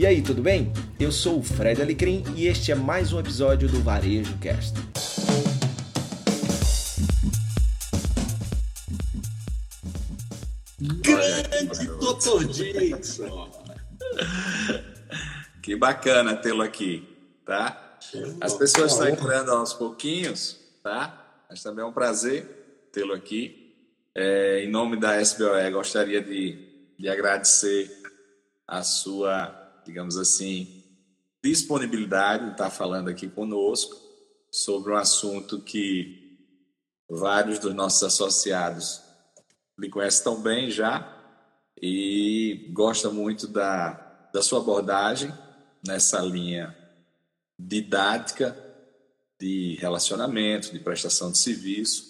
E 0.00 0.06
aí, 0.06 0.22
tudo 0.22 0.40
bem? 0.40 0.72
Eu 0.98 1.12
sou 1.12 1.40
o 1.40 1.42
Fred 1.42 1.82
Alecrim 1.82 2.24
e 2.34 2.46
este 2.46 2.72
é 2.72 2.74
mais 2.74 3.12
um 3.12 3.20
episódio 3.20 3.68
do 3.68 3.82
Varejo 3.82 4.34
Cast. 4.38 4.74
Grande 11.02 11.86
Dr. 11.98 12.46
Dixon! 12.50 13.50
Que 15.62 15.76
bacana 15.76 16.34
tê-lo 16.34 16.62
aqui, 16.62 17.06
tá? 17.44 17.98
As 18.40 18.54
pessoas 18.54 18.92
estão 18.92 19.06
entrando 19.06 19.50
aos 19.50 19.74
pouquinhos, 19.74 20.58
tá? 20.82 21.44
Mas 21.50 21.62
também 21.62 21.84
é 21.84 21.86
um 21.86 21.92
prazer 21.92 22.88
tê-lo 22.90 23.12
aqui. 23.12 23.76
É, 24.14 24.64
em 24.64 24.70
nome 24.70 24.98
da 24.98 25.20
SBOE, 25.20 25.70
gostaria 25.70 26.22
de, 26.22 26.94
de 26.98 27.06
agradecer 27.06 28.00
a 28.66 28.82
sua 28.82 29.59
digamos 29.90 30.16
assim, 30.16 30.84
disponibilidade 31.42 32.44
de 32.44 32.52
estar 32.52 32.70
falando 32.70 33.10
aqui 33.10 33.28
conosco 33.28 33.96
sobre 34.52 34.92
um 34.92 34.96
assunto 34.96 35.60
que 35.60 36.38
vários 37.08 37.58
dos 37.58 37.74
nossos 37.74 38.00
associados 38.04 39.02
lhe 39.76 39.90
conhecem 39.90 40.22
tão 40.22 40.40
bem 40.40 40.70
já 40.70 41.16
e 41.82 42.70
gosta 42.72 43.10
muito 43.10 43.48
da, 43.48 44.28
da 44.32 44.42
sua 44.42 44.60
abordagem 44.60 45.32
nessa 45.84 46.20
linha 46.20 46.76
didática 47.58 48.56
de 49.40 49.76
relacionamento, 49.80 50.72
de 50.72 50.78
prestação 50.78 51.32
de 51.32 51.38
serviço 51.38 52.04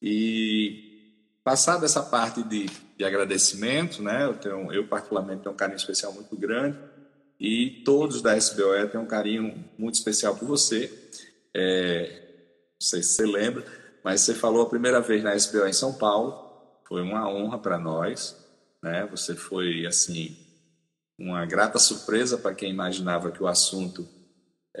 e 0.00 1.40
passar 1.42 1.78
dessa 1.78 2.02
parte 2.02 2.44
de, 2.44 2.66
de 2.96 3.04
agradecimento, 3.04 4.02
né? 4.02 4.24
Eu, 4.24 4.36
tenho, 4.36 4.72
eu 4.72 4.86
particularmente 4.86 5.42
tenho 5.42 5.54
um 5.54 5.58
carinho 5.58 5.78
especial 5.78 6.12
muito 6.12 6.36
grande 6.36 6.78
e 7.40 7.82
todos 7.84 8.20
da 8.20 8.36
SBOE 8.36 8.88
têm 8.88 9.00
um 9.00 9.06
carinho 9.06 9.64
muito 9.78 9.94
especial 9.94 10.36
por 10.36 10.46
você. 10.46 10.92
É, 11.54 12.22
não 12.72 12.86
sei 12.86 13.02
se 13.02 13.14
você 13.14 13.26
lembra, 13.26 13.64
mas 14.02 14.22
você 14.22 14.34
falou 14.34 14.62
a 14.62 14.68
primeira 14.68 15.00
vez 15.00 15.22
na 15.22 15.36
SBOE 15.36 15.70
em 15.70 15.72
São 15.72 15.92
Paulo. 15.94 16.48
Foi 16.86 17.00
uma 17.00 17.30
honra 17.30 17.58
para 17.58 17.78
nós. 17.78 18.36
Né? 18.82 19.06
Você 19.10 19.36
foi, 19.36 19.86
assim, 19.86 20.36
uma 21.16 21.46
grata 21.46 21.78
surpresa 21.78 22.36
para 22.36 22.54
quem 22.54 22.70
imaginava 22.70 23.30
que 23.30 23.42
o 23.42 23.46
assunto... 23.46 24.08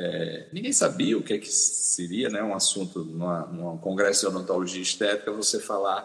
É, 0.00 0.48
ninguém 0.52 0.72
sabia 0.72 1.18
o 1.18 1.22
que, 1.22 1.34
é 1.34 1.38
que 1.38 1.50
seria 1.50 2.28
né? 2.28 2.42
um 2.42 2.54
assunto 2.54 3.04
num 3.04 3.78
congresso 3.78 4.20
de 4.20 4.36
odontologia 4.36 4.82
estética, 4.82 5.32
você 5.32 5.58
falar 5.58 6.02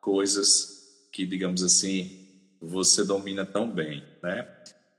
coisas 0.00 1.08
que, 1.12 1.24
digamos 1.24 1.62
assim, 1.62 2.28
você 2.60 3.04
domina 3.04 3.46
tão 3.46 3.70
bem. 3.70 4.02
Né? 4.22 4.48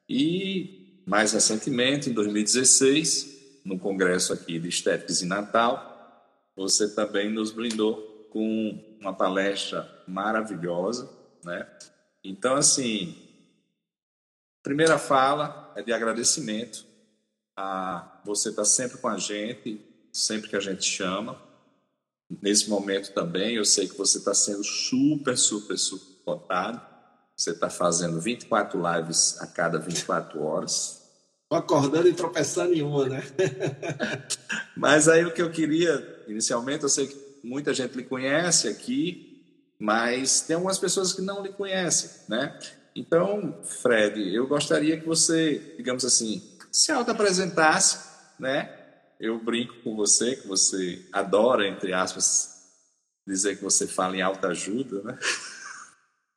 E 0.07 0.78
mais 1.09 1.33
recentemente, 1.33 2.07
em 2.07 2.13
2016, 2.13 3.61
no 3.65 3.79
congresso 3.79 4.31
aqui 4.31 4.59
de 4.59 4.69
Estéticas 4.69 5.23
em 5.23 5.25
Natal, 5.25 6.45
você 6.55 6.87
também 6.93 7.31
nos 7.31 7.49
brindou 7.49 8.27
com 8.29 8.95
uma 9.01 9.11
palestra 9.11 9.89
maravilhosa, 10.07 11.09
né? 11.43 11.67
Então, 12.23 12.55
assim, 12.55 13.17
primeira 14.61 14.99
fala 14.99 15.73
é 15.75 15.81
de 15.81 15.91
agradecimento 15.91 16.85
a 17.57 18.21
você 18.23 18.49
estar 18.49 18.65
sempre 18.65 18.99
com 18.99 19.07
a 19.07 19.17
gente, 19.17 19.83
sempre 20.13 20.47
que 20.47 20.55
a 20.55 20.59
gente 20.59 20.83
chama. 20.83 21.41
Nesse 22.39 22.69
momento 22.69 23.13
também, 23.13 23.55
eu 23.55 23.65
sei 23.65 23.87
que 23.87 23.97
você 23.97 24.19
está 24.19 24.35
sendo 24.35 24.63
super, 24.63 25.35
super, 25.35 25.75
super 25.75 26.23
cotado. 26.23 26.79
Você 27.35 27.49
está 27.49 27.67
fazendo 27.67 28.21
24 28.21 28.79
lives 28.79 29.41
a 29.41 29.47
cada 29.47 29.79
24 29.79 30.43
horas 30.43 30.98
acordando 31.55 32.07
e 32.07 32.13
tropeçando 32.13 32.73
em 32.73 32.81
uma, 32.81 33.07
né? 33.07 33.23
mas 34.77 35.07
aí 35.07 35.25
o 35.25 35.33
que 35.33 35.41
eu 35.41 35.49
queria, 35.49 36.23
inicialmente, 36.27 36.83
eu 36.83 36.89
sei 36.89 37.07
que 37.07 37.17
muita 37.43 37.73
gente 37.73 37.95
lhe 37.95 38.03
conhece 38.03 38.67
aqui, 38.67 39.41
mas 39.79 40.41
tem 40.41 40.55
algumas 40.55 40.77
pessoas 40.77 41.13
que 41.13 41.21
não 41.21 41.41
lhe 41.41 41.49
conhecem, 41.49 42.09
né? 42.27 42.57
Então, 42.95 43.59
Fred, 43.63 44.33
eu 44.33 44.47
gostaria 44.47 44.99
que 44.99 45.07
você, 45.07 45.73
digamos 45.77 46.03
assim, 46.03 46.41
se 46.71 46.91
auto-apresentasse, 46.91 48.09
né? 48.39 48.75
Eu 49.19 49.43
brinco 49.43 49.75
com 49.83 49.95
você, 49.95 50.35
que 50.35 50.47
você 50.47 51.05
adora, 51.11 51.67
entre 51.67 51.93
aspas, 51.93 52.69
dizer 53.27 53.57
que 53.57 53.63
você 53.63 53.87
fala 53.87 54.15
em 54.15 54.21
alta 54.21 54.49
ajuda, 54.49 55.01
né? 55.03 55.19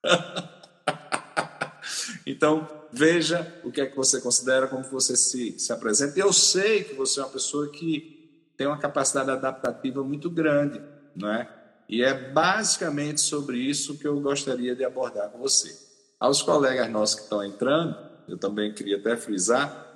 então, 2.26 2.81
veja 2.92 3.60
o 3.64 3.72
que 3.72 3.80
é 3.80 3.86
que 3.86 3.96
você 3.96 4.20
considera, 4.20 4.68
como 4.68 4.84
você 4.84 5.16
se, 5.16 5.58
se 5.58 5.72
apresenta. 5.72 6.18
Eu 6.18 6.32
sei 6.32 6.84
que 6.84 6.94
você 6.94 7.20
é 7.20 7.22
uma 7.24 7.30
pessoa 7.30 7.70
que 7.70 8.52
tem 8.56 8.66
uma 8.66 8.78
capacidade 8.78 9.30
adaptativa 9.30 10.04
muito 10.04 10.28
grande, 10.28 10.80
não 11.16 11.32
é? 11.32 11.48
E 11.88 12.02
é 12.02 12.14
basicamente 12.14 13.20
sobre 13.20 13.58
isso 13.58 13.98
que 13.98 14.06
eu 14.06 14.20
gostaria 14.20 14.76
de 14.76 14.84
abordar 14.84 15.30
com 15.30 15.38
você. 15.38 15.74
Aos 16.20 16.42
colegas 16.42 16.88
nossos 16.90 17.16
que 17.16 17.22
estão 17.22 17.44
entrando, 17.44 17.96
eu 18.28 18.38
também 18.38 18.72
queria 18.72 18.98
até 18.98 19.16
frisar, 19.16 19.88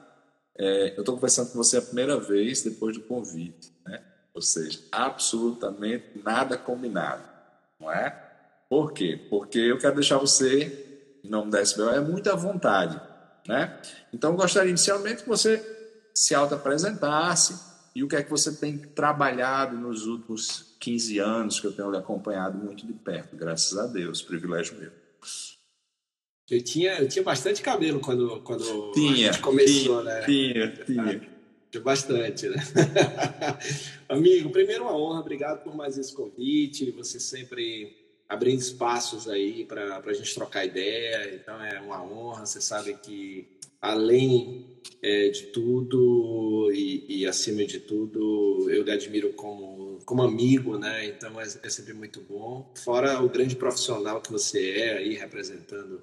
é, 0.59 0.95
eu 0.97 1.01
estou 1.01 1.15
conversando 1.15 1.53
com 1.53 1.59
você 1.59 1.77
a 1.77 1.83
primeira 1.83 2.19
vez 2.19 2.63
depois 2.63 2.97
do 2.97 3.05
convite, 3.05 3.73
né? 3.87 4.03
Ou 4.35 4.43
seja, 4.43 4.81
absolutamente 4.91 6.21
nada 6.25 6.57
combinado, 6.57 7.23
não 7.79 7.93
é? 7.93 8.11
Por 8.69 8.93
quê? 8.93 9.27
Porque 9.31 9.59
eu 9.59 9.79
quero 9.79 9.95
deixar 9.95 10.19
você 10.19 10.86
em 11.27 11.31
nome 11.31 11.51
da 11.51 11.61
SBO 11.61 11.91
é 11.91 12.01
muita 12.01 12.35
vontade. 12.35 13.01
Né? 13.47 13.79
Então, 14.13 14.35
gostaria 14.35 14.71
inicialmente 14.71 15.23
que 15.23 15.29
você 15.29 15.63
se 16.15 16.35
auto-apresentasse 16.35 17.59
e 17.95 18.03
o 18.03 18.09
que 18.09 18.17
é 18.17 18.23
que 18.23 18.31
você 18.31 18.55
tem 18.55 18.79
trabalhado 18.79 19.77
nos 19.77 20.07
últimos 20.07 20.77
15 20.81 21.19
anos, 21.19 21.61
que 21.61 21.67
eu 21.67 21.73
tenho 21.73 21.91
lhe 21.91 21.97
acompanhado 21.97 22.59
muito 22.59 22.87
de 22.87 22.93
perto, 22.93 23.37
graças 23.37 23.77
a 23.79 23.87
Deus, 23.87 24.23
privilégio 24.23 24.79
meu. 24.79 24.91
Eu 26.49 26.63
tinha, 26.63 26.99
eu 26.99 27.09
tinha 27.09 27.25
bastante 27.25 27.61
cabelo 27.61 27.99
quando, 27.99 28.41
quando 28.43 28.93
tinha, 28.93 29.31
a 29.31 29.33
gente 29.33 29.43
começou, 29.43 30.03
tinha, 30.03 30.03
né? 30.03 30.21
Tinha, 30.25 30.85
tinha. 30.85 31.37
Tinha 31.71 31.83
bastante, 31.83 32.49
né? 32.49 32.57
Amigo, 34.09 34.51
primeiro 34.51 34.85
uma 34.85 34.97
honra, 34.97 35.21
obrigado 35.21 35.65
por 35.65 35.75
mais 35.75 35.99
esse 35.99 36.15
convite. 36.15 36.93
Você 36.93 37.19
sempre 37.19 38.06
abrindo 38.29 38.61
espaços 38.61 39.29
aí 39.29 39.65
para 39.65 40.03
a 40.05 40.13
gente 40.13 40.35
trocar 40.35 40.65
ideia. 40.65 41.35
Então 41.35 41.63
é 41.63 41.81
uma 41.81 42.03
honra. 42.03 42.47
Você 42.47 42.61
sabe 42.61 42.95
que 42.95 43.47
além 43.81 44.77
é, 45.03 45.29
de 45.29 45.45
tudo 45.47 46.71
e, 46.73 47.21
e, 47.21 47.27
acima 47.27 47.65
de 47.65 47.81
tudo, 47.81 48.69
eu 48.71 48.83
lhe 48.83 48.91
admiro 48.91 49.33
como, 49.35 49.99
como 50.05 50.23
amigo, 50.23 50.79
né? 50.79 51.07
Então 51.07 51.41
é, 51.41 51.45
é, 51.45 51.71
sempre 51.71 51.93
muito 51.93 52.21
bom. 52.21 52.73
Fora 52.75 53.23
o 53.23 53.29
grande 53.29 53.57
profissional 53.57 54.21
que 54.21 54.33
você 54.33 54.71
é 54.73 54.99
aí 54.99 55.15
representando 55.15 56.03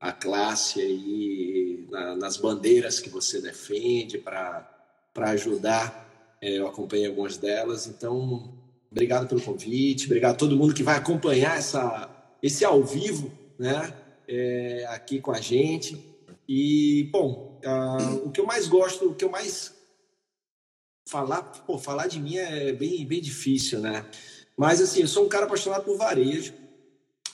a 0.00 0.12
classe 0.12 0.80
aí 0.80 1.86
na, 1.90 2.16
nas 2.16 2.36
bandeiras 2.36 3.00
que 3.00 3.08
você 3.08 3.40
defende 3.40 4.18
para 4.18 4.70
para 5.12 5.30
ajudar. 5.30 6.36
É, 6.42 6.58
eu 6.58 6.66
acompanhei 6.66 7.06
algumas 7.06 7.36
delas. 7.36 7.86
Então 7.86 8.52
Obrigado 8.94 9.26
pelo 9.26 9.40
convite, 9.40 10.06
obrigado 10.06 10.34
a 10.34 10.38
todo 10.38 10.56
mundo 10.56 10.72
que 10.72 10.84
vai 10.84 10.94
acompanhar 10.96 11.58
essa, 11.58 12.08
esse 12.40 12.64
ao 12.64 12.80
vivo, 12.84 13.28
né? 13.58 13.92
É, 14.28 14.86
aqui 14.88 15.20
com 15.20 15.32
a 15.32 15.40
gente. 15.40 15.98
E, 16.48 17.08
bom, 17.10 17.60
uh, 17.64 18.24
o 18.24 18.30
que 18.30 18.40
eu 18.40 18.46
mais 18.46 18.68
gosto, 18.68 19.10
o 19.10 19.14
que 19.16 19.24
eu 19.24 19.30
mais 19.32 19.74
falar, 21.08 21.42
pô, 21.42 21.76
falar 21.76 22.06
de 22.06 22.20
mim 22.20 22.36
é 22.36 22.72
bem, 22.72 23.04
bem 23.04 23.20
difícil, 23.20 23.80
né? 23.80 24.06
Mas, 24.56 24.80
assim, 24.80 25.00
eu 25.00 25.08
sou 25.08 25.26
um 25.26 25.28
cara 25.28 25.46
apaixonado 25.46 25.82
por 25.82 25.98
varejo. 25.98 26.54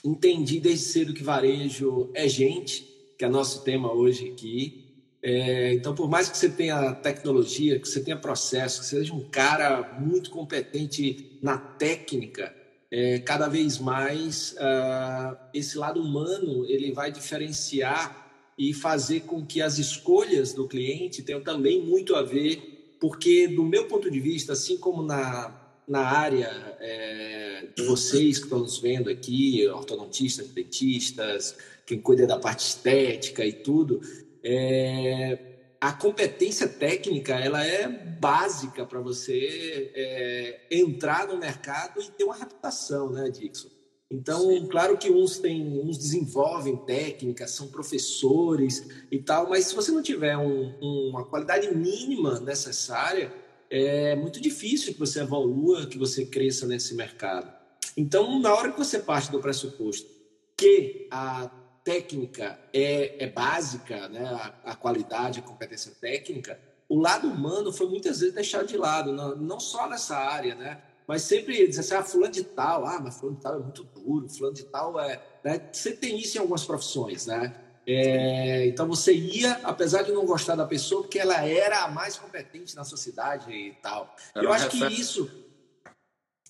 Entendi 0.03 0.59
desde 0.59 0.85
cedo 0.85 1.13
que 1.13 1.23
varejo 1.23 2.09
é 2.15 2.27
gente, 2.27 2.81
que 3.19 3.23
é 3.23 3.29
nosso 3.29 3.63
tema 3.63 3.93
hoje 3.93 4.31
aqui. 4.31 4.80
É, 5.23 5.73
então, 5.73 5.93
por 5.93 6.09
mais 6.09 6.29
que 6.29 6.37
você 6.37 6.49
tenha 6.49 6.93
tecnologia, 6.95 7.79
que 7.79 7.87
você 7.87 8.01
tenha 8.01 8.17
processo, 8.17 8.79
que 8.79 8.85
você 8.87 8.97
seja 8.97 9.13
um 9.13 9.23
cara 9.29 9.97
muito 9.99 10.31
competente 10.31 11.37
na 11.41 11.57
técnica, 11.57 12.55
é, 12.89 13.19
cada 13.19 13.47
vez 13.47 13.77
mais 13.77 14.53
uh, 14.53 15.37
esse 15.53 15.77
lado 15.77 16.01
humano 16.01 16.65
ele 16.65 16.91
vai 16.91 17.11
diferenciar 17.11 18.29
e 18.57 18.73
fazer 18.73 19.21
com 19.21 19.45
que 19.45 19.61
as 19.61 19.77
escolhas 19.77 20.53
do 20.53 20.67
cliente 20.67 21.23
tenham 21.23 21.41
também 21.41 21.81
muito 21.81 22.15
a 22.15 22.21
ver, 22.21 22.97
porque 22.99 23.47
do 23.47 23.63
meu 23.63 23.87
ponto 23.87 24.11
de 24.11 24.19
vista, 24.19 24.53
assim 24.53 24.77
como 24.77 25.01
na, 25.01 25.55
na 25.87 26.01
área 26.01 26.49
é, 26.79 27.67
de 27.75 27.83
vocês 27.83 28.37
que 28.37 28.43
estão 28.43 28.59
nos 28.59 28.77
vendo 28.77 29.09
aqui, 29.09 29.65
ortodontistas, 29.67 30.49
dentistas, 30.49 31.55
quem 31.85 31.99
cuida 31.99 32.27
da 32.27 32.37
parte 32.37 32.67
estética 32.67 33.45
e 33.45 33.53
tudo, 33.53 34.01
é, 34.43 35.37
a 35.79 35.91
competência 35.91 36.67
técnica 36.67 37.33
ela 37.33 37.65
é 37.65 37.87
básica 37.87 38.85
para 38.85 38.99
você 38.99 39.91
é, 39.95 40.67
entrar 40.71 41.27
no 41.27 41.37
mercado 41.37 42.01
e 42.01 42.11
ter 42.11 42.23
uma 42.23 42.35
reputação, 42.35 43.11
né, 43.11 43.29
Dixon? 43.29 43.69
Então, 44.09 44.67
claro 44.67 44.97
que 44.97 45.09
uns 45.09 45.39
têm, 45.39 45.79
uns 45.79 45.97
desenvolvem 45.97 46.75
técnicas, 46.85 47.51
são 47.51 47.69
professores 47.69 48.85
e 49.09 49.19
tal, 49.19 49.49
mas 49.49 49.65
se 49.65 49.75
você 49.75 49.89
não 49.91 50.03
tiver 50.03 50.37
um, 50.37 50.77
uma 50.81 51.23
qualidade 51.23 51.73
mínima 51.73 52.39
necessária, 52.41 53.33
é 53.69 54.13
muito 54.15 54.41
difícil 54.41 54.91
que 54.93 54.99
você 54.99 55.21
evolua, 55.21 55.87
que 55.87 55.97
você 55.97 56.25
cresça 56.25 56.67
nesse 56.67 56.93
mercado. 56.93 57.49
Então, 57.95 58.37
na 58.39 58.53
hora 58.53 58.71
que 58.71 58.77
você 58.77 58.99
parte 58.99 59.31
do 59.31 59.39
pressuposto 59.39 60.21
que 60.61 61.07
a 61.09 61.49
técnica 61.83 62.59
é, 62.73 63.23
é 63.23 63.27
básica, 63.27 64.07
né, 64.09 64.25
a, 64.25 64.71
a 64.71 64.75
qualidade, 64.75 65.39
a 65.39 65.43
competência 65.43 65.91
técnica, 65.99 66.59
o 66.87 66.99
lado 66.99 67.27
humano 67.27 67.71
foi 67.71 67.87
muitas 67.87 68.19
vezes 68.19 68.35
deixado 68.35 68.67
de 68.67 68.77
lado, 68.77 69.13
não, 69.13 69.35
não 69.35 69.59
só 69.59 69.87
nessa 69.87 70.17
área, 70.17 70.55
né? 70.55 70.81
Mas 71.07 71.23
sempre 71.23 71.65
dizer 71.67 71.81
assim, 71.81 71.95
ah, 71.95 72.03
fulano 72.03 72.33
de 72.33 72.43
tal, 72.43 72.85
ah, 72.85 72.99
mas 72.99 73.17
fulano 73.17 73.37
de 73.37 73.43
tal 73.43 73.55
é 73.55 73.59
muito 73.59 73.83
duro, 73.83 74.29
fulano 74.29 74.55
de 74.55 74.63
tal 74.65 74.99
é... 74.99 75.21
Né? 75.43 75.69
Você 75.71 75.93
tem 75.93 76.19
isso 76.19 76.37
em 76.37 76.41
algumas 76.41 76.65
profissões, 76.65 77.25
né? 77.25 77.53
É, 77.87 78.67
então 78.67 78.87
você 78.87 79.13
ia, 79.13 79.53
apesar 79.63 80.03
de 80.03 80.11
não 80.11 80.25
gostar 80.25 80.55
da 80.55 80.65
pessoa, 80.65 81.01
porque 81.01 81.17
ela 81.17 81.45
era 81.45 81.83
a 81.83 81.87
mais 81.89 82.17
competente 82.17 82.75
na 82.75 82.83
sociedade 82.83 83.51
e 83.51 83.73
tal. 83.81 84.15
Era 84.35 84.45
Eu 84.45 84.53
acho 84.53 84.69
que 84.69 84.85
isso, 84.85 85.29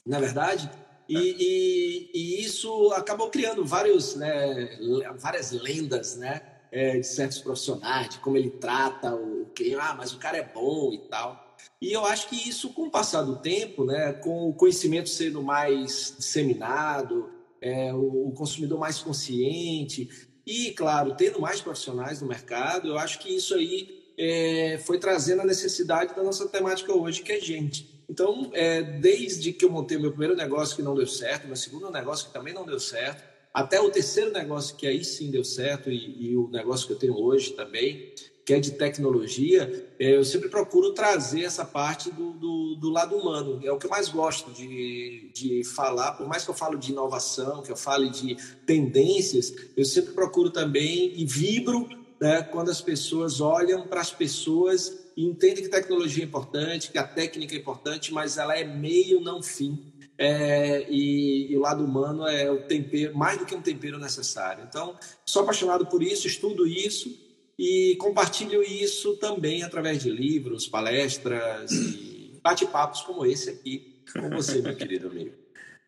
na 0.06 0.20
verdade, 0.20 0.70
e, 1.12 1.36
e, 1.40 2.12
e, 2.14 2.46
isso 2.46 2.92
acabou 2.94 3.30
criando 3.30 3.66
vários, 3.66 4.16
né, 4.16 4.78
várias 5.18 5.52
lendas, 5.52 6.16
né, 6.16 6.42
é, 6.72 7.00
de 7.00 7.08
certos 7.08 7.40
profissionais, 7.40 8.10
de 8.10 8.20
como 8.20 8.38
ele 8.38 8.50
trata 8.50 9.14
o 9.16 9.48
que, 9.54 9.76
ah, 9.76 9.94
mas 9.98 10.14
o 10.14 10.18
cara 10.18 10.38
é 10.38 10.44
bom 10.44 10.94
e 10.94 11.00
tal. 11.10 11.56
E 11.82 11.92
eu 11.92 12.06
acho 12.06 12.30
que 12.30 12.48
isso, 12.48 12.70
com 12.74 12.84
o 12.84 12.92
passar 12.92 13.24
do 13.24 13.38
tempo, 13.38 13.86
né, 13.86 14.14
com 14.14 14.50
o 14.50 14.54
conhecimento 14.54 15.10
sendo 15.10 15.42
mais 15.42 16.16
disseminado, 16.18 17.30
é, 17.60 17.94
o, 17.94 18.30
o 18.30 18.32
consumidor 18.32 18.80
mais 18.80 19.00
consciente 19.00 20.10
e, 20.46 20.72
claro, 20.72 21.16
tendo 21.16 21.40
mais 21.40 21.62
profissionais 21.62 22.22
no 22.22 22.28
mercado, 22.28 22.88
eu 22.88 22.98
acho 22.98 23.20
que 23.20 23.36
isso 23.36 23.54
aí 23.54 24.14
é, 24.18 24.80
foi 24.84 25.00
trazendo 25.00 25.42
a 25.42 25.46
necessidade 25.46 26.16
da 26.16 26.24
nossa 26.24 26.48
temática 26.48 26.94
hoje, 26.94 27.22
que 27.22 27.32
é 27.32 27.40
gente. 27.40 27.91
Então, 28.12 28.50
é, 28.52 28.84
desde 28.84 29.54
que 29.54 29.64
eu 29.64 29.70
montei 29.70 29.98
meu 29.98 30.10
primeiro 30.10 30.36
negócio 30.36 30.76
que 30.76 30.82
não 30.82 30.94
deu 30.94 31.08
certo, 31.08 31.48
meu 31.48 31.56
segundo 31.56 31.90
negócio 31.90 32.28
que 32.28 32.34
também 32.34 32.54
não 32.54 32.66
deu 32.66 32.78
certo, 32.78 33.24
até 33.54 33.80
o 33.80 33.90
terceiro 33.90 34.34
negócio 34.34 34.76
que 34.76 34.86
aí 34.86 35.02
sim 35.02 35.32
deu 35.32 35.46
certo 35.46 35.90
e, 35.90 36.32
e 36.32 36.36
o 36.36 36.50
negócio 36.50 36.86
que 36.86 36.92
eu 36.92 37.00
tenho 37.00 37.18
hoje 37.18 37.52
também, 37.52 38.14
que 38.46 38.54
é 38.54 38.60
de 38.60 38.72
tecnologia, 38.72 39.94
é, 39.98 40.18
eu 40.18 40.26
sempre 40.26 40.50
procuro 40.50 40.94
trazer 40.94 41.46
essa 41.46 41.64
parte 41.64 42.12
do, 42.12 42.34
do, 42.34 42.76
do, 42.76 42.90
lado 42.90 43.16
humano. 43.16 43.62
É 43.64 43.72
o 43.72 43.78
que 43.78 43.86
eu 43.86 43.90
mais 43.90 44.10
gosto 44.10 44.52
de, 44.52 45.32
de 45.34 45.64
falar, 45.64 46.12
por 46.12 46.28
mais 46.28 46.44
que 46.44 46.50
eu 46.50 46.56
falo 46.56 46.78
de 46.78 46.92
inovação, 46.92 47.62
que 47.62 47.72
eu 47.72 47.78
fale 47.78 48.10
de 48.10 48.36
tendências, 48.66 49.54
eu 49.78 49.86
sempre 49.86 50.12
procuro 50.12 50.50
também 50.50 51.14
e 51.16 51.24
vibro 51.24 51.88
né, 52.20 52.44
quando 52.44 52.70
as 52.70 52.82
pessoas 52.82 53.40
olham 53.40 53.88
para 53.88 54.02
as 54.02 54.12
pessoas 54.12 55.01
entendem 55.16 55.64
que 55.64 55.70
tecnologia 55.70 56.24
é 56.24 56.28
importante, 56.28 56.92
que 56.92 56.98
a 56.98 57.04
técnica 57.04 57.56
é 57.56 57.58
importante, 57.58 58.14
mas 58.14 58.38
ela 58.38 58.58
é 58.58 58.64
meio, 58.64 59.22
não 59.22 59.42
fim. 59.42 59.94
É, 60.18 60.86
e, 60.90 61.52
e, 61.52 61.58
o 61.58 61.62
lado 61.62 61.84
humano 61.84 62.28
é 62.28 62.50
o 62.52 62.62
tempero, 62.68 63.18
mais 63.18 63.40
do 63.40 63.46
que 63.46 63.56
um 63.56 63.62
tempero 63.62 63.98
necessário. 63.98 64.64
Então, 64.68 64.96
sou 65.26 65.42
apaixonado 65.42 65.88
por 65.88 66.04
isso, 66.04 66.28
estudo 66.28 66.68
isso 66.68 67.10
e 67.58 67.96
compartilho 68.00 68.62
isso 68.62 69.18
também 69.18 69.64
através 69.64 70.02
de 70.02 70.12
livros, 70.12 70.68
palestras 70.68 71.72
e 71.72 72.40
bate-papos 72.44 73.02
como 73.02 73.26
esse 73.26 73.50
aqui 73.50 74.04
com 74.14 74.30
você, 74.30 74.62
meu 74.62 74.76
querido 74.76 75.08
amigo. 75.08 75.36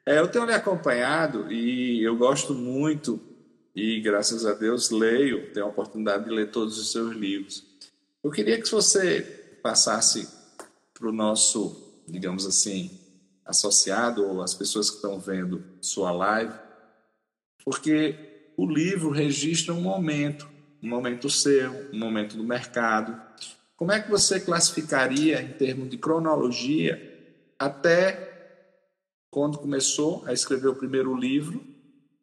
É, 0.06 0.20
eu 0.20 0.28
tenho 0.28 0.46
lhe 0.46 0.52
acompanhado 0.52 1.50
e 1.50 2.04
eu 2.04 2.18
gosto 2.18 2.54
muito 2.54 3.22
e 3.76 4.02
graças 4.02 4.46
a 4.46 4.54
Deus 4.54 4.92
leio, 4.92 5.52
tenho 5.54 5.66
a 5.66 5.70
oportunidade 5.70 6.26
de 6.26 6.30
ler 6.30 6.52
todos 6.52 6.78
os 6.78 6.92
seus 6.92 7.16
livros. 7.16 7.73
Eu 8.24 8.32
queria 8.32 8.62
que 8.62 8.70
você 8.72 9.22
passasse 9.62 10.28
para 10.94 11.08
o 11.08 11.12
nosso, 11.12 12.02
digamos 12.08 12.46
assim, 12.46 13.00
associado 13.46 14.26
ou 14.26 14.42
as 14.42 14.54
pessoas 14.54 14.90
que 14.90 14.96
estão 14.98 15.20
vendo 15.20 15.64
sua 15.82 16.12
live, 16.12 16.54
porque 17.66 18.52
o 18.56 18.66
livro 18.66 19.10
registra 19.10 19.74
um 19.74 19.82
momento 19.82 20.54
um 20.84 20.90
momento 20.90 21.30
seu, 21.30 21.72
um 21.94 21.98
momento 21.98 22.36
do 22.36 22.44
mercado. 22.44 23.20
Como 23.78 23.94
é 23.94 24.02
que 24.02 24.12
você 24.12 24.40
classificaria 24.40 25.42
em 25.42 25.54
termos 25.54 25.90
de 25.90 25.98
cronologia 25.98 27.10
até 27.58 28.32
quando 29.32 29.58
começou 29.58 30.24
a 30.28 30.34
escrever 30.34 30.68
o 30.68 30.76
primeiro 30.76 31.16
livro 31.16 31.66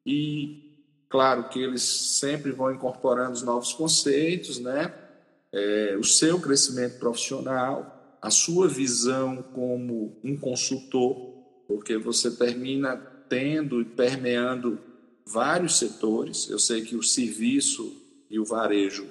e 0.04 0.86
claro 1.08 1.48
que 1.48 1.58
eles 1.58 1.82
sempre 1.82 2.52
vão 2.52 2.70
incorporando 2.70 3.32
os 3.32 3.42
novos 3.42 3.72
conceitos, 3.72 4.58
né? 4.58 4.92
É, 5.52 5.96
o 5.98 6.04
seu 6.04 6.40
crescimento 6.40 6.98
profissional, 6.98 8.18
a 8.22 8.30
sua 8.30 8.68
visão 8.68 9.42
como 9.54 10.20
um 10.22 10.36
consultor, 10.36 11.16
porque 11.66 11.96
você 11.96 12.30
termina 12.30 12.96
tendo 13.28 13.80
e 13.80 13.84
permeando 13.84 14.78
vários 15.24 15.78
setores. 15.78 16.48
Eu 16.50 16.58
sei 16.58 16.82
que 16.82 16.96
o 16.96 17.02
serviço 17.02 17.96
e 18.28 18.38
o 18.38 18.44
varejo 18.44 19.06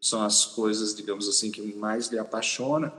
são 0.00 0.22
as 0.22 0.44
coisas, 0.44 0.94
digamos 0.94 1.28
assim, 1.28 1.50
que 1.50 1.60
mais 1.74 2.08
lhe 2.08 2.18
apaixona. 2.18 2.92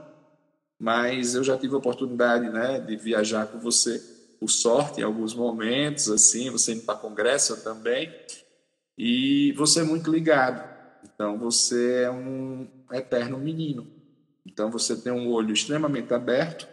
Mas 0.78 1.34
eu 1.34 1.44
já 1.44 1.58
tive 1.58 1.74
a 1.74 1.78
oportunidade, 1.78 2.48
né, 2.48 2.80
de 2.80 2.96
viajar 2.96 3.46
com 3.46 3.58
você, 3.58 4.02
por 4.38 4.48
sorte, 4.48 5.00
em 5.00 5.04
alguns 5.04 5.34
momentos, 5.34 6.08
assim, 6.08 6.48
você 6.48 6.72
indo 6.72 6.82
para 6.82 6.98
congresso 6.98 7.62
também, 7.62 8.10
e 8.96 9.52
você 9.52 9.80
é 9.80 9.84
muito 9.84 10.10
ligado. 10.10 10.66
Então, 11.04 11.38
você 11.38 12.04
é 12.04 12.10
um 12.10 12.66
eterno 12.92 13.38
menino. 13.38 13.86
Então, 14.46 14.70
você 14.70 14.96
tem 14.96 15.12
um 15.12 15.30
olho 15.30 15.52
extremamente 15.52 16.12
aberto 16.12 16.66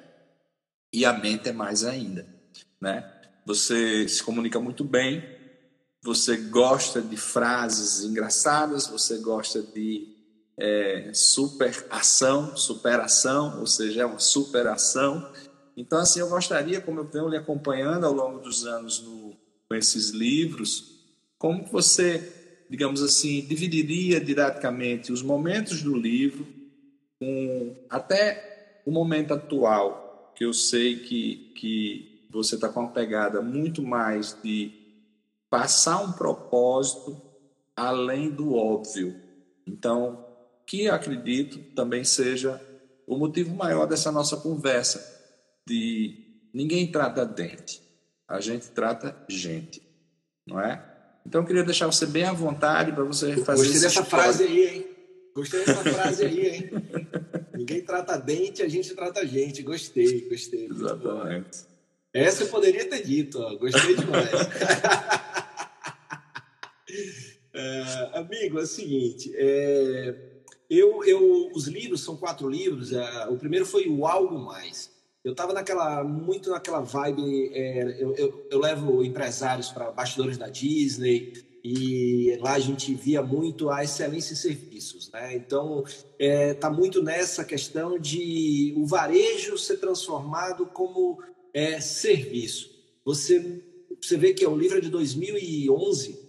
e 0.92 1.06
a 1.06 1.14
mente 1.14 1.50
é 1.50 1.54
mais 1.54 1.84
ainda, 1.84 2.28
né? 2.80 3.14
Você 3.46 4.08
se 4.08 4.24
comunica 4.24 4.60
muito 4.60 4.84
bem, 4.84 5.24
você 6.04 6.38
gosta 6.38 7.02
de 7.02 7.18
frases 7.18 8.04
engraçadas, 8.04 8.88
você 8.88 9.18
gosta 9.18 9.62
de 9.62 10.16
é, 10.58 11.12
superação, 11.14 12.58
superação, 12.58 13.60
ou 13.60 13.68
seja, 13.68 14.02
é 14.02 14.06
uma 14.06 14.20
superação. 14.20 15.32
Então, 15.76 16.00
assim, 16.00 16.20
eu 16.20 16.30
gostaria, 16.30 16.82
como 16.82 17.00
eu 17.00 17.08
venho 17.08 17.30
lhe 17.30 17.38
acompanhando 17.38 18.06
ao 18.06 18.14
longo 18.14 18.40
dos 18.40 18.66
anos 18.66 19.02
no, 19.02 19.38
com 19.68 19.76
esses 19.76 20.10
livros, 20.10 20.98
como 21.38 21.66
você, 21.66 22.37
digamos 22.70 23.02
assim, 23.02 23.42
dividiria 23.42 24.20
didaticamente 24.20 25.12
os 25.12 25.22
momentos 25.22 25.82
do 25.82 25.96
livro 25.96 26.48
com 27.20 27.76
até 27.90 28.82
o 28.86 28.92
momento 28.92 29.34
atual, 29.34 30.34
que 30.36 30.46
eu 30.46 30.54
sei 30.54 31.00
que, 31.00 31.52
que 31.56 32.28
você 32.30 32.56
está 32.56 32.70
com 32.70 32.82
uma 32.82 32.92
pegada 32.92 33.42
muito 33.42 33.82
mais 33.82 34.38
de 34.42 34.72
passar 35.50 36.02
um 36.02 36.12
propósito 36.12 37.22
além 37.76 38.30
do 38.30 38.56
óbvio. 38.56 39.16
Então, 39.66 40.26
que 40.66 40.90
acredito 40.90 41.60
também 41.74 42.04
seja 42.04 42.62
o 43.06 43.18
motivo 43.18 43.56
maior 43.56 43.88
dessa 43.88 44.12
nossa 44.12 44.38
conversa 44.38 45.16
de 45.66 46.50
ninguém 46.54 46.92
trata 46.92 47.26
dente, 47.26 47.82
a 48.28 48.42
gente 48.42 48.70
trata 48.72 49.16
gente, 49.30 49.82
não 50.46 50.60
é? 50.60 50.97
Então, 51.28 51.42
eu 51.42 51.48
queria 51.48 51.64
deixar 51.64 51.88
você 51.88 52.06
bem 52.06 52.24
à 52.24 52.32
vontade 52.32 52.94
para 52.94 53.04
você 53.04 53.36
fazer 53.44 53.64
Gostei 53.64 53.82
dessa 53.82 54.02
história. 54.02 54.06
frase 54.06 54.44
aí, 54.44 54.68
hein? 54.68 54.88
Gostei 55.36 55.60
dessa 55.66 55.84
frase 55.84 56.26
aí, 56.26 56.48
hein? 56.48 56.72
Ninguém 57.54 57.82
trata 57.82 58.18
dente, 58.18 58.64
a 58.64 58.70
gente 58.70 58.96
trata 58.96 59.28
gente. 59.28 59.62
Gostei, 59.62 60.22
gostei. 60.30 60.68
Exatamente. 60.68 61.60
Essa 62.14 62.44
eu 62.44 62.48
poderia 62.48 62.86
ter 62.86 63.04
dito, 63.04 63.40
ó. 63.42 63.56
gostei 63.58 63.96
demais. 63.96 64.32
É, 67.60 68.20
amigo, 68.20 68.60
é 68.60 68.62
o 68.62 68.68
seguinte, 68.68 69.34
é, 69.36 70.14
eu, 70.70 71.04
eu, 71.04 71.50
os 71.56 71.68
livros 71.68 72.04
são 72.04 72.16
quatro 72.16 72.48
livros. 72.48 72.94
É, 72.94 73.26
o 73.30 73.36
primeiro 73.36 73.66
foi 73.66 73.88
o 73.90 74.06
Algo 74.06 74.38
Mais. 74.38 74.92
Eu 75.28 75.34
estava 75.34 75.52
naquela 75.52 76.06
muito 76.06 76.50
naquela 76.50 76.80
vibe. 76.80 77.52
É, 77.54 77.98
eu, 78.00 78.16
eu, 78.16 78.48
eu, 78.50 78.60
levo 78.60 79.04
empresários 79.04 79.68
para 79.68 79.92
bastidores 79.92 80.38
da 80.38 80.48
Disney 80.48 81.34
e 81.62 82.38
lá 82.40 82.54
a 82.54 82.60
gente 82.60 82.96
via 82.96 83.22
muito 83.22 83.70
a 83.70 83.84
excelência 83.84 84.32
em 84.32 84.38
serviços, 84.38 85.12
né? 85.12 85.36
Então 85.36 85.84
está 86.18 86.70
muito 86.70 87.04
nessa 87.04 87.44
questão 87.44 88.00
de 88.00 88.74
o 88.78 88.86
varejo 88.86 89.58
ser 89.58 89.82
transformado 89.82 90.66
como 90.66 91.22
é, 91.54 91.82
serviço. 91.82 92.70
Você 93.04 93.62
você 94.02 94.16
vê 94.16 94.34
que 94.34 94.46
é 94.46 94.48
o 94.48 94.56
livro 94.56 94.80
de 94.80 94.90
2011 94.90 96.20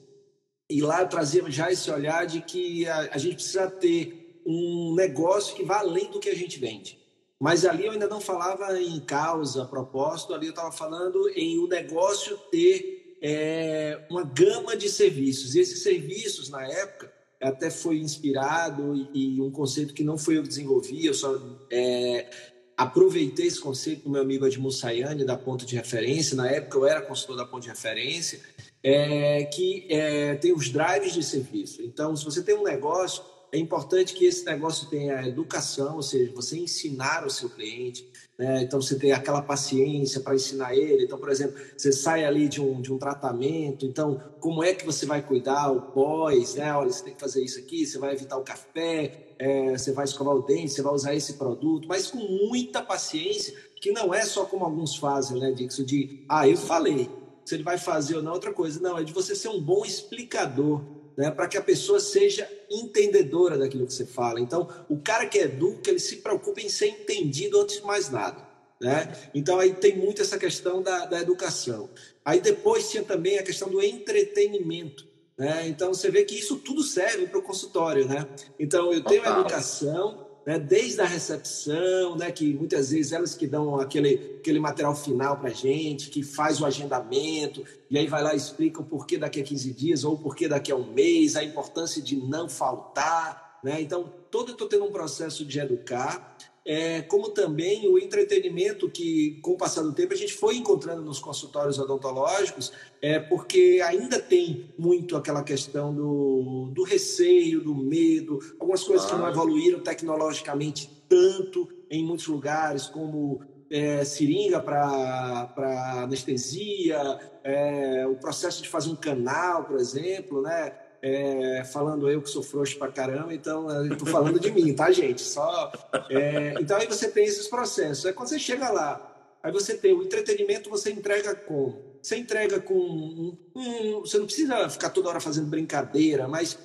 e 0.68 0.82
lá 0.82 1.06
trazia 1.06 1.48
já 1.48 1.70
esse 1.70 1.88
olhar 1.88 2.26
de 2.26 2.40
que 2.40 2.84
a, 2.88 3.10
a 3.12 3.18
gente 3.18 3.36
precisa 3.36 3.70
ter 3.70 4.42
um 4.44 4.96
negócio 4.96 5.54
que 5.54 5.62
vá 5.62 5.78
além 5.78 6.10
do 6.10 6.18
que 6.18 6.30
a 6.30 6.34
gente 6.34 6.58
vende. 6.58 6.98
Mas 7.40 7.64
ali 7.64 7.86
eu 7.86 7.92
ainda 7.92 8.08
não 8.08 8.20
falava 8.20 8.80
em 8.80 8.98
causa, 9.00 9.64
propósito, 9.64 10.34
ali 10.34 10.46
eu 10.46 10.50
estava 10.50 10.72
falando 10.72 11.28
em 11.36 11.58
o 11.58 11.68
negócio 11.68 12.36
ter 12.50 13.16
é, 13.22 14.06
uma 14.10 14.24
gama 14.24 14.76
de 14.76 14.88
serviços. 14.88 15.54
E 15.54 15.60
esses 15.60 15.82
serviços, 15.82 16.48
na 16.48 16.66
época, 16.66 17.12
até 17.40 17.70
foi 17.70 17.98
inspirado 17.98 18.94
e, 19.14 19.36
e 19.36 19.40
um 19.40 19.50
conceito 19.50 19.94
que 19.94 20.02
não 20.02 20.18
foi 20.18 20.38
eu 20.38 20.42
que 20.42 20.48
desenvolvi, 20.48 21.06
eu 21.06 21.14
só 21.14 21.40
é, 21.70 22.28
aproveitei 22.76 23.46
esse 23.46 23.60
conceito 23.60 24.04
do 24.04 24.10
meu 24.10 24.22
amigo 24.22 24.46
Edmund 24.46 24.74
Sayane, 24.74 25.24
da 25.24 25.36
Ponto 25.36 25.64
de 25.64 25.76
Referência. 25.76 26.36
Na 26.36 26.50
época, 26.50 26.78
eu 26.78 26.86
era 26.86 27.02
consultor 27.02 27.36
da 27.36 27.44
Ponto 27.44 27.62
de 27.62 27.68
Referência, 27.68 28.40
é, 28.82 29.44
que 29.44 29.86
é, 29.88 30.34
tem 30.36 30.52
os 30.52 30.68
drives 30.70 31.12
de 31.12 31.22
serviço. 31.22 31.82
Então, 31.82 32.16
se 32.16 32.24
você 32.24 32.42
tem 32.42 32.56
um 32.56 32.64
negócio 32.64 33.22
é 33.50 33.58
importante 33.58 34.14
que 34.14 34.26
esse 34.26 34.44
negócio 34.44 34.88
tenha 34.88 35.26
educação, 35.26 35.96
ou 35.96 36.02
seja, 36.02 36.32
você 36.34 36.58
ensinar 36.58 37.26
o 37.26 37.30
seu 37.30 37.48
cliente, 37.48 38.06
né? 38.38 38.62
então 38.62 38.80
você 38.80 38.98
tem 38.98 39.12
aquela 39.12 39.40
paciência 39.40 40.20
para 40.20 40.34
ensinar 40.34 40.76
ele. 40.76 41.04
Então, 41.04 41.18
por 41.18 41.30
exemplo, 41.30 41.58
você 41.76 41.90
sai 41.90 42.24
ali 42.24 42.48
de 42.48 42.60
um, 42.60 42.80
de 42.80 42.92
um 42.92 42.98
tratamento, 42.98 43.86
então 43.86 44.22
como 44.38 44.62
é 44.62 44.74
que 44.74 44.84
você 44.84 45.06
vai 45.06 45.22
cuidar 45.22 45.70
o 45.70 45.80
pós, 45.92 46.56
né? 46.56 46.74
Olha, 46.74 46.90
você 46.90 47.04
tem 47.04 47.14
que 47.14 47.20
fazer 47.20 47.42
isso 47.42 47.58
aqui, 47.58 47.86
você 47.86 47.98
vai 47.98 48.12
evitar 48.12 48.36
o 48.36 48.44
café, 48.44 49.34
é, 49.38 49.76
você 49.76 49.92
vai 49.92 50.04
escovar 50.04 50.34
o 50.34 50.42
dente, 50.42 50.72
você 50.72 50.82
vai 50.82 50.92
usar 50.92 51.14
esse 51.14 51.34
produto, 51.34 51.88
mas 51.88 52.10
com 52.10 52.18
muita 52.18 52.82
paciência, 52.82 53.54
que 53.80 53.92
não 53.92 54.12
é 54.12 54.24
só 54.24 54.44
como 54.44 54.64
alguns 54.64 54.96
fazem, 54.96 55.40
né, 55.40 55.52
Dixon, 55.52 55.84
de, 55.84 56.24
ah, 56.28 56.48
eu 56.48 56.56
falei, 56.56 57.08
se 57.48 57.54
ele 57.54 57.62
vai 57.62 57.78
fazer 57.78 58.16
ou 58.16 58.22
não, 58.22 58.32
outra 58.32 58.52
coisa. 58.52 58.78
Não, 58.78 58.98
é 58.98 59.02
de 59.02 59.12
você 59.12 59.34
ser 59.34 59.48
um 59.48 59.58
bom 59.58 59.82
explicador, 59.82 60.82
né, 61.18 61.32
para 61.32 61.48
que 61.48 61.58
a 61.58 61.62
pessoa 61.62 61.98
seja 61.98 62.48
entendedora 62.70 63.58
daquilo 63.58 63.84
que 63.84 63.92
você 63.92 64.06
fala. 64.06 64.40
Então, 64.40 64.68
o 64.88 64.98
cara 64.98 65.26
que 65.26 65.36
educa, 65.36 65.90
ele 65.90 65.98
se 65.98 66.18
preocupa 66.18 66.60
em 66.60 66.68
ser 66.68 66.86
entendido 66.86 67.60
antes 67.60 67.78
de 67.78 67.82
mais 67.82 68.08
nada. 68.08 68.46
Né? 68.80 69.12
Então, 69.34 69.58
aí 69.58 69.74
tem 69.74 69.96
muito 69.96 70.22
essa 70.22 70.38
questão 70.38 70.80
da, 70.80 71.06
da 71.06 71.20
educação. 71.20 71.90
Aí 72.24 72.40
depois 72.40 72.88
tinha 72.88 73.02
também 73.02 73.36
a 73.36 73.42
questão 73.42 73.68
do 73.68 73.82
entretenimento. 73.82 75.08
Né? 75.36 75.66
Então, 75.66 75.92
você 75.92 76.08
vê 76.08 76.22
que 76.24 76.38
isso 76.38 76.56
tudo 76.58 76.84
serve 76.84 77.26
para 77.26 77.40
o 77.40 77.42
consultório. 77.42 78.06
Né? 78.06 78.24
Então, 78.56 78.92
eu 78.92 79.02
tenho 79.02 79.24
a 79.24 79.40
educação, 79.40 80.27
né? 80.48 80.58
desde 80.58 80.98
a 81.02 81.04
recepção, 81.04 82.16
né? 82.16 82.32
que 82.32 82.54
muitas 82.54 82.90
vezes 82.90 83.12
elas 83.12 83.34
que 83.34 83.46
dão 83.46 83.78
aquele, 83.78 84.38
aquele 84.40 84.58
material 84.58 84.96
final 84.96 85.36
para 85.36 85.50
a 85.50 85.52
gente, 85.52 86.08
que 86.08 86.22
faz 86.22 86.58
o 86.58 86.64
agendamento, 86.64 87.62
e 87.90 87.98
aí 87.98 88.06
vai 88.06 88.22
lá 88.22 88.32
e 88.32 88.38
explica 88.38 88.80
o 88.80 88.84
porquê 88.84 89.18
daqui 89.18 89.42
a 89.42 89.44
15 89.44 89.72
dias 89.74 90.04
ou 90.04 90.14
o 90.14 90.18
porquê 90.18 90.48
daqui 90.48 90.72
a 90.72 90.74
um 90.76 90.90
mês, 90.90 91.36
a 91.36 91.44
importância 91.44 92.00
de 92.00 92.16
não 92.16 92.48
faltar. 92.48 93.60
Né? 93.62 93.82
Então, 93.82 94.10
todo 94.30 94.48
eu 94.48 94.52
estou 94.52 94.66
tendo 94.66 94.86
um 94.86 94.90
processo 94.90 95.44
de 95.44 95.60
educar, 95.60 96.34
é, 96.68 97.00
como 97.00 97.30
também 97.30 97.88
o 97.88 97.98
entretenimento 97.98 98.90
que, 98.90 99.38
com 99.40 99.52
o 99.52 99.56
passar 99.56 99.80
do 99.80 99.94
tempo, 99.94 100.12
a 100.12 100.16
gente 100.16 100.34
foi 100.34 100.56
encontrando 100.56 101.00
nos 101.00 101.18
consultórios 101.18 101.78
odontológicos, 101.78 102.74
é, 103.00 103.18
porque 103.18 103.82
ainda 103.82 104.20
tem 104.20 104.68
muito 104.76 105.16
aquela 105.16 105.42
questão 105.42 105.94
do, 105.94 106.70
do 106.74 106.82
receio, 106.82 107.62
do 107.64 107.74
medo, 107.74 108.38
algumas 108.60 108.84
coisas 108.84 109.06
ah. 109.06 109.14
que 109.14 109.18
não 109.18 109.28
evoluíram 109.30 109.80
tecnologicamente 109.80 110.90
tanto 111.08 111.66
em 111.90 112.04
muitos 112.04 112.26
lugares, 112.26 112.86
como 112.86 113.40
é, 113.70 114.04
seringa 114.04 114.60
para 114.60 116.02
anestesia, 116.02 117.00
é, 117.42 118.06
o 118.06 118.16
processo 118.16 118.62
de 118.62 118.68
fazer 118.68 118.90
um 118.90 118.96
canal, 118.96 119.64
por 119.64 119.78
exemplo, 119.78 120.42
né? 120.42 120.74
É, 121.00 121.64
falando 121.64 122.10
eu 122.10 122.20
que 122.20 122.28
sou 122.28 122.42
frouxo 122.42 122.76
pra 122.78 122.90
caramba, 122.90 123.32
então 123.32 123.70
eu 123.84 123.96
tô 123.96 124.06
falando 124.06 124.40
de 124.40 124.50
mim, 124.50 124.74
tá, 124.74 124.90
gente? 124.90 125.22
Só. 125.22 125.72
É, 126.10 126.54
então 126.60 126.76
aí 126.76 126.86
você 126.86 127.08
tem 127.08 127.24
esses 127.24 127.46
processos. 127.46 128.04
Aí 128.06 128.12
quando 128.12 128.28
você 128.28 128.38
chega 128.38 128.70
lá, 128.70 129.36
aí 129.42 129.52
você 129.52 129.74
tem 129.76 129.92
o 129.92 130.02
entretenimento, 130.02 130.70
você 130.70 130.90
entrega 130.90 131.34
com. 131.34 131.80
Você 132.02 132.16
entrega 132.16 132.60
com. 132.60 132.74
Um, 132.74 133.36
um, 133.54 134.00
você 134.00 134.18
não 134.18 134.26
precisa 134.26 134.68
ficar 134.68 134.90
toda 134.90 135.08
hora 135.08 135.20
fazendo 135.20 135.46
brincadeira, 135.48 136.26
mas 136.26 136.58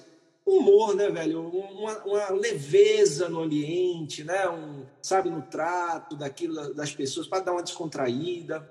humor, 0.45 0.95
né, 0.95 1.09
velho? 1.09 1.47
Uma, 1.47 1.97
uma 2.03 2.29
leveza 2.31 3.29
no 3.29 3.41
ambiente, 3.41 4.23
né? 4.23 4.49
Um, 4.49 4.85
sabe, 5.01 5.29
no 5.29 5.41
trato 5.43 6.15
daquilo 6.15 6.73
das 6.73 6.93
pessoas, 6.93 7.27
para 7.27 7.43
dar 7.43 7.51
uma 7.53 7.63
descontraída. 7.63 8.69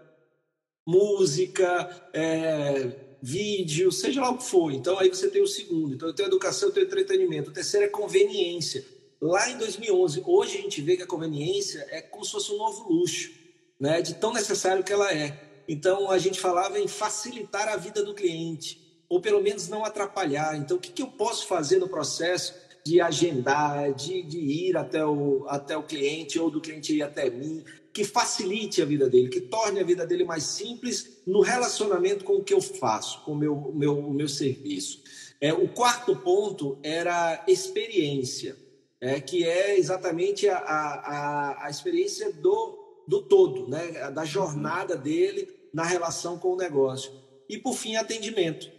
Música, 0.84 2.10
é, 2.12 3.11
vídeo, 3.22 3.92
seja 3.92 4.20
lá 4.20 4.30
o 4.30 4.38
que 4.38 4.44
for. 4.44 4.72
Então 4.72 4.98
aí 4.98 5.08
você 5.08 5.28
tem 5.28 5.40
o 5.40 5.46
segundo. 5.46 5.94
Então 5.94 6.08
eu 6.08 6.14
tenho 6.14 6.26
educação, 6.26 6.68
eu 6.68 6.74
tenho 6.74 6.86
entretenimento. 6.86 7.50
O 7.50 7.52
terceiro 7.52 7.86
é 7.86 7.88
conveniência. 7.88 8.84
Lá 9.20 9.48
em 9.48 9.56
2011, 9.56 10.24
hoje 10.26 10.58
a 10.58 10.60
gente 10.60 10.82
vê 10.82 10.96
que 10.96 11.04
a 11.04 11.06
conveniência 11.06 11.86
é 11.90 12.02
como 12.02 12.24
se 12.24 12.32
fosse 12.32 12.50
um 12.50 12.58
novo 12.58 12.92
luxo, 12.92 13.30
né? 13.78 14.02
De 14.02 14.14
tão 14.14 14.32
necessário 14.32 14.82
que 14.82 14.92
ela 14.92 15.14
é. 15.14 15.40
Então 15.68 16.10
a 16.10 16.18
gente 16.18 16.40
falava 16.40 16.80
em 16.80 16.88
facilitar 16.88 17.68
a 17.68 17.76
vida 17.76 18.02
do 18.02 18.12
cliente, 18.12 18.80
ou 19.08 19.20
pelo 19.20 19.40
menos 19.40 19.68
não 19.68 19.84
atrapalhar. 19.84 20.56
Então 20.56 20.76
o 20.76 20.80
que, 20.80 20.90
que 20.90 21.02
eu 21.02 21.06
posso 21.06 21.46
fazer 21.46 21.78
no 21.78 21.88
processo 21.88 22.52
de 22.84 23.00
agendar, 23.00 23.94
de, 23.94 24.22
de 24.22 24.38
ir 24.38 24.76
até 24.76 25.06
o, 25.06 25.46
até 25.48 25.76
o 25.76 25.84
cliente 25.84 26.40
ou 26.40 26.50
do 26.50 26.60
cliente 26.60 26.96
ir 26.96 27.02
até 27.02 27.30
mim, 27.30 27.64
que 27.92 28.04
facilite 28.04 28.80
a 28.80 28.84
vida 28.84 29.08
dele, 29.08 29.28
que 29.28 29.40
torne 29.40 29.80
a 29.80 29.84
vida 29.84 30.06
dele 30.06 30.24
mais 30.24 30.44
simples 30.44 31.20
no 31.26 31.40
relacionamento 31.40 32.24
com 32.24 32.34
o 32.34 32.44
que 32.44 32.54
eu 32.54 32.60
faço, 32.60 33.22
com 33.24 33.32
o 33.32 33.36
meu, 33.36 33.72
meu, 33.74 34.10
meu 34.10 34.28
serviço. 34.28 35.02
É, 35.40 35.52
o 35.52 35.68
quarto 35.68 36.16
ponto 36.16 36.78
era 36.82 37.44
experiência, 37.46 38.56
é, 39.00 39.20
que 39.20 39.44
é 39.44 39.78
exatamente 39.78 40.48
a, 40.48 40.56
a, 40.58 41.66
a 41.66 41.70
experiência 41.70 42.32
do, 42.32 43.02
do 43.06 43.22
todo, 43.22 43.68
né? 43.68 44.10
da 44.10 44.24
jornada 44.24 44.96
dele 44.96 45.48
na 45.74 45.84
relação 45.84 46.38
com 46.38 46.52
o 46.52 46.56
negócio. 46.56 47.12
E, 47.48 47.58
por 47.58 47.74
fim, 47.74 47.96
atendimento, 47.96 48.70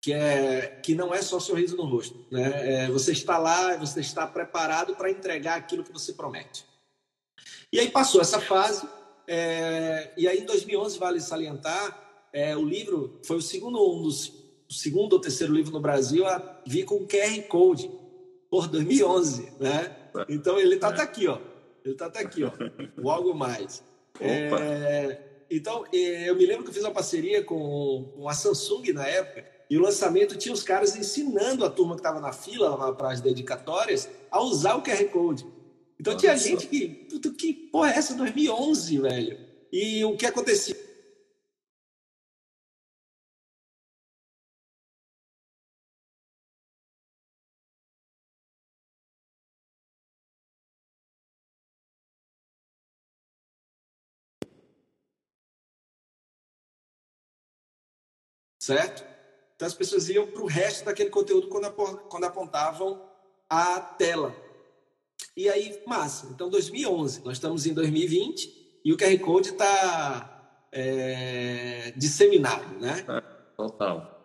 que, 0.00 0.12
é, 0.12 0.80
que 0.82 0.94
não 0.94 1.12
é 1.12 1.20
só 1.20 1.40
sorriso 1.40 1.76
no 1.76 1.84
rosto. 1.84 2.24
Né? 2.30 2.84
É, 2.84 2.86
você 2.88 3.12
está 3.12 3.36
lá, 3.36 3.76
você 3.76 4.00
está 4.00 4.26
preparado 4.26 4.94
para 4.96 5.10
entregar 5.10 5.56
aquilo 5.56 5.84
que 5.84 5.92
você 5.92 6.12
promete. 6.12 6.64
E 7.72 7.78
aí 7.78 7.90
passou 7.90 8.20
essa 8.20 8.40
fase, 8.40 8.86
é, 9.26 10.10
e 10.16 10.26
aí 10.26 10.38
em 10.38 10.44
2011, 10.46 10.98
vale 10.98 11.20
salientar, 11.20 12.28
é, 12.32 12.56
o 12.56 12.64
livro 12.64 13.20
foi 13.26 13.36
o 13.36 13.42
segundo, 13.42 13.78
um 13.78 14.02
dos, 14.02 14.28
o 14.68 14.72
segundo 14.72 15.12
ou 15.14 15.20
terceiro 15.20 15.52
livro 15.52 15.72
no 15.72 15.80
Brasil 15.80 16.26
a 16.26 16.60
vir 16.66 16.84
com 16.84 17.06
QR 17.06 17.42
Code, 17.48 17.90
por 18.50 18.68
2011, 18.68 19.52
né? 19.60 19.96
Então 20.28 20.58
ele 20.58 20.76
está 20.76 20.88
é. 20.88 20.92
tá 20.92 21.02
aqui, 21.02 21.28
ó. 21.28 21.38
Ele 21.84 21.94
está 21.94 22.10
tá 22.10 22.20
aqui, 22.20 22.42
ó. 22.44 22.50
O 23.02 23.10
Algo 23.10 23.34
Mais. 23.34 23.82
É, 24.20 25.20
então, 25.50 25.84
é, 25.92 26.28
eu 26.28 26.36
me 26.36 26.44
lembro 26.46 26.64
que 26.64 26.70
eu 26.70 26.74
fiz 26.74 26.82
uma 26.82 26.92
parceria 26.92 27.42
com, 27.44 28.12
com 28.14 28.28
a 28.28 28.32
Samsung 28.32 28.92
na 28.92 29.06
época, 29.06 29.44
e 29.70 29.76
o 29.76 29.82
lançamento 29.82 30.36
tinha 30.36 30.52
os 30.52 30.62
caras 30.62 30.96
ensinando 30.96 31.64
a 31.64 31.70
turma 31.70 31.94
que 31.94 32.00
estava 32.00 32.20
na 32.20 32.32
fila 32.32 32.94
para 32.94 33.10
as 33.10 33.20
dedicatórias 33.20 34.08
a 34.30 34.40
usar 34.40 34.74
o 34.76 34.82
QR 34.82 35.04
Code. 35.10 35.46
Então 36.00 36.12
Nossa. 36.12 36.24
tinha 36.24 36.36
gente 36.36 36.68
que, 36.68 36.88
puta, 37.10 37.30
que 37.34 37.52
porra 37.52 37.92
é 37.92 37.98
essa 37.98 38.14
2011, 38.14 38.98
velho? 39.00 39.48
E 39.72 40.04
o 40.04 40.16
que 40.16 40.26
acontecia? 40.26 40.76
Certo? 58.60 59.02
Então 59.56 59.66
as 59.66 59.74
pessoas 59.74 60.08
iam 60.08 60.26
para 60.26 60.42
o 60.42 60.46
resto 60.46 60.84
daquele 60.84 61.10
conteúdo 61.10 61.48
quando 61.48 62.24
apontavam 62.24 63.10
a 63.48 63.80
tela. 63.80 64.47
E 65.38 65.48
aí, 65.48 65.80
massa. 65.86 66.26
Então, 66.34 66.50
2011, 66.50 67.24
nós 67.24 67.34
estamos 67.34 67.64
em 67.64 67.72
2020 67.72 68.80
e 68.84 68.92
o 68.92 68.96
QR 68.96 69.16
Code 69.20 69.50
está 69.50 70.66
é, 70.72 71.92
disseminado, 71.96 72.76
né? 72.80 73.04
É, 73.08 73.20
total. 73.56 74.18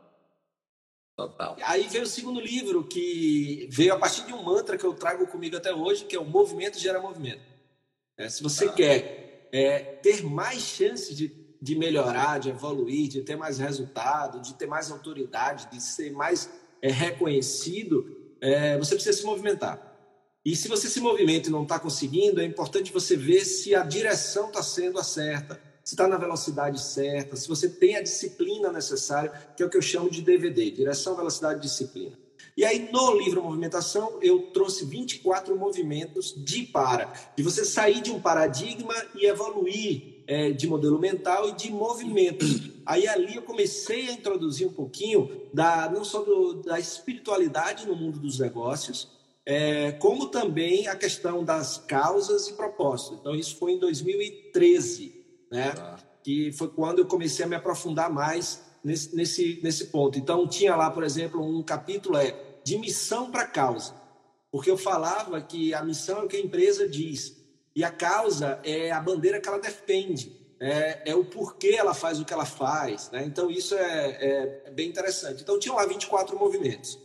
Total. 1.16 1.56
Aí 1.66 1.88
veio 1.88 2.06
o 2.06 2.08
segundo 2.08 2.40
livro, 2.40 2.84
que 2.84 3.68
veio 3.70 3.94
a 3.94 4.00
partir 4.00 4.26
de 4.26 4.34
um 4.34 4.42
mantra 4.42 4.76
que 4.76 4.84
eu 4.84 4.96
trago 4.96 5.28
comigo 5.28 5.56
até 5.56 5.72
hoje, 5.72 6.04
que 6.06 6.16
é 6.16 6.20
o 6.20 6.26
movimento 6.26 6.80
gera 6.80 7.00
movimento. 7.00 7.44
É, 8.18 8.28
se 8.28 8.42
você 8.42 8.66
ah. 8.66 8.74
quer 8.74 9.50
é, 9.52 9.80
ter 10.02 10.24
mais 10.24 10.64
chances 10.64 11.16
de, 11.16 11.28
de 11.62 11.76
melhorar, 11.76 12.40
de 12.40 12.50
evoluir, 12.50 13.08
de 13.08 13.22
ter 13.22 13.36
mais 13.36 13.60
resultado, 13.60 14.42
de 14.42 14.56
ter 14.56 14.66
mais 14.66 14.90
autoridade, 14.90 15.70
de 15.70 15.80
ser 15.80 16.12
mais 16.12 16.50
é, 16.82 16.90
reconhecido, 16.90 18.34
é, 18.42 18.80
você 18.80 18.96
precisa 18.96 19.16
se 19.16 19.24
movimentar. 19.24 19.93
E 20.46 20.56
se 20.58 20.68
você 20.68 20.90
se 20.90 21.00
movimenta 21.00 21.48
e 21.48 21.52
não 21.52 21.64
está 21.64 21.80
conseguindo, 21.80 22.42
é 22.42 22.46
importante 22.46 22.92
você 22.92 23.16
ver 23.16 23.46
se 23.46 23.74
a 23.74 23.84
direção 23.84 24.48
está 24.48 24.62
sendo 24.62 25.00
a 25.00 25.04
certa, 25.04 25.60
se 25.84 25.94
está 25.94 26.06
na 26.06 26.18
velocidade 26.18 26.82
certa, 26.82 27.38
se 27.38 27.48
você 27.48 27.70
tem 27.70 27.96
a 27.96 28.02
disciplina 28.02 28.70
necessária, 28.70 29.32
que 29.56 29.64
é 29.64 29.66
o 29.66 29.70
que 29.70 29.78
eu 29.78 29.82
chamo 29.82 30.10
de 30.10 30.22
DVD, 30.22 30.70
direção, 30.70 31.16
velocidade 31.16 31.62
disciplina. 31.62 32.18
E 32.56 32.64
aí, 32.66 32.92
no 32.92 33.18
livro 33.18 33.42
Movimentação, 33.42 34.20
eu 34.22 34.52
trouxe 34.52 34.86
24 34.86 35.58
movimentos 35.58 36.36
de 36.38 36.64
para, 36.64 37.12
de 37.36 37.42
você 37.42 37.66
sair 37.66 38.02
de 38.02 38.12
um 38.12 38.22
paradigma 38.22 38.94
e 39.16 39.26
evoluir 39.26 40.24
é, 40.28 40.52
de 40.52 40.68
modelo 40.68 41.00
mental 41.00 41.50
e 41.50 41.54
de 41.54 41.72
movimento. 41.72 42.46
Aí 42.86 43.08
ali 43.08 43.36
eu 43.36 43.42
comecei 43.42 44.10
a 44.10 44.12
introduzir 44.12 44.68
um 44.68 44.74
pouquinho 44.74 45.48
da 45.54 45.90
não 45.90 46.04
só 46.04 46.22
do, 46.22 46.62
da 46.62 46.80
espiritualidade 46.80 47.88
no 47.88 47.96
mundo 47.96 48.20
dos 48.20 48.40
negócios, 48.40 49.10
é, 49.46 49.92
como 49.94 50.28
também 50.28 50.88
a 50.88 50.96
questão 50.96 51.44
das 51.44 51.78
causas 51.78 52.48
e 52.48 52.54
propósitos. 52.54 53.20
Então 53.20 53.36
isso 53.36 53.58
foi 53.58 53.74
em 53.74 53.80
2013, 53.80 55.26
né? 55.52 55.74
Ah. 55.78 55.98
Que 56.24 56.52
foi 56.54 56.70
quando 56.70 57.00
eu 57.00 57.06
comecei 57.06 57.44
a 57.44 57.48
me 57.48 57.56
aprofundar 57.56 58.10
mais 58.10 58.64
nesse, 58.84 59.16
nesse, 59.16 59.60
nesse 59.62 59.88
ponto. 59.88 60.18
Então 60.18 60.48
tinha 60.48 60.76
lá, 60.76 60.90
por 60.90 61.04
exemplo, 61.04 61.42
um 61.42 61.62
capítulo 61.62 62.18
é 62.18 62.36
de 62.64 62.78
missão 62.78 63.30
para 63.30 63.46
causa, 63.46 63.94
porque 64.52 64.72
eu 64.72 64.78
falava 64.78 65.42
que 65.42 65.74
a 65.74 65.84
missão 65.84 66.20
é 66.20 66.24
o 66.24 66.28
que 66.28 66.38
a 66.38 66.42
empresa 66.42 66.88
diz 66.88 67.36
e 67.76 67.84
a 67.84 67.92
causa 67.92 68.60
é 68.64 68.92
a 68.92 69.02
bandeira 69.02 69.42
que 69.42 69.50
ela 69.50 69.60
defende 69.60 70.44
é, 70.64 71.12
é, 71.12 71.16
o 71.16 71.26
porquê 71.26 71.76
ela 71.78 71.94
faz 71.94 72.22
o 72.22 72.26
que 72.26 72.32
ela 72.32 72.46
faz. 72.46 73.12
Né? 73.12 73.26
Então, 73.26 73.52
isso 73.52 73.76
é, 73.76 74.10
é, 74.12 74.62
é, 74.66 74.72
bem 74.72 74.88
interessante. 74.88 75.42
Então, 75.42 75.60
tinha 75.60 75.76
lá 75.76 75.86
24 75.86 76.40
movimentos. 76.40 76.98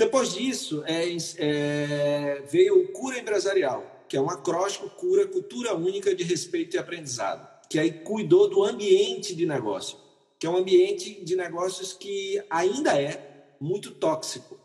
Depois 0.00 0.32
disso, 0.32 0.82
é, 0.86 1.14
é, 1.36 2.42
veio 2.50 2.84
o 2.84 2.88
Cura 2.88 3.18
Empresarial, 3.18 4.06
que 4.08 4.16
é 4.16 4.20
um 4.20 4.30
acróstico 4.30 4.88
Cura 4.88 5.26
Cultura 5.26 5.76
Única 5.76 6.14
de 6.14 6.24
Respeito 6.24 6.74
e 6.74 6.78
Aprendizado, 6.78 7.46
que 7.68 7.78
aí 7.78 7.92
cuidou 7.92 8.48
do 8.48 8.64
ambiente 8.64 9.34
de 9.34 9.44
negócio, 9.44 9.98
que 10.38 10.46
é 10.46 10.50
um 10.50 10.56
ambiente 10.56 11.22
de 11.22 11.36
negócios 11.36 11.92
que 11.92 12.42
ainda 12.48 12.98
é 12.98 13.52
muito 13.60 13.90
tóxico. 13.90 14.58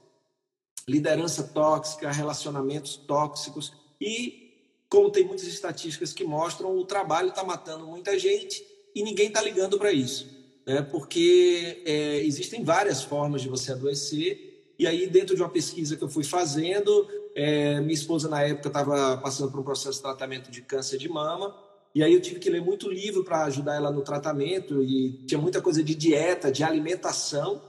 Liderança 0.88 1.44
tóxica, 1.44 2.10
relacionamentos 2.13 2.96
tóxicos 2.96 3.74
e 4.00 4.54
como 4.88 5.12
tem 5.12 5.25
muitas 5.25 5.48
estatísticas 5.48 6.13
que 6.13 6.24
mostram, 6.24 6.77
o 6.77 6.86
trabalho 6.86 7.27
está 7.27 7.44
matando 7.44 7.86
muita 7.86 8.18
gente 8.18 8.65
e 8.96 9.04
ninguém 9.04 9.27
está 9.27 9.42
ligando 9.42 9.77
para 9.77 9.92
isso. 9.92 10.34
Né? 10.65 10.82
Porque 10.82 11.84
é, 11.86 12.20
existem 12.20 12.63
várias 12.63 13.04
formas 13.04 13.42
de 13.42 13.50
você 13.50 13.74
adoecer. 13.74 14.54
E 14.77 14.86
aí, 14.86 15.08
dentro 15.08 15.36
de 15.36 15.41
uma 15.41 15.50
pesquisa 15.50 15.96
que 15.96 16.03
eu 16.03 16.10
fui 16.10 16.24
fazendo, 16.24 17.08
é, 17.36 17.79
minha 17.79 17.94
esposa, 17.94 18.27
na 18.27 18.41
época, 18.41 18.67
estava 18.67 19.17
passando 19.17 19.51
por 19.51 19.60
um 19.60 19.63
processo 19.63 19.98
de 19.98 20.03
tratamento 20.03 20.51
de 20.51 20.62
câncer 20.62 20.98
de 20.98 21.10
mama. 21.10 21.55
E 21.94 22.03
aí 22.03 22.13
eu 22.13 22.22
tive 22.22 22.39
que 22.39 22.50
ler 22.50 22.62
muito 22.62 22.89
livro 22.89 23.24
para 23.24 23.46
ajudar 23.46 23.75
ela 23.75 23.89
no 23.89 24.01
tratamento 24.01 24.84
e 24.84 25.24
tinha 25.25 25.39
muita 25.39 25.62
coisa 25.62 25.82
de 25.82 25.96
dieta, 25.96 26.51
de 26.51 26.63
alimentação. 26.63 27.62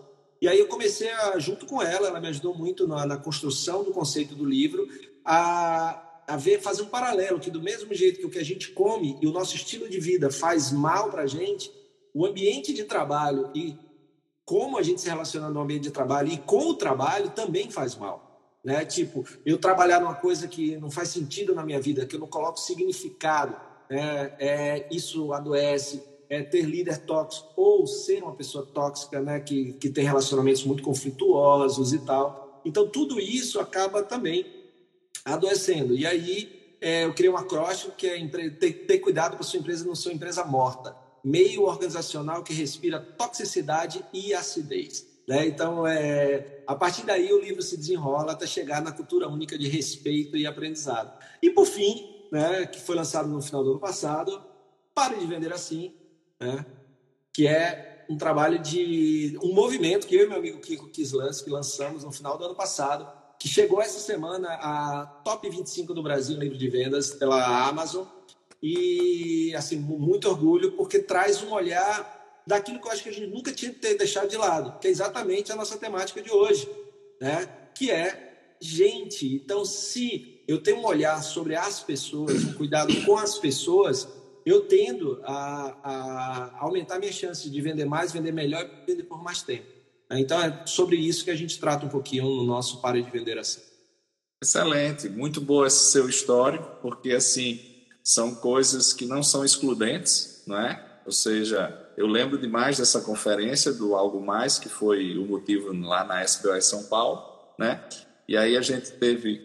E 0.43 0.49
aí 0.49 0.59
eu 0.59 0.67
comecei 0.67 1.09
a, 1.11 1.39
junto 1.39 1.65
com 1.65 1.81
ela, 1.81 2.09
ela 2.09 2.21
me 2.21 2.29
ajudou 2.29 2.53
muito 2.53 2.89
na, 2.89 3.07
na 3.07 3.17
construção 3.17 3.85
do 3.85 3.93
conceito 3.93 4.35
do 4.35 4.45
livro, 4.45 4.87
a 5.25 6.03
a 6.27 6.37
ver, 6.37 6.61
fazer 6.61 6.83
um 6.83 6.87
paralelo, 6.87 7.39
que 7.39 7.51
do 7.51 7.63
mesmo 7.63 7.95
jeito 7.95 8.19
que 8.19 8.27
o 8.27 8.31
que 8.31 8.39
a 8.39 8.45
gente 8.45 8.73
come 8.73 9.17
e 9.23 9.27
o 9.27 9.33
nosso 9.33 9.55
estilo 9.55 9.89
de 9.89 10.01
vida 10.01 10.31
faz 10.31 10.73
mal 10.73 11.09
para 11.09 11.23
a 11.23 11.27
gente, 11.27 11.71
o 12.13 12.27
ambiente 12.27 12.73
de 12.75 12.85
trabalho 12.85 13.51
e 13.55 13.77
como 14.47 14.79
a 14.79 14.83
gente 14.83 15.01
se 15.01 15.09
relaciona 15.09 15.51
no 15.51 15.61
ambiente 15.61 15.83
de 15.83 15.91
trabalho 15.91 16.33
e 16.33 16.39
com 16.39 16.69
o 16.69 16.75
trabalho 16.75 17.31
também 17.31 17.69
faz 17.69 17.97
mal. 17.97 18.41
Né? 18.65 18.85
Tipo, 18.85 19.25
eu 19.45 19.59
trabalhar 19.59 19.99
numa 19.99 20.15
coisa 20.15 20.47
que 20.47 20.77
não 20.77 20.89
faz 20.89 21.09
sentido 21.09 21.53
na 21.53 21.65
minha 21.65 21.81
vida, 21.81 22.07
que 22.07 22.15
eu 22.15 22.21
não 22.21 22.29
coloco 22.29 22.61
significado, 22.61 23.57
né? 23.91 24.33
é, 24.39 24.87
isso 24.89 25.33
adoece, 25.33 26.01
é 26.31 26.43
ter 26.45 26.63
líder 26.63 26.99
tóxico 26.99 27.49
ou 27.57 27.89
ser 27.89 28.23
uma 28.23 28.35
pessoa 28.35 28.65
tóxica, 28.65 29.21
né? 29.21 29.41
que, 29.41 29.73
que 29.75 29.91
tem 29.91 30.05
relacionamentos 30.05 30.63
muito 30.65 30.83
conflituosos 30.83 31.93
e 31.93 31.99
tal. 31.99 32.63
Então, 32.65 32.89
tudo 32.89 33.19
isso 33.19 33.59
acaba 33.59 34.05
também 34.05 34.47
adoecendo. 35.25 35.93
E 35.93 36.07
aí 36.07 36.77
é, 36.81 37.05
eu 37.05 37.13
criei 37.13 37.31
um 37.31 37.37
acróstico 37.37 37.97
que 37.97 38.07
é 38.07 38.29
ter, 38.29 38.87
ter 38.87 38.99
cuidado 39.01 39.35
para 39.35 39.45
sua 39.45 39.59
empresa 39.59 39.85
não 39.85 39.97
ser 39.97 40.11
uma 40.11 40.15
empresa 40.15 40.45
morta. 40.45 40.97
Meio 41.27 41.65
organizacional 41.65 42.45
que 42.45 42.55
respira 42.55 43.01
toxicidade 43.01 44.05
e 44.13 44.33
acidez. 44.33 45.05
Né? 45.27 45.49
Então, 45.49 45.85
é, 45.85 46.63
a 46.67 46.75
partir 46.77 47.05
daí 47.05 47.33
o 47.33 47.41
livro 47.41 47.61
se 47.61 47.77
desenrola 47.77 48.33
até 48.33 48.47
chegar 48.47 48.81
na 48.81 48.93
cultura 48.93 49.29
única 49.29 49.59
de 49.59 49.67
respeito 49.67 50.37
e 50.37 50.47
aprendizado. 50.47 51.13
E 51.43 51.51
por 51.51 51.67
fim, 51.67 52.29
né, 52.31 52.65
que 52.67 52.81
foi 52.81 52.95
lançado 52.95 53.29
no 53.29 53.43
final 53.43 53.65
do 53.65 53.73
ano 53.73 53.81
passado, 53.81 54.41
Pare 54.95 55.17
de 55.17 55.27
Vender 55.27 55.53
Assim, 55.53 55.93
né, 56.39 56.65
que 57.33 57.47
é 57.49 58.05
um 58.09 58.17
trabalho 58.17 58.61
de 58.61 59.37
um 59.43 59.53
movimento 59.53 60.07
que 60.07 60.15
eu 60.15 60.27
e 60.27 60.29
meu 60.29 60.39
amigo 60.39 60.61
Kiko 60.61 60.89
Kislans 60.89 61.43
que 61.43 61.51
lançamos 61.51 62.05
no 62.05 62.13
final 62.13 62.39
do 62.39 62.45
ano 62.45 62.55
passado, 62.55 63.11
que 63.39 63.49
chegou 63.49 63.83
essa 63.83 63.99
semana 63.99 64.49
a 64.55 65.07
top 65.25 65.51
25 65.51 65.93
do 65.93 66.03
Brasil 66.03 66.39
livro 66.39 66.57
de 66.57 66.69
vendas 66.69 67.11
pela 67.11 67.69
Amazon. 67.69 68.07
E, 68.63 69.55
assim, 69.55 69.77
muito 69.77 70.29
orgulho, 70.29 70.73
porque 70.73 70.99
traz 70.99 71.43
um 71.43 71.53
olhar 71.53 72.43
daquilo 72.47 72.81
que 72.81 72.87
eu 72.87 72.93
acho 72.93 73.03
que 73.03 73.09
a 73.09 73.13
gente 73.13 73.27
nunca 73.27 73.53
tinha 73.53 73.73
que 73.73 73.79
ter 73.79 73.97
deixado 73.97 74.29
de 74.29 74.37
lado, 74.37 74.79
que 74.79 74.87
é 74.87 74.91
exatamente 74.91 75.53
a 75.53 75.57
nossa 75.57 75.77
temática 75.77 76.23
de 76.23 76.31
hoje, 76.31 76.69
né? 77.21 77.49
Que 77.75 77.91
é 77.91 78.55
gente. 78.61 79.35
Então, 79.35 79.65
se 79.65 80.43
eu 80.47 80.63
tenho 80.63 80.79
um 80.79 80.87
olhar 80.87 81.23
sobre 81.23 81.57
as 81.57 81.81
pessoas, 81.81 82.45
um 82.45 82.55
cuidado 82.55 82.95
com 83.05 83.17
as 83.17 83.39
pessoas, 83.39 84.09
eu 84.45 84.63
tendo 84.63 85.21
a, 85.25 85.77
a 85.83 86.59
aumentar 86.61 86.99
minha 86.99 87.13
chance 87.13 87.51
de 87.51 87.61
vender 87.61 87.85
mais, 87.85 88.13
vender 88.13 88.33
melhor 88.33 88.65
e 88.65 88.87
vender 88.87 89.03
por 89.03 89.23
mais 89.23 89.43
tempo. 89.43 89.67
Então 90.13 90.41
é 90.41 90.63
sobre 90.67 90.97
isso 90.97 91.25
que 91.25 91.33
a 91.33 91.35
gente 91.35 91.59
trata 91.59 91.85
um 91.85 91.89
pouquinho 91.89 92.25
no 92.25 92.45
nosso 92.45 92.81
Pare 92.81 93.03
de 93.03 93.11
Vender 93.11 93.39
Assim. 93.39 93.61
Excelente, 94.41 95.09
muito 95.09 95.41
bom 95.41 95.67
esse 95.67 95.91
seu 95.91 96.09
histórico, 96.09 96.79
porque 96.81 97.11
assim 97.11 97.59
são 98.07 98.37
coisas 98.37 98.93
que 98.93 99.05
não 99.05 99.21
são 99.21 99.45
excludentes, 99.45 100.45
não 100.47 100.57
é? 100.57 101.01
Ou 101.05 101.11
seja, 101.11 101.91
eu 101.97 102.07
lembro 102.07 102.39
demais 102.39 102.79
dessa 102.79 103.01
conferência 103.01 103.73
do 103.73 103.97
Algo 103.97 104.25
Mais, 104.25 104.61
que 104.61 104.69
foi 104.69 105.19
o 105.19 105.27
motivo 105.27 105.73
lá 105.73 106.05
na 106.05 106.23
SBOS 106.23 106.67
São 106.67 106.85
Paulo, 106.85 107.21
né? 107.59 107.85
E 108.29 108.37
aí 108.37 108.57
a 108.57 108.63
gente 108.63 108.93
teve 108.93 109.41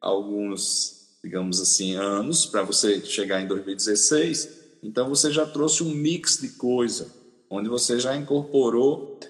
alguns, 0.00 1.18
digamos 1.22 1.60
assim, 1.60 1.96
anos 1.96 2.46
para 2.46 2.62
você 2.62 3.04
chegar 3.04 3.42
em 3.42 3.46
2016. 3.46 4.78
Então 4.82 5.10
você 5.10 5.30
já 5.30 5.44
trouxe 5.44 5.82
um 5.82 5.90
mix 5.90 6.38
de 6.40 6.48
coisa, 6.48 7.14
onde 7.50 7.68
você 7.68 8.00
já 8.00 8.16
incorporou 8.16 9.20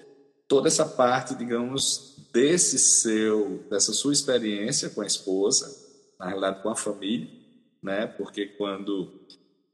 toda 0.47 0.69
essa 0.69 0.85
parte, 0.85 1.35
digamos, 1.35 2.15
desse 2.31 2.79
seu, 2.79 3.61
dessa 3.69 3.91
sua 3.91 4.13
experiência 4.13 4.89
com 4.89 5.01
a 5.01 5.05
esposa, 5.05 5.69
na 6.17 6.27
realidade 6.27 6.63
com 6.63 6.69
a 6.69 6.75
família, 6.77 7.39
né? 7.81 8.07
Porque 8.07 8.45
quando 8.45 9.21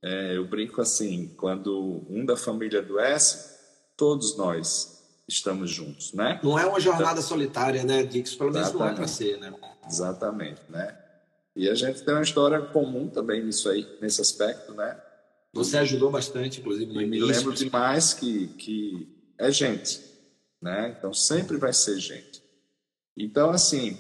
é, 0.04 0.38
eu 0.38 0.48
brinco 0.48 0.82
assim, 0.82 1.34
quando 1.38 2.06
um 2.10 2.26
da 2.26 2.38
família 2.38 2.80
adoece, 2.80 3.56
todos 3.98 4.38
nós 4.38 5.04
estamos 5.28 5.72
juntos, 5.72 6.14
né? 6.14 6.40
Não 6.44 6.58
é 6.58 6.66
uma 6.66 6.80
jornada 6.80 7.14
então, 7.14 7.24
solitária, 7.24 7.84
né, 7.84 8.04
Dix? 8.04 8.36
Pelo 8.36 8.52
menos 8.52 8.72
não 8.72 8.88
é 8.88 8.94
para 8.94 9.08
ser, 9.08 9.40
né? 9.40 9.54
Exatamente, 9.88 10.62
né? 10.70 10.96
E 11.56 11.70
a 11.70 11.74
gente 11.76 12.04
tem 12.04 12.14
uma 12.14 12.24
história 12.24 12.62
comum 12.62 13.08
também 13.08 13.44
nisso 13.44 13.70
aí, 13.70 13.88
nesse 14.02 14.22
aspecto, 14.22 14.74
né? 14.74 15.02
Você 15.54 15.78
ajudou 15.78 16.12
bastante, 16.12 16.60
inclusive, 16.60 16.92
no 16.92 17.02
início. 17.02 17.28
Me 17.28 17.34
lembro 17.34 17.54
demais 17.54 18.14
que, 18.14 18.48
que 18.50 19.08
é 19.40 19.50
gente, 19.50 20.02
né? 20.62 20.94
Então 20.98 21.14
sempre 21.14 21.58
vai 21.58 21.72
ser 21.72 21.98
gente. 21.98 22.44
Então, 23.18 23.50
assim, 23.52 23.98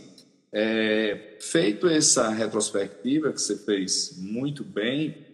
é, 0.57 1.35
feito 1.41 1.85
essa 1.85 2.29
retrospectiva 2.29 3.33
que 3.33 3.41
você 3.41 3.57
fez 3.57 4.17
muito 4.17 4.63
bem, 4.63 5.25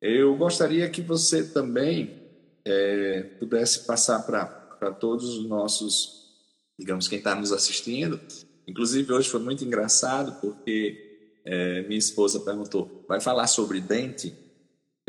eu 0.00 0.34
gostaria 0.36 0.88
que 0.88 1.02
você 1.02 1.44
também 1.44 2.22
é, 2.64 3.24
pudesse 3.38 3.80
passar 3.80 4.20
para 4.20 4.90
todos 4.92 5.36
os 5.36 5.46
nossos, 5.46 6.30
digamos, 6.78 7.08
quem 7.08 7.18
está 7.18 7.34
nos 7.34 7.52
assistindo. 7.52 8.18
Inclusive, 8.66 9.12
hoje 9.12 9.28
foi 9.28 9.40
muito 9.40 9.62
engraçado 9.62 10.40
porque 10.40 11.40
é, 11.44 11.82
minha 11.82 11.98
esposa 11.98 12.40
perguntou: 12.40 13.04
vai 13.06 13.20
falar 13.20 13.46
sobre 13.46 13.82
dente? 13.82 14.34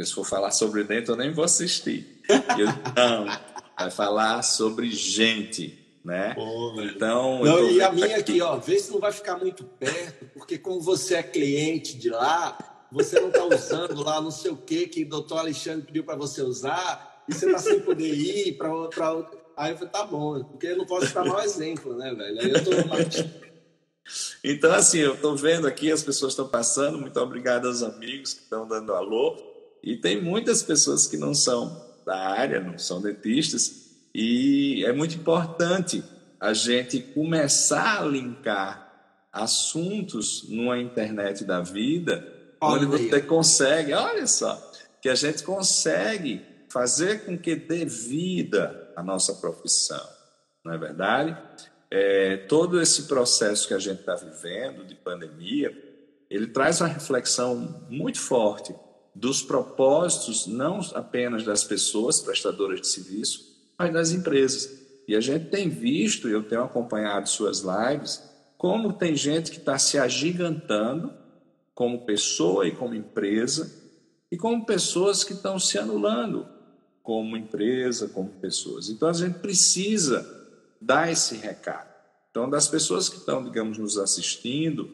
Se 0.01 0.13
for 0.13 0.25
falar 0.25 0.51
sobre 0.51 0.83
dente, 0.83 1.07
eu 1.07 1.15
nem 1.15 1.31
vou 1.31 1.45
assistir. 1.45 2.21
Eu, 2.59 2.67
não, 2.93 3.25
vai 3.79 3.89
falar 3.89 4.41
sobre 4.41 4.91
gente, 4.91 5.84
né? 6.05 6.35
Pô, 6.35 6.79
então, 6.83 7.43
não, 7.43 7.67
e 7.71 7.81
a 7.81 7.91
minha 7.91 8.17
aqui, 8.17 8.39
ó, 8.39 8.57
vê 8.57 8.77
se 8.77 8.91
não 8.91 8.99
vai 8.99 9.11
ficar 9.11 9.37
muito 9.37 9.63
perto, 9.63 10.25
porque 10.35 10.55
como 10.55 10.79
você 10.79 11.15
é 11.15 11.23
cliente 11.23 11.97
de 11.97 12.11
lá, 12.11 12.85
você 12.91 13.19
não 13.19 13.29
está 13.29 13.43
usando 13.43 14.03
lá 14.03 14.21
não 14.21 14.29
sei 14.29 14.51
o 14.51 14.55
que 14.55 14.87
que 14.87 15.03
o 15.03 15.09
doutor 15.09 15.39
Alexandre 15.39 15.87
pediu 15.87 16.03
para 16.03 16.15
você 16.15 16.43
usar, 16.43 17.23
e 17.27 17.33
você 17.33 17.47
está 17.47 17.57
sem 17.57 17.79
poder 17.79 18.13
ir 18.13 18.53
para 18.53 18.69
Aí 19.57 19.71
eu 19.71 19.77
falei, 19.77 19.91
tá 19.91 20.05
bom, 20.05 20.43
porque 20.43 20.67
eu 20.67 20.77
não 20.77 20.85
posso 20.85 21.07
ficar 21.07 21.25
mau 21.25 21.41
exemplo, 21.41 21.97
né, 21.97 22.13
velho? 22.13 22.39
Aí 22.39 22.51
eu 22.51 22.63
tô 22.63 22.71
Então, 24.43 24.71
assim, 24.73 24.99
eu 24.99 25.15
estou 25.15 25.35
vendo 25.35 25.65
aqui, 25.65 25.91
as 25.91 26.03
pessoas 26.03 26.33
estão 26.33 26.47
passando, 26.47 26.99
muito 26.99 27.19
obrigado 27.19 27.67
aos 27.67 27.81
amigos 27.81 28.33
que 28.33 28.43
estão 28.43 28.67
dando 28.67 28.93
alô, 28.93 29.35
e 29.81 29.95
tem 29.95 30.21
muitas 30.21 30.61
pessoas 30.61 31.07
que 31.07 31.17
não 31.17 31.33
são 31.33 31.83
da 32.05 32.15
área, 32.15 32.59
não 32.59 32.77
são 32.77 33.01
dentistas, 33.01 33.84
e 34.17 34.85
é 34.85 34.93
muito 34.93 35.17
importante 35.17 36.01
a 36.39 36.53
gente 36.53 37.01
começar 37.01 37.99
a 37.99 38.05
linkar 38.05 39.19
assuntos 39.29 40.47
numa 40.47 40.79
internet 40.79 41.43
da 41.43 41.59
vida, 41.59 42.25
olha 42.61 42.87
onde 42.87 43.09
você 43.09 43.21
consegue, 43.21 43.91
olha 43.91 44.25
só, 44.25 44.55
que 45.01 45.09
a 45.09 45.15
gente 45.15 45.43
consegue 45.43 46.41
fazer 46.71 47.25
com 47.25 47.37
que 47.37 47.57
dê 47.57 47.83
vida 47.83 48.89
à 48.95 49.03
nossa 49.03 49.33
profissão, 49.33 50.07
não 50.63 50.73
é 50.73 50.77
verdade? 50.77 51.37
É, 51.91 52.37
todo 52.37 52.81
esse 52.81 53.09
processo 53.09 53.67
que 53.67 53.73
a 53.73 53.79
gente 53.79 53.99
está 53.99 54.15
vivendo 54.15 54.85
de 54.85 54.95
pandemia, 54.95 55.77
ele 56.29 56.47
traz 56.47 56.79
uma 56.79 56.87
reflexão 56.87 57.85
muito 57.89 58.21
forte 58.21 58.73
dos 59.13 59.41
propósitos, 59.41 60.47
não 60.47 60.79
apenas 60.93 61.43
das 61.43 61.65
pessoas 61.65 62.21
prestadoras 62.21 62.79
de 62.79 62.87
serviço, 62.87 63.54
mas 63.77 63.93
das 63.93 64.11
empresas. 64.11 64.85
E 65.07 65.15
a 65.15 65.21
gente 65.21 65.49
tem 65.49 65.69
visto, 65.69 66.27
eu 66.27 66.43
tenho 66.43 66.63
acompanhado 66.63 67.29
suas 67.29 67.61
lives, 67.61 68.23
como 68.57 68.93
tem 68.93 69.15
gente 69.15 69.51
que 69.51 69.57
está 69.57 69.77
se 69.77 69.97
agigantando 69.97 71.13
como 71.73 72.05
pessoa 72.05 72.67
e 72.67 72.71
como 72.71 72.95
empresa, 72.95 73.71
e 74.31 74.37
como 74.37 74.65
pessoas 74.65 75.23
que 75.23 75.33
estão 75.33 75.59
se 75.59 75.77
anulando 75.77 76.47
como 77.03 77.37
empresa, 77.37 78.07
como 78.07 78.29
pessoas. 78.29 78.89
Então 78.89 79.09
a 79.09 79.13
gente 79.13 79.39
precisa 79.39 80.25
dar 80.81 81.11
esse 81.11 81.35
recado. 81.35 81.93
Então, 82.31 82.49
das 82.49 82.67
pessoas 82.67 83.07
que 83.07 83.15
estão, 83.15 83.43
digamos, 83.43 83.77
nos 83.77 83.97
assistindo, 83.97 84.93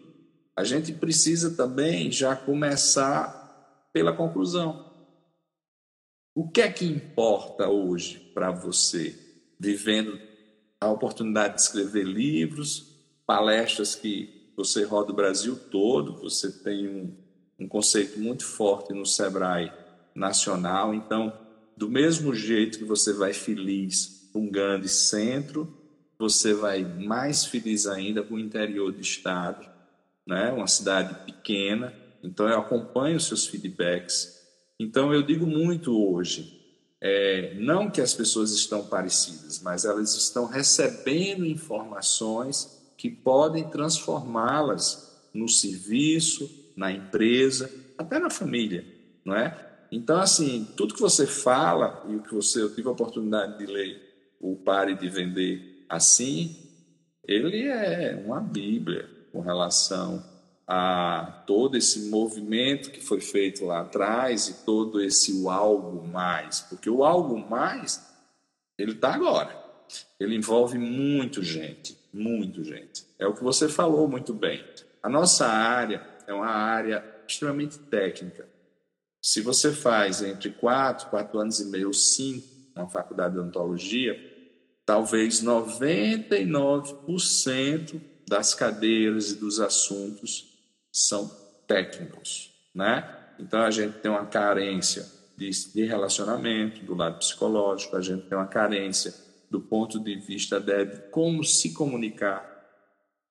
a 0.56 0.64
gente 0.64 0.94
precisa 0.94 1.52
também 1.52 2.12
já 2.12 2.36
começar 2.36 3.90
pela 3.92 4.14
conclusão. 4.14 4.91
O 6.34 6.50
que 6.50 6.62
é 6.62 6.72
que 6.72 6.86
importa 6.86 7.68
hoje 7.68 8.20
para 8.34 8.52
você, 8.52 9.14
vivendo 9.60 10.18
a 10.80 10.90
oportunidade 10.90 11.56
de 11.56 11.62
escrever 11.62 12.06
livros, 12.06 12.96
palestras 13.26 13.96
que 13.96 14.52
você 14.56 14.86
roda 14.86 15.12
o 15.12 15.16
Brasil 15.16 15.58
todo, 15.70 16.22
você 16.22 16.50
tem 16.50 16.88
um, 16.88 17.14
um 17.60 17.68
conceito 17.68 18.18
muito 18.18 18.46
forte 18.46 18.94
no 18.94 19.06
Sebrae 19.06 19.74
Nacional, 20.16 20.94
então, 20.94 21.38
do 21.76 21.90
mesmo 21.90 22.34
jeito 22.34 22.78
que 22.78 22.86
você 22.86 23.12
vai 23.12 23.34
feliz 23.34 24.30
para 24.32 24.42
um 24.42 24.50
grande 24.50 24.88
centro, 24.88 25.78
você 26.18 26.54
vai 26.54 26.84
mais 26.84 27.46
feliz 27.46 27.88
ainda 27.88 28.24
para 28.24 28.36
o 28.36 28.40
interior 28.40 28.94
do 28.94 29.02
estado, 29.02 29.68
né? 30.26 30.52
uma 30.52 30.68
cidade 30.68 31.26
pequena. 31.26 31.94
Então, 32.24 32.48
eu 32.48 32.60
acompanho 32.60 33.18
os 33.18 33.26
seus 33.26 33.48
feedbacks. 33.48 34.41
Então, 34.82 35.14
eu 35.14 35.22
digo 35.22 35.46
muito 35.46 35.96
hoje, 35.96 36.60
é, 37.00 37.54
não 37.60 37.88
que 37.88 38.02
as 38.02 38.16
pessoas 38.16 38.52
estão 38.52 38.84
parecidas, 38.84 39.62
mas 39.62 39.86
elas 39.86 40.16
estão 40.16 40.48
recebendo 40.48 41.46
informações 41.46 42.82
que 42.98 43.08
podem 43.08 43.70
transformá-las 43.70 45.22
no 45.32 45.48
serviço, 45.48 46.50
na 46.76 46.92
empresa, 46.92 47.70
até 47.96 48.18
na 48.18 48.32
família, 48.32 48.84
não 49.24 49.36
é? 49.36 49.56
Então, 49.92 50.20
assim, 50.20 50.68
tudo 50.76 50.96
que 50.96 51.00
você 51.00 51.28
fala 51.28 52.04
e 52.10 52.16
o 52.16 52.24
que 52.24 52.34
você 52.34 52.60
eu 52.60 52.74
tive 52.74 52.88
a 52.88 52.92
oportunidade 52.92 53.60
de 53.60 53.72
ler, 53.72 54.02
o 54.40 54.56
Pare 54.56 54.96
de 54.96 55.08
Vender 55.08 55.86
assim, 55.88 56.58
ele 57.28 57.68
é 57.68 58.20
uma 58.26 58.40
Bíblia 58.40 59.08
com 59.32 59.42
relação 59.42 60.24
a 60.74 61.44
todo 61.46 61.76
esse 61.76 62.08
movimento 62.08 62.92
que 62.92 63.02
foi 63.02 63.20
feito 63.20 63.66
lá 63.66 63.82
atrás 63.82 64.48
e 64.48 64.54
todo 64.66 65.02
esse 65.02 65.46
algo 65.46 66.08
mais, 66.08 66.62
porque 66.62 66.90
o 66.90 67.04
algo 67.04 67.38
mais 67.38 68.02
ele 68.78 68.94
está 68.94 69.14
agora. 69.14 69.54
Ele 70.18 70.34
envolve 70.34 70.78
muito 70.78 71.44
gente, 71.44 71.98
muito 72.14 72.64
gente. 72.64 73.06
É 73.20 73.28
o 73.28 73.34
que 73.34 73.44
você 73.44 73.68
falou 73.68 74.08
muito 74.08 74.34
bem. 74.34 74.64
A 75.04 75.10
nossa 75.10 75.46
área 75.46 76.08
é 76.26 76.34
uma 76.34 76.48
área 76.48 77.04
extremamente 77.28 77.78
técnica. 77.78 78.48
Se 79.22 79.42
você 79.42 79.74
faz 79.74 80.22
entre 80.22 80.52
quatro, 80.52 81.10
quatro 81.10 81.38
anos 81.38 81.60
e 81.60 81.66
meio, 81.66 81.94
cinco, 81.94 82.48
na 82.74 82.88
faculdade 82.88 83.34
de 83.34 83.42
odontologia, 83.42 84.18
talvez 84.86 85.44
99% 85.44 88.00
das 88.26 88.54
cadeiras 88.54 89.32
e 89.32 89.36
dos 89.36 89.60
assuntos 89.60 90.50
são 90.92 91.30
técnicos, 91.68 92.54
né? 92.74 93.18
Então 93.40 93.62
a 93.62 93.72
gente 93.72 94.00
tem 94.00 94.12
uma 94.12 94.26
carência 94.26 95.06
de, 95.38 95.50
de 95.74 95.86
relacionamento 95.86 96.84
do 96.84 96.94
lado 96.94 97.18
psicológico, 97.20 97.96
a 97.96 98.02
gente 98.02 98.28
tem 98.28 98.38
uma 98.38 98.48
carência 98.48 99.14
do 99.50 99.60
ponto 99.60 100.00
de 100.00 100.16
vista 100.16 100.60
de 100.60 100.86
como 101.10 101.44
se 101.44 101.74
comunicar, 101.74 102.50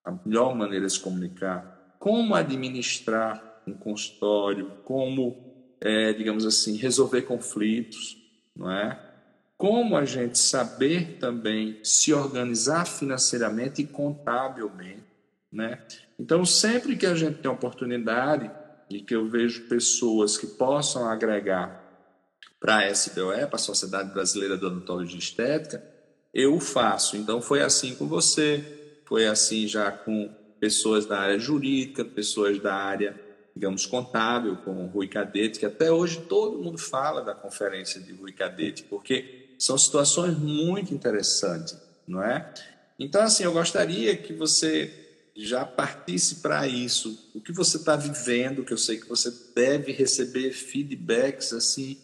a 0.04 0.12
melhor 0.24 0.54
maneira 0.54 0.86
de 0.86 0.92
se 0.92 1.00
comunicar, 1.00 1.96
como 1.98 2.34
administrar 2.34 3.62
um 3.66 3.74
consultório, 3.74 4.78
como, 4.84 5.76
é, 5.80 6.12
digamos 6.12 6.46
assim, 6.46 6.76
resolver 6.76 7.22
conflitos, 7.22 8.16
não 8.56 8.70
é? 8.70 9.10
como 9.60 9.94
a 9.94 10.06
gente 10.06 10.38
saber 10.38 11.18
também 11.18 11.78
se 11.84 12.14
organizar 12.14 12.86
financeiramente 12.86 13.82
e 13.82 13.86
contabilmente, 13.86 15.04
né? 15.52 15.82
Então, 16.18 16.44
sempre 16.44 16.96
que 16.96 17.06
a 17.06 17.14
gente 17.14 17.38
tem 17.38 17.50
oportunidade 17.50 18.50
e 18.88 19.00
que 19.00 19.14
eu 19.14 19.28
vejo 19.28 19.68
pessoas 19.68 20.36
que 20.36 20.46
possam 20.46 21.08
agregar 21.08 21.80
para 22.58 22.78
a 22.78 22.90
SBOE, 22.90 23.46
para 23.46 23.56
a 23.56 23.58
Sociedade 23.58 24.12
Brasileira 24.12 24.58
de 24.58 24.64
Odontologia 24.64 25.18
Estética, 25.18 25.82
eu 26.32 26.60
faço. 26.60 27.16
Então, 27.16 27.40
foi 27.40 27.62
assim 27.62 27.94
com 27.94 28.06
você, 28.06 29.02
foi 29.06 29.26
assim 29.26 29.66
já 29.66 29.90
com 29.90 30.30
pessoas 30.60 31.06
da 31.06 31.18
área 31.18 31.38
jurídica, 31.38 32.04
pessoas 32.04 32.60
da 32.60 32.74
área, 32.74 33.18
digamos, 33.56 33.86
contábil, 33.86 34.56
como 34.58 34.84
o 34.84 34.86
Rui 34.86 35.08
Cadete, 35.08 35.58
que 35.58 35.66
até 35.66 35.90
hoje 35.90 36.20
todo 36.28 36.62
mundo 36.62 36.78
fala 36.78 37.22
da 37.22 37.34
conferência 37.34 38.00
de 38.00 38.12
Rui 38.12 38.32
Cadete, 38.32 38.84
porque 38.84 39.54
são 39.58 39.76
situações 39.76 40.38
muito 40.38 40.94
interessantes, 40.94 41.76
não 42.06 42.22
é? 42.22 42.52
Então, 42.98 43.22
assim, 43.22 43.44
eu 43.44 43.52
gostaria 43.52 44.14
que 44.16 44.34
você 44.34 44.99
já 45.44 45.64
partisse 45.64 46.36
para 46.36 46.66
isso. 46.66 47.30
O 47.34 47.40
que 47.40 47.52
você 47.52 47.76
está 47.76 47.96
vivendo, 47.96 48.64
que 48.64 48.72
eu 48.72 48.78
sei 48.78 48.98
que 48.98 49.08
você 49.08 49.32
deve 49.54 49.92
receber 49.92 50.52
feedbacks 50.52 51.52
assim 51.52 51.98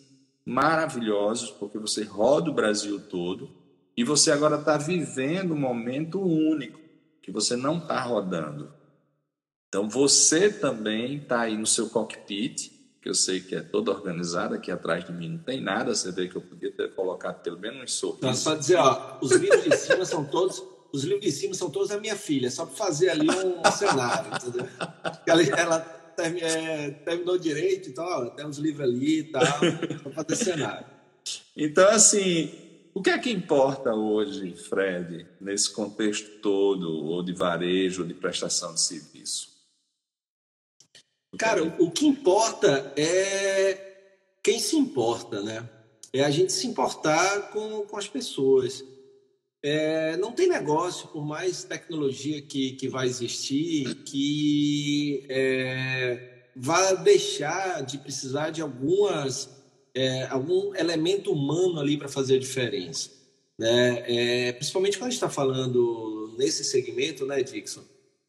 maravilhosos, 0.44 1.50
porque 1.50 1.78
você 1.78 2.04
roda 2.04 2.50
o 2.50 2.54
Brasil 2.54 3.00
todo 3.00 3.50
e 3.96 4.04
você 4.04 4.30
agora 4.30 4.56
está 4.56 4.76
vivendo 4.76 5.54
um 5.54 5.58
momento 5.58 6.20
único 6.20 6.78
que 7.20 7.32
você 7.32 7.56
não 7.56 7.78
está 7.78 8.00
rodando. 8.00 8.72
Então 9.68 9.88
você 9.88 10.50
também 10.50 11.16
está 11.16 11.40
aí 11.40 11.56
no 11.56 11.66
seu 11.66 11.88
cockpit 11.88 12.76
que 13.06 13.10
eu 13.10 13.14
sei 13.14 13.38
que 13.38 13.54
é 13.54 13.60
toda 13.60 13.92
organizada, 13.92 14.56
aqui 14.56 14.68
atrás 14.68 15.04
de 15.04 15.12
mim 15.12 15.28
não 15.28 15.38
tem 15.38 15.60
nada, 15.60 15.94
você 15.94 16.10
vê 16.10 16.26
que 16.26 16.34
eu 16.34 16.42
podia 16.42 16.72
ter 16.72 16.92
colocado 16.92 17.40
pelo 17.40 17.56
menos 17.56 17.80
um 17.80 17.86
sorriso. 17.86 18.18
Então, 18.18 18.34
só 18.34 18.56
dizer, 18.56 18.74
ó, 18.78 19.18
os 19.20 19.30
livros 19.30 19.62
de 19.62 19.76
cima 19.76 20.04
são 20.04 20.24
todos, 20.24 20.60
os 20.92 21.04
livros 21.04 21.24
de 21.24 21.32
cima 21.32 21.54
são 21.54 21.70
todos 21.70 21.88
da 21.88 21.98
minha 21.98 22.16
filha, 22.16 22.50
só 22.50 22.66
para 22.66 22.76
fazer 22.76 23.10
ali 23.10 23.28
um 23.28 23.62
cenário, 23.70 24.34
entendeu? 24.34 24.68
Ela, 25.26 25.42
ela 25.42 26.12
é, 26.18 26.90
terminou 26.90 27.38
direito, 27.38 27.88
então 27.90 28.04
ó, 28.04 28.26
tem 28.26 28.46
uns 28.46 28.58
livros 28.58 28.88
ali 28.88 29.20
e 29.20 29.24
tal, 29.24 29.42
para 30.02 30.24
fazer 30.24 30.44
cenário. 30.44 30.86
Então, 31.56 31.88
assim, 31.88 32.50
o 32.94 33.02
que 33.02 33.10
é 33.10 33.18
que 33.18 33.30
importa 33.30 33.94
hoje, 33.94 34.54
Fred, 34.56 35.26
nesse 35.40 35.70
contexto 35.70 36.40
todo, 36.40 37.04
ou 37.06 37.22
de 37.22 37.32
varejo, 37.32 38.02
ou 38.02 38.08
de 38.08 38.14
prestação 38.14 38.72
de 38.72 38.80
serviço? 38.80 39.56
Cara, 41.38 41.62
o 41.78 41.90
que 41.90 42.06
importa 42.06 42.92
é 42.96 43.96
quem 44.42 44.58
se 44.58 44.76
importa, 44.76 45.42
né? 45.42 45.68
É 46.12 46.24
a 46.24 46.30
gente 46.30 46.52
se 46.52 46.66
importar 46.66 47.50
com, 47.50 47.82
com 47.82 47.98
as 47.98 48.08
pessoas. 48.08 48.82
É, 49.68 50.16
não 50.18 50.30
tem 50.30 50.46
negócio, 50.46 51.08
por 51.08 51.26
mais 51.26 51.64
tecnologia 51.64 52.40
que, 52.40 52.70
que 52.74 52.86
vai 52.86 53.08
existir, 53.08 53.96
que 54.04 55.26
é, 55.28 56.44
vá 56.54 56.92
deixar 56.92 57.82
de 57.82 57.98
precisar 57.98 58.50
de 58.50 58.62
algumas 58.62 59.50
é, 59.92 60.22
algum 60.26 60.72
elemento 60.76 61.32
humano 61.32 61.80
ali 61.80 61.96
para 61.96 62.06
fazer 62.06 62.36
a 62.36 62.38
diferença. 62.38 63.10
Né? 63.58 64.04
É, 64.06 64.52
principalmente 64.52 64.98
quando 64.98 65.08
a 65.08 65.10
gente 65.10 65.16
está 65.16 65.28
falando 65.28 66.32
nesse 66.38 66.62
segmento, 66.62 67.26
né, 67.26 67.42
Dixon? 67.42 67.82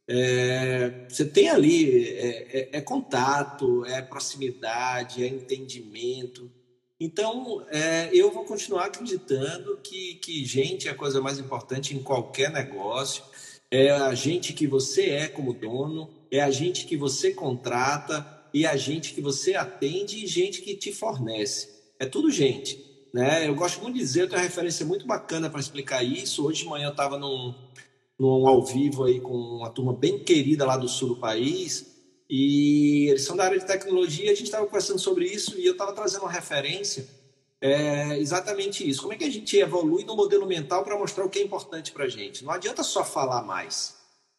É, 0.08 1.06
você 1.08 1.23
tem 1.23 1.50
ali 1.50 2.08
é, 2.17 2.28
é, 2.52 2.69
é, 2.78 2.82
contato, 2.82 3.86
é 3.86 4.02
proximidade, 4.02 5.23
é 5.23 5.28
entendimento. 5.28 6.50
Então, 6.99 7.63
é, 7.69 8.10
eu 8.12 8.31
vou 8.31 8.43
continuar 8.43 8.86
acreditando 8.86 9.77
que, 9.83 10.15
que 10.15 10.43
gente 10.43 10.88
é 10.88 10.91
a 10.91 10.95
coisa 10.95 11.21
mais 11.21 11.38
importante 11.38 11.95
em 11.95 12.01
qualquer 12.01 12.51
negócio. 12.51 13.23
É 13.69 13.91
a 13.91 14.15
gente 14.15 14.53
que 14.53 14.65
você 14.65 15.10
é 15.10 15.27
como 15.27 15.53
dono, 15.53 16.10
é 16.31 16.41
a 16.41 16.49
gente 16.49 16.86
que 16.86 16.97
você 16.97 17.31
contrata 17.31 18.25
e 18.51 18.65
a 18.65 18.75
gente 18.75 19.13
que 19.13 19.21
você 19.21 19.53
atende 19.53 20.23
e 20.23 20.27
gente 20.27 20.62
que 20.62 20.75
te 20.75 20.91
fornece. 20.91 21.69
É 21.99 22.05
tudo 22.05 22.31
gente. 22.31 22.83
Né? 23.13 23.47
Eu 23.47 23.53
gosto 23.53 23.81
muito 23.81 23.95
de 23.95 23.99
dizer, 23.99 24.23
eu 24.23 24.27
tenho 24.27 24.39
uma 24.39 24.47
referência 24.47 24.86
muito 24.86 25.05
bacana 25.05 25.49
para 25.49 25.60
explicar 25.60 26.03
isso. 26.03 26.45
Hoje 26.45 26.63
de 26.63 26.69
manhã 26.69 26.88
eu 26.88 26.91
estava 26.91 27.17
num, 27.17 27.53
num 28.17 28.47
ao 28.47 28.65
vivo 28.65 29.03
aí 29.03 29.19
com 29.19 29.33
uma 29.33 29.69
turma 29.69 29.93
bem 29.93 30.17
querida 30.19 30.65
lá 30.65 30.77
do 30.77 30.88
sul 30.88 31.10
do 31.10 31.17
país. 31.17 31.96
E 32.30 33.08
eles 33.10 33.24
são 33.24 33.36
da 33.36 33.46
área 33.46 33.60
de 33.60 33.66
tecnologia, 33.66 34.32
a 34.32 34.36
gente 34.36 34.46
estava 34.46 34.66
conversando 34.66 35.00
sobre 35.00 35.26
isso 35.26 35.58
e 35.58 35.66
eu 35.66 35.74
estava 35.74 35.94
trazendo 35.94 36.24
uma 36.24 36.32
referência 36.32 37.08
é 37.62 38.18
exatamente 38.20 38.88
isso. 38.88 39.02
Como 39.02 39.13
é 39.13 39.18
que 39.18 39.24
a 39.24 39.32
gente 39.32 39.58
evolui 39.58 40.04
no 40.04 40.16
modelo 40.16 40.46
mental 40.46 40.84
para 40.84 40.98
mostrar 40.98 41.26
o 41.26 41.30
que 41.30 41.40
é 41.40 41.44
importante 41.44 41.92
para 41.92 42.06
a 42.06 42.10
gente? 42.10 42.44
Não 42.44 42.52
adianta 42.52 42.84
só 42.84 43.04
falar 43.04 43.44
mais. 43.44 43.96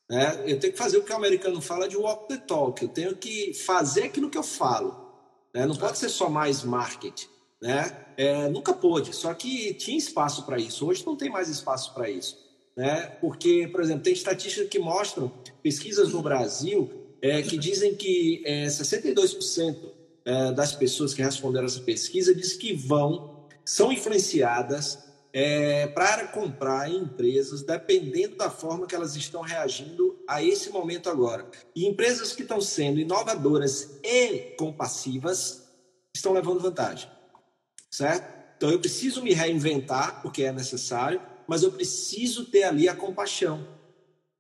Né? 0.08 0.44
Eu 0.46 0.58
tenho 0.58 0.72
que 0.72 0.78
fazer 0.78 0.98
o 0.98 1.02
que 1.02 1.12
o 1.12 1.16
americano 1.16 1.60
fala 1.60 1.88
de 1.88 1.96
walk 1.96 2.28
the 2.28 2.36
talk. 2.36 2.80
Eu 2.80 2.88
tenho 2.88 3.16
que 3.16 3.52
fazer 3.54 4.04
aquilo 4.04 4.30
que 4.30 4.38
eu 4.38 4.42
falo. 4.42 5.08
Né? 5.52 5.66
Não 5.66 5.76
pode 5.76 5.98
ser 5.98 6.08
só 6.08 6.30
mais 6.30 6.62
marketing. 6.62 7.26
Né? 7.60 8.06
É, 8.16 8.48
nunca 8.48 8.72
pôde, 8.72 9.12
só 9.12 9.34
que 9.34 9.74
tinha 9.74 9.98
espaço 9.98 10.46
para 10.46 10.58
isso. 10.58 10.86
Hoje 10.86 11.04
não 11.04 11.16
tem 11.16 11.28
mais 11.28 11.48
espaço 11.48 11.92
para 11.92 12.08
isso. 12.08 12.38
Né? 12.76 13.06
Porque, 13.20 13.66
por 13.66 13.82
exemplo, 13.82 14.04
tem 14.04 14.12
estatísticas 14.12 14.68
que 14.68 14.78
mostram, 14.78 15.28
pesquisas 15.60 16.12
no 16.12 16.22
Brasil, 16.22 17.07
é, 17.20 17.42
que 17.42 17.56
dizem 17.58 17.94
que 17.94 18.42
é, 18.44 18.66
62% 18.66 19.76
é, 20.24 20.52
das 20.52 20.74
pessoas 20.74 21.14
que 21.14 21.22
responderam 21.22 21.66
essa 21.66 21.80
pesquisa 21.80 22.34
diz 22.34 22.52
que 22.52 22.74
vão, 22.74 23.46
são 23.64 23.92
influenciadas 23.92 24.98
é, 25.32 25.86
para 25.88 26.28
comprar 26.28 26.90
em 26.90 26.98
empresas 26.98 27.62
dependendo 27.62 28.36
da 28.36 28.50
forma 28.50 28.86
que 28.86 28.94
elas 28.94 29.16
estão 29.16 29.40
reagindo 29.40 30.18
a 30.28 30.42
esse 30.42 30.70
momento 30.70 31.08
agora. 31.08 31.46
E 31.74 31.86
empresas 31.86 32.32
que 32.32 32.42
estão 32.42 32.60
sendo 32.60 33.00
inovadoras 33.00 33.98
e 34.02 34.54
compassivas 34.58 35.68
estão 36.14 36.32
levando 36.32 36.60
vantagem, 36.60 37.10
certo? 37.90 38.38
Então 38.56 38.70
eu 38.70 38.80
preciso 38.80 39.22
me 39.22 39.32
reinventar 39.32 40.20
porque 40.20 40.42
é 40.42 40.52
necessário, 40.52 41.20
mas 41.46 41.62
eu 41.62 41.72
preciso 41.72 42.46
ter 42.46 42.64
ali 42.64 42.88
a 42.88 42.94
compaixão. 42.94 43.77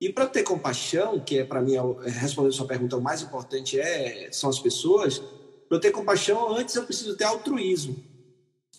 E 0.00 0.12
para 0.12 0.26
ter 0.26 0.44
compaixão, 0.44 1.18
que 1.18 1.38
é 1.38 1.44
para 1.44 1.60
mim 1.60 1.74
respondendo 2.04 2.52
a 2.52 2.56
sua 2.56 2.66
pergunta, 2.66 2.96
o 2.96 3.02
mais 3.02 3.22
importante 3.22 3.78
é 3.78 4.30
são 4.30 4.48
as 4.48 4.60
pessoas. 4.60 5.20
Para 5.68 5.80
ter 5.80 5.90
compaixão, 5.90 6.56
antes 6.56 6.74
eu 6.76 6.84
preciso 6.84 7.16
ter 7.16 7.24
altruísmo. 7.24 7.96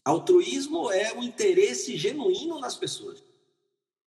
Altruísmo 0.04 0.90
é 0.92 1.14
o 1.14 1.22
interesse 1.22 1.98
genuíno 1.98 2.60
nas 2.60 2.78
pessoas, 2.78 3.22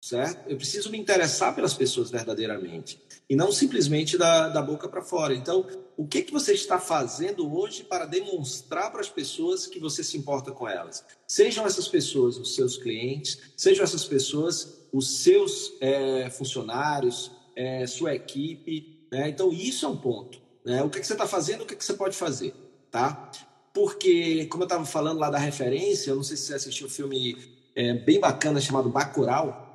certo? 0.01 0.49
Eu 0.49 0.55
preciso 0.55 0.89
me 0.89 0.97
interessar 0.97 1.53
pelas 1.53 1.73
pessoas 1.73 2.09
verdadeiramente 2.09 2.99
e 3.29 3.35
não 3.35 3.51
simplesmente 3.51 4.17
da, 4.17 4.47
da 4.47 4.61
boca 4.61 4.87
para 4.87 5.01
fora. 5.01 5.35
Então, 5.35 5.67
o 5.97 6.07
que, 6.07 6.23
que 6.23 6.31
você 6.31 6.53
está 6.53 6.79
fazendo 6.79 7.53
hoje 7.53 7.83
para 7.83 8.05
demonstrar 8.05 8.91
para 8.91 9.01
as 9.01 9.09
pessoas 9.09 9.67
que 9.67 9.79
você 9.79 10.03
se 10.03 10.17
importa 10.17 10.51
com 10.51 10.67
elas? 10.67 11.03
Sejam 11.27 11.65
essas 11.65 11.89
pessoas 11.89 12.37
os 12.37 12.55
seus 12.55 12.77
clientes, 12.77 13.39
sejam 13.57 13.83
essas 13.83 14.05
pessoas 14.05 14.82
os 14.93 15.23
seus 15.23 15.73
é, 15.81 16.29
funcionários, 16.29 17.31
é, 17.55 17.85
sua 17.87 18.13
equipe. 18.13 19.07
Né? 19.11 19.29
Então, 19.29 19.51
isso 19.51 19.85
é 19.87 19.89
um 19.89 19.97
ponto. 19.97 20.39
Né? 20.63 20.83
O 20.83 20.89
que, 20.89 20.99
que 20.99 21.07
você 21.07 21.13
está 21.13 21.25
fazendo, 21.25 21.63
o 21.63 21.65
que, 21.65 21.75
que 21.75 21.83
você 21.83 21.95
pode 21.95 22.15
fazer, 22.15 22.53
tá? 22.91 23.31
Porque, 23.73 24.45
como 24.45 24.63
eu 24.63 24.67
estava 24.67 24.85
falando 24.85 25.17
lá 25.17 25.31
da 25.31 25.39
referência, 25.39 26.11
eu 26.11 26.15
não 26.15 26.23
sei 26.23 26.37
se 26.37 26.43
você 26.43 26.53
assistiu 26.53 26.85
um 26.85 26.89
filme 26.89 27.35
é, 27.75 27.93
bem 27.93 28.19
bacana 28.19 28.61
chamado 28.61 28.87
Bacurau. 28.87 29.71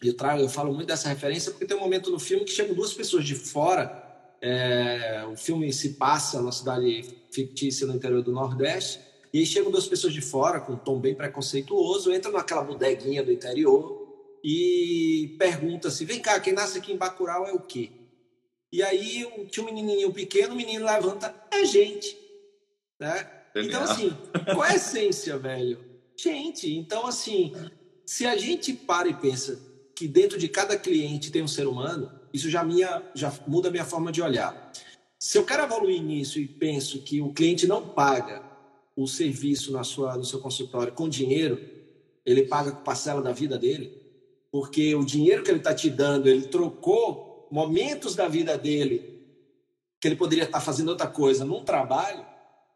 Eu, 0.00 0.16
trago, 0.16 0.40
eu 0.40 0.48
falo 0.48 0.72
muito 0.72 0.86
dessa 0.86 1.08
referência 1.08 1.50
porque 1.50 1.66
tem 1.66 1.76
um 1.76 1.80
momento 1.80 2.10
no 2.10 2.20
filme 2.20 2.44
que 2.44 2.52
chegam 2.52 2.74
duas 2.74 2.94
pessoas 2.94 3.24
de 3.24 3.34
fora. 3.34 4.00
É, 4.40 5.24
o 5.30 5.36
filme 5.36 5.72
se 5.72 5.94
passa 5.94 6.40
numa 6.40 6.52
cidade 6.52 7.04
fictícia 7.32 7.86
no 7.86 7.94
interior 7.94 8.22
do 8.22 8.32
Nordeste. 8.32 9.00
E 9.32 9.40
aí 9.40 9.46
chegam 9.46 9.72
duas 9.72 9.86
pessoas 9.86 10.12
de 10.12 10.20
fora, 10.20 10.60
com 10.60 10.74
um 10.74 10.76
tom 10.76 11.00
bem 11.00 11.14
preconceituoso, 11.14 12.12
entram 12.12 12.32
naquela 12.32 12.62
bodeguinha 12.62 13.24
do 13.24 13.32
interior 13.32 14.01
e 14.42 15.36
pergunta 15.38 15.88
assim: 15.88 16.04
vem 16.04 16.20
cá, 16.20 16.38
quem 16.40 16.52
nasce 16.52 16.78
aqui 16.78 16.92
em 16.92 16.96
Bacurau 16.96 17.46
é 17.46 17.52
o 17.52 17.60
quê? 17.60 17.90
E 18.72 18.82
aí 18.82 19.26
tinha 19.50 19.64
um 19.64 19.66
menininho 19.66 20.12
pequeno, 20.12 20.54
o 20.54 20.56
menino 20.56 20.86
levanta, 20.86 21.34
é 21.50 21.64
gente. 21.64 22.16
Né? 22.98 23.30
Então, 23.54 23.82
assim, 23.82 24.16
qual 24.54 24.64
é 24.64 24.70
a 24.70 24.76
essência, 24.76 25.36
velho? 25.38 25.78
Gente, 26.16 26.72
então, 26.74 27.06
assim, 27.06 27.52
se 28.06 28.26
a 28.26 28.36
gente 28.36 28.72
para 28.72 29.08
e 29.08 29.14
pensa 29.14 29.60
que 29.94 30.08
dentro 30.08 30.38
de 30.38 30.48
cada 30.48 30.78
cliente 30.78 31.30
tem 31.30 31.42
um 31.42 31.48
ser 31.48 31.66
humano, 31.66 32.10
isso 32.32 32.48
já, 32.48 32.64
minha, 32.64 33.02
já 33.14 33.32
muda 33.46 33.68
a 33.68 33.70
minha 33.70 33.84
forma 33.84 34.10
de 34.10 34.22
olhar. 34.22 34.72
Se 35.18 35.36
eu 35.36 35.44
quero 35.44 35.62
evoluir 35.62 36.02
nisso 36.02 36.38
e 36.38 36.48
penso 36.48 37.02
que 37.02 37.20
o 37.20 37.32
cliente 37.32 37.66
não 37.66 37.90
paga 37.90 38.42
o 38.96 39.06
serviço 39.06 39.70
na 39.70 39.84
sua, 39.84 40.16
no 40.16 40.24
seu 40.24 40.40
consultório 40.40 40.92
com 40.92 41.08
dinheiro, 41.08 41.60
ele 42.24 42.44
paga 42.44 42.72
com 42.72 42.82
parcela 42.82 43.22
da 43.22 43.32
vida 43.32 43.58
dele, 43.58 44.01
porque 44.52 44.94
o 44.94 45.02
dinheiro 45.02 45.42
que 45.42 45.50
ele 45.50 45.58
está 45.58 45.74
te 45.74 45.88
dando, 45.88 46.28
ele 46.28 46.42
trocou 46.42 47.48
momentos 47.50 48.14
da 48.14 48.28
vida 48.28 48.56
dele 48.58 49.12
que 49.98 50.06
ele 50.06 50.16
poderia 50.16 50.44
estar 50.44 50.58
tá 50.58 50.64
fazendo 50.64 50.90
outra 50.90 51.06
coisa 51.06 51.44
num 51.44 51.64
trabalho 51.64 52.26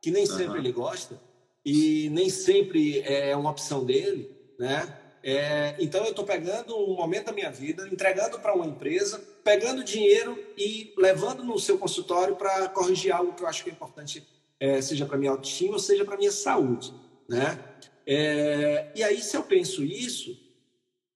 que 0.01 0.11
nem 0.11 0.25
sempre 0.25 0.53
uhum. 0.53 0.57
ele 0.57 0.73
gosta 0.73 1.21
e 1.65 2.09
nem 2.11 2.31
sempre 2.31 3.01
é 3.01 3.37
uma 3.37 3.51
opção 3.51 3.85
dele, 3.85 4.31
né? 4.59 5.01
É, 5.23 5.75
então 5.81 6.05
eu 6.05 6.11
estou 6.11 6.25
pegando 6.25 6.77
um 6.77 6.95
momento 6.95 7.27
da 7.27 7.33
minha 7.33 7.51
vida, 7.51 7.89
entregando 7.89 8.39
para 8.39 8.55
uma 8.55 8.65
empresa, 8.65 9.21
pegando 9.43 9.83
dinheiro 9.83 10.39
e 10.57 10.95
levando 10.97 11.43
no 11.43 11.59
seu 11.59 11.77
consultório 11.77 12.37
para 12.37 12.69
corrigir 12.69 13.11
algo 13.11 13.33
que 13.33 13.43
eu 13.43 13.49
acho 13.49 13.65
que 13.65 13.71
é 13.71 13.73
importante, 13.73 14.25
é, 14.61 14.81
seja 14.81 15.05
para 15.05 15.19
minha 15.19 15.33
autoestima 15.33 15.73
ou 15.73 15.81
seja 15.81 16.05
para 16.05 16.17
minha 16.17 16.31
saúde, 16.31 16.95
né? 17.29 17.59
É, 18.07 18.93
e 18.95 19.03
aí 19.03 19.21
se 19.21 19.37
eu 19.37 19.43
penso 19.43 19.83
isso, 19.83 20.46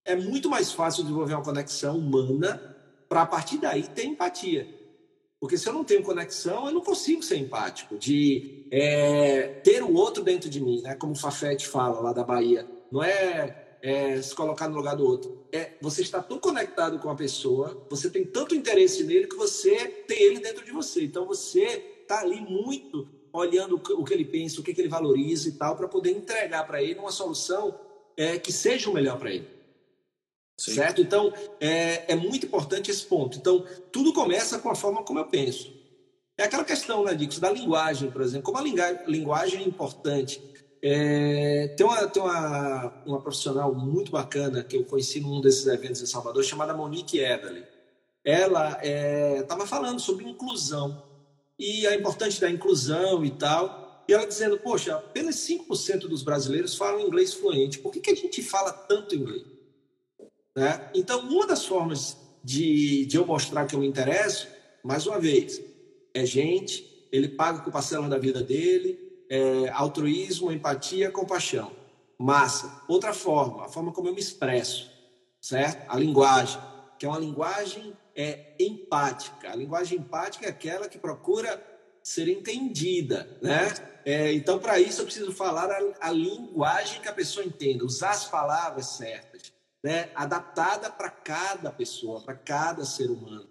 é 0.05 0.17
muito 0.17 0.49
mais 0.49 0.73
fácil 0.73 1.03
desenvolver 1.03 1.35
uma 1.35 1.45
conexão 1.45 1.99
humana 1.99 2.77
para 3.09 3.23
a 3.23 3.27
partir 3.27 3.59
daí 3.59 3.83
ter 3.83 4.05
empatia. 4.05 4.67
Porque 5.41 5.57
se 5.57 5.67
eu 5.67 5.73
não 5.73 5.83
tenho 5.83 6.03
conexão, 6.03 6.67
eu 6.67 6.73
não 6.73 6.83
consigo 6.83 7.23
ser 7.23 7.37
empático, 7.37 7.97
de 7.97 8.67
é, 8.71 9.61
ter 9.65 9.83
o 9.83 9.95
outro 9.95 10.23
dentro 10.23 10.51
de 10.51 10.61
mim, 10.61 10.83
né? 10.83 10.95
como 10.95 11.13
o 11.13 11.17
Fafete 11.17 11.67
fala 11.67 11.99
lá 12.01 12.13
da 12.13 12.23
Bahia. 12.23 12.67
Não 12.93 13.03
é, 13.03 13.77
é, 13.81 14.21
se 14.21 14.35
colocar 14.35 14.69
no 14.69 14.77
lugar 14.77 14.95
do 14.97 15.05
outro. 15.05 15.47
É 15.51 15.73
você 15.81 16.03
está 16.03 16.23
tão 16.23 16.39
conectado 16.39 16.99
com 16.99 17.09
a 17.09 17.15
pessoa, 17.15 17.87
você 17.89 18.11
tem 18.11 18.25
tanto 18.25 18.55
interesse 18.55 19.03
nele 19.03 19.27
que 19.27 19.37
você 19.37 19.87
tem 20.07 20.21
ele 20.23 20.41
dentro 20.41 20.65
de 20.65 20.73
você. 20.73 21.05
Então 21.05 21.25
você 21.25 22.01
está 22.03 22.21
ali 22.21 22.41
muito 22.41 23.09
olhando 23.33 23.77
o 23.77 24.05
que 24.05 24.13
ele 24.13 24.25
pensa, 24.25 24.61
o 24.61 24.65
que 24.65 24.79
ele 24.79 24.89
valoriza 24.89 25.49
e 25.49 25.53
tal, 25.53 25.75
para 25.75 25.89
poder 25.89 26.11
entregar 26.11 26.67
para 26.67 26.83
ele 26.83 26.99
uma 26.99 27.13
solução 27.13 27.75
é, 28.17 28.39
que 28.39 28.53
seja 28.53 28.91
o 28.91 28.93
melhor 28.93 29.19
para 29.19 29.33
ele. 29.33 29.60
Sim. 30.61 30.75
Certo? 30.75 31.01
Então, 31.01 31.33
é, 31.59 32.13
é 32.13 32.15
muito 32.15 32.45
importante 32.45 32.91
esse 32.91 33.03
ponto. 33.03 33.39
Então, 33.39 33.65
tudo 33.91 34.13
começa 34.13 34.59
com 34.59 34.69
a 34.69 34.75
forma 34.75 35.03
como 35.03 35.19
eu 35.19 35.25
penso. 35.25 35.73
É 36.37 36.45
aquela 36.45 36.65
questão, 36.65 37.03
né, 37.03 37.15
Dix, 37.15 37.39
da 37.39 37.51
linguagem, 37.51 38.11
por 38.11 38.21
exemplo. 38.21 38.43
Como 38.43 38.59
a 38.59 39.07
linguagem 39.07 39.61
é 39.61 39.67
importante. 39.67 40.39
É, 40.83 41.69
tem 41.79 41.87
uma, 41.87 42.07
tem 42.07 42.23
uma, 42.23 43.03
uma 43.07 43.21
profissional 43.23 43.75
muito 43.75 44.13
bacana 44.13 44.63
que 44.63 44.77
eu 44.77 44.85
conheci 44.85 45.21
num 45.21 45.41
desses 45.41 45.67
eventos 45.67 46.03
em 46.03 46.07
Salvador, 46.07 46.45
chamada 46.45 46.75
Monique 46.75 47.19
Eberle. 47.19 47.65
Ela 48.23 48.79
estava 49.41 49.65
é, 49.65 49.67
falando 49.67 49.99
sobre 49.99 50.29
inclusão 50.29 51.03
e 51.59 51.87
a 51.87 51.95
importância 51.95 52.43
da 52.43 52.51
inclusão 52.51 53.25
e 53.25 53.31
tal. 53.31 54.05
E 54.07 54.13
ela 54.13 54.27
dizendo, 54.27 54.59
poxa, 54.59 54.95
apenas 54.95 55.37
5% 55.37 56.01
dos 56.01 56.23
brasileiros 56.23 56.75
falam 56.75 57.01
inglês 57.01 57.33
fluente. 57.33 57.79
Por 57.79 57.93
que, 57.93 58.01
que 58.01 58.11
a 58.11 58.15
gente 58.15 58.43
fala 58.43 58.71
tanto 58.73 59.15
inglês? 59.15 59.60
Né? 60.61 60.79
Então, 60.95 61.21
uma 61.21 61.47
das 61.47 61.65
formas 61.65 62.19
de, 62.45 63.07
de 63.07 63.17
eu 63.17 63.25
mostrar 63.25 63.65
que 63.65 63.75
eu 63.75 63.81
me 63.81 63.87
interesso, 63.87 64.47
mais 64.85 65.07
uma 65.07 65.19
vez, 65.19 65.59
é 66.13 66.27
gente, 66.27 67.09
ele 67.11 67.29
paga 67.29 67.61
com 67.61 67.71
parcela 67.71 68.07
da 68.11 68.19
vida 68.19 68.43
dele, 68.43 68.99
é 69.31 69.71
altruísmo, 69.71 70.53
empatia, 70.53 71.11
compaixão. 71.11 71.73
Massa. 72.19 72.83
Outra 72.87 73.15
forma, 73.15 73.65
a 73.65 73.69
forma 73.71 73.91
como 73.91 74.09
eu 74.09 74.13
me 74.13 74.21
expresso, 74.21 74.91
certo? 75.41 75.91
A 75.91 75.97
linguagem, 75.97 76.61
que 76.99 77.07
é 77.07 77.09
uma 77.09 77.19
linguagem 77.19 77.95
é 78.15 78.55
empática. 78.61 79.51
A 79.51 79.57
linguagem 79.57 79.99
empática 79.99 80.45
é 80.45 80.51
aquela 80.51 80.91
que 80.91 80.99
procura 80.99 81.59
ser 82.03 82.29
entendida, 82.29 83.27
né? 83.41 83.73
É, 84.05 84.31
então, 84.35 84.59
para 84.59 84.79
isso, 84.79 85.01
eu 85.01 85.07
preciso 85.07 85.33
falar 85.33 85.71
a, 85.71 86.09
a 86.09 86.13
linguagem 86.13 87.01
que 87.01 87.09
a 87.09 87.15
pessoa 87.15 87.47
entenda, 87.47 87.83
usar 87.83 88.11
as 88.11 88.27
palavras 88.27 88.85
certas 88.89 89.30
né, 89.83 90.11
adaptada 90.15 90.91
para 90.91 91.11
cada 91.11 91.71
pessoa, 91.71 92.21
para 92.21 92.35
cada 92.35 92.85
ser 92.85 93.11
humano. 93.11 93.49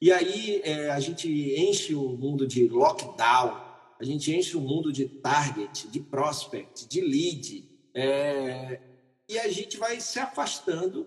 E 0.00 0.12
aí 0.12 0.60
é, 0.64 0.90
a 0.90 1.00
gente 1.00 1.28
enche 1.28 1.94
o 1.94 2.08
mundo 2.10 2.46
de 2.46 2.68
lockdown, 2.68 3.60
a 4.00 4.04
gente 4.04 4.34
enche 4.34 4.56
o 4.56 4.60
mundo 4.60 4.92
de 4.92 5.06
target, 5.06 5.88
de 5.88 6.00
prospect, 6.00 6.88
de 6.88 7.00
lead, 7.00 7.68
é, 7.94 8.80
e 9.28 9.38
a 9.38 9.48
gente 9.48 9.76
vai 9.76 10.00
se 10.00 10.20
afastando 10.20 11.06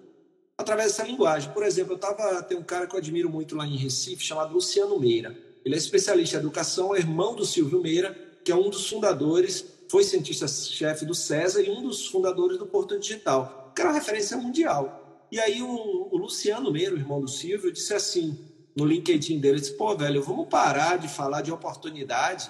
através 0.58 0.92
dessa 0.92 1.04
linguagem. 1.04 1.52
Por 1.54 1.64
exemplo, 1.64 1.94
eu 1.94 1.98
tava 1.98 2.44
tem 2.44 2.58
um 2.58 2.64
cara 2.64 2.86
que 2.86 2.94
eu 2.94 3.00
admiro 3.00 3.30
muito 3.30 3.56
lá 3.56 3.66
em 3.66 3.78
Recife 3.78 4.24
chamado 4.24 4.54
Luciano 4.54 5.00
Meira. 5.00 5.38
Ele 5.64 5.76
é 5.76 5.78
especialista 5.78 6.36
em 6.36 6.40
educação, 6.40 6.94
é 6.94 7.00
irmão 7.00 7.36
do 7.36 7.46
Silvio 7.46 7.82
Meira, 7.82 8.14
que 8.44 8.52
é 8.52 8.56
um 8.56 8.70
dos 8.70 8.90
fundadores, 8.90 9.66
foi 9.90 10.04
cientista-chefe 10.04 11.06
do 11.06 11.16
César 11.16 11.62
e 11.62 11.70
um 11.70 11.82
dos 11.82 12.08
fundadores 12.08 12.58
do 12.58 12.66
Porto 12.66 13.00
Digital 13.00 13.61
que 13.76 13.82
era 13.82 13.92
referência 13.92 14.38
mundial. 14.38 15.28
E 15.32 15.40
aí 15.40 15.62
o, 15.62 16.10
o 16.12 16.18
Luciano 16.18 16.72
Meiro, 16.72 16.98
irmão 16.98 17.22
do 17.22 17.28
Silvio, 17.28 17.72
disse 17.72 17.94
assim 17.94 18.38
no 18.76 18.86
LinkedIn 18.86 19.40
dele, 19.40 19.60
disse, 19.60 19.74
pô, 19.74 19.96
velho, 19.96 20.24
vamos 20.24 20.48
parar 20.48 20.98
de 20.98 21.08
falar 21.08 21.42
de 21.42 21.52
oportunidade 21.52 22.50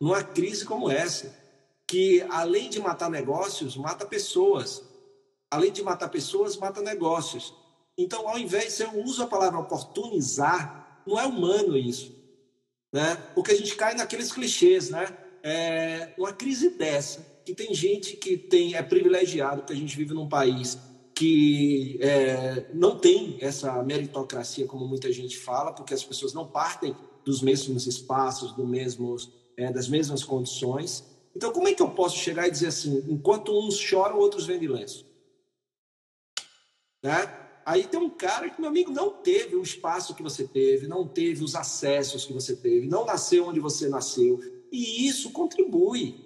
numa 0.00 0.22
crise 0.22 0.64
como 0.64 0.90
essa. 0.90 1.40
que, 1.86 2.24
além 2.30 2.70
de 2.70 2.80
matar 2.80 3.10
negócios, 3.10 3.76
mata 3.76 4.06
pessoas. 4.06 4.82
Além 5.50 5.70
de 5.70 5.82
matar 5.82 6.08
pessoas, 6.08 6.56
mata 6.56 6.80
negócios. 6.80 7.54
Então, 7.98 8.26
ao 8.26 8.38
invés, 8.38 8.72
se 8.72 8.82
eu 8.82 8.98
uso 9.04 9.22
a 9.22 9.26
palavra 9.26 9.58
oportunizar, 9.58 11.02
não 11.06 11.20
é 11.20 11.26
humano 11.26 11.76
isso. 11.76 12.14
Né? 12.90 13.16
Porque 13.34 13.52
a 13.52 13.56
gente 13.56 13.76
cai 13.76 13.94
naqueles 13.94 14.32
clichês, 14.32 14.88
né? 14.88 15.06
É 15.42 16.14
uma 16.16 16.32
crise 16.32 16.70
dessa, 16.70 17.26
que 17.44 17.54
tem 17.54 17.74
gente 17.74 18.16
que 18.16 18.36
tem 18.36 18.74
é 18.74 18.82
privilegiado, 18.82 19.62
que 19.62 19.72
a 19.72 19.76
gente 19.76 19.96
vive 19.96 20.14
num 20.14 20.28
país 20.28 20.78
que 21.14 21.98
é, 22.00 22.70
não 22.72 22.98
tem 22.98 23.36
essa 23.40 23.82
meritocracia 23.82 24.66
como 24.66 24.86
muita 24.86 25.12
gente 25.12 25.38
fala, 25.38 25.72
porque 25.72 25.94
as 25.94 26.02
pessoas 26.02 26.32
não 26.32 26.46
partem 26.46 26.96
dos 27.24 27.42
mesmos 27.42 27.86
espaços, 27.86 28.52
do 28.52 28.66
mesmos, 28.66 29.30
é, 29.56 29.70
das 29.70 29.88
mesmas 29.88 30.24
condições. 30.24 31.04
Então, 31.34 31.52
como 31.52 31.68
é 31.68 31.74
que 31.74 31.82
eu 31.82 31.90
posso 31.90 32.16
chegar 32.16 32.48
e 32.48 32.50
dizer 32.50 32.68
assim, 32.68 33.04
enquanto 33.08 33.56
uns 33.56 33.76
choram, 33.76 34.18
outros 34.18 34.46
vendem 34.46 34.68
lenço? 34.68 35.06
Né? 37.02 37.38
Aí 37.64 37.84
tem 37.84 38.00
um 38.00 38.10
cara 38.10 38.50
que, 38.50 38.60
meu 38.60 38.70
amigo, 38.70 38.90
não 38.90 39.10
teve 39.10 39.54
o 39.54 39.62
espaço 39.62 40.14
que 40.14 40.22
você 40.22 40.44
teve, 40.44 40.88
não 40.88 41.06
teve 41.06 41.44
os 41.44 41.54
acessos 41.54 42.24
que 42.24 42.32
você 42.32 42.56
teve, 42.56 42.88
não 42.88 43.04
nasceu 43.04 43.46
onde 43.46 43.60
você 43.60 43.88
nasceu. 43.88 44.40
E 44.70 45.06
isso 45.06 45.30
contribui. 45.30 46.21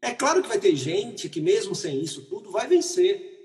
É 0.00 0.12
claro 0.12 0.42
que 0.42 0.48
vai 0.48 0.58
ter 0.58 0.74
gente 0.76 1.28
que, 1.28 1.40
mesmo 1.40 1.74
sem 1.74 2.00
isso 2.00 2.22
tudo, 2.22 2.50
vai 2.50 2.66
vencer. 2.66 3.36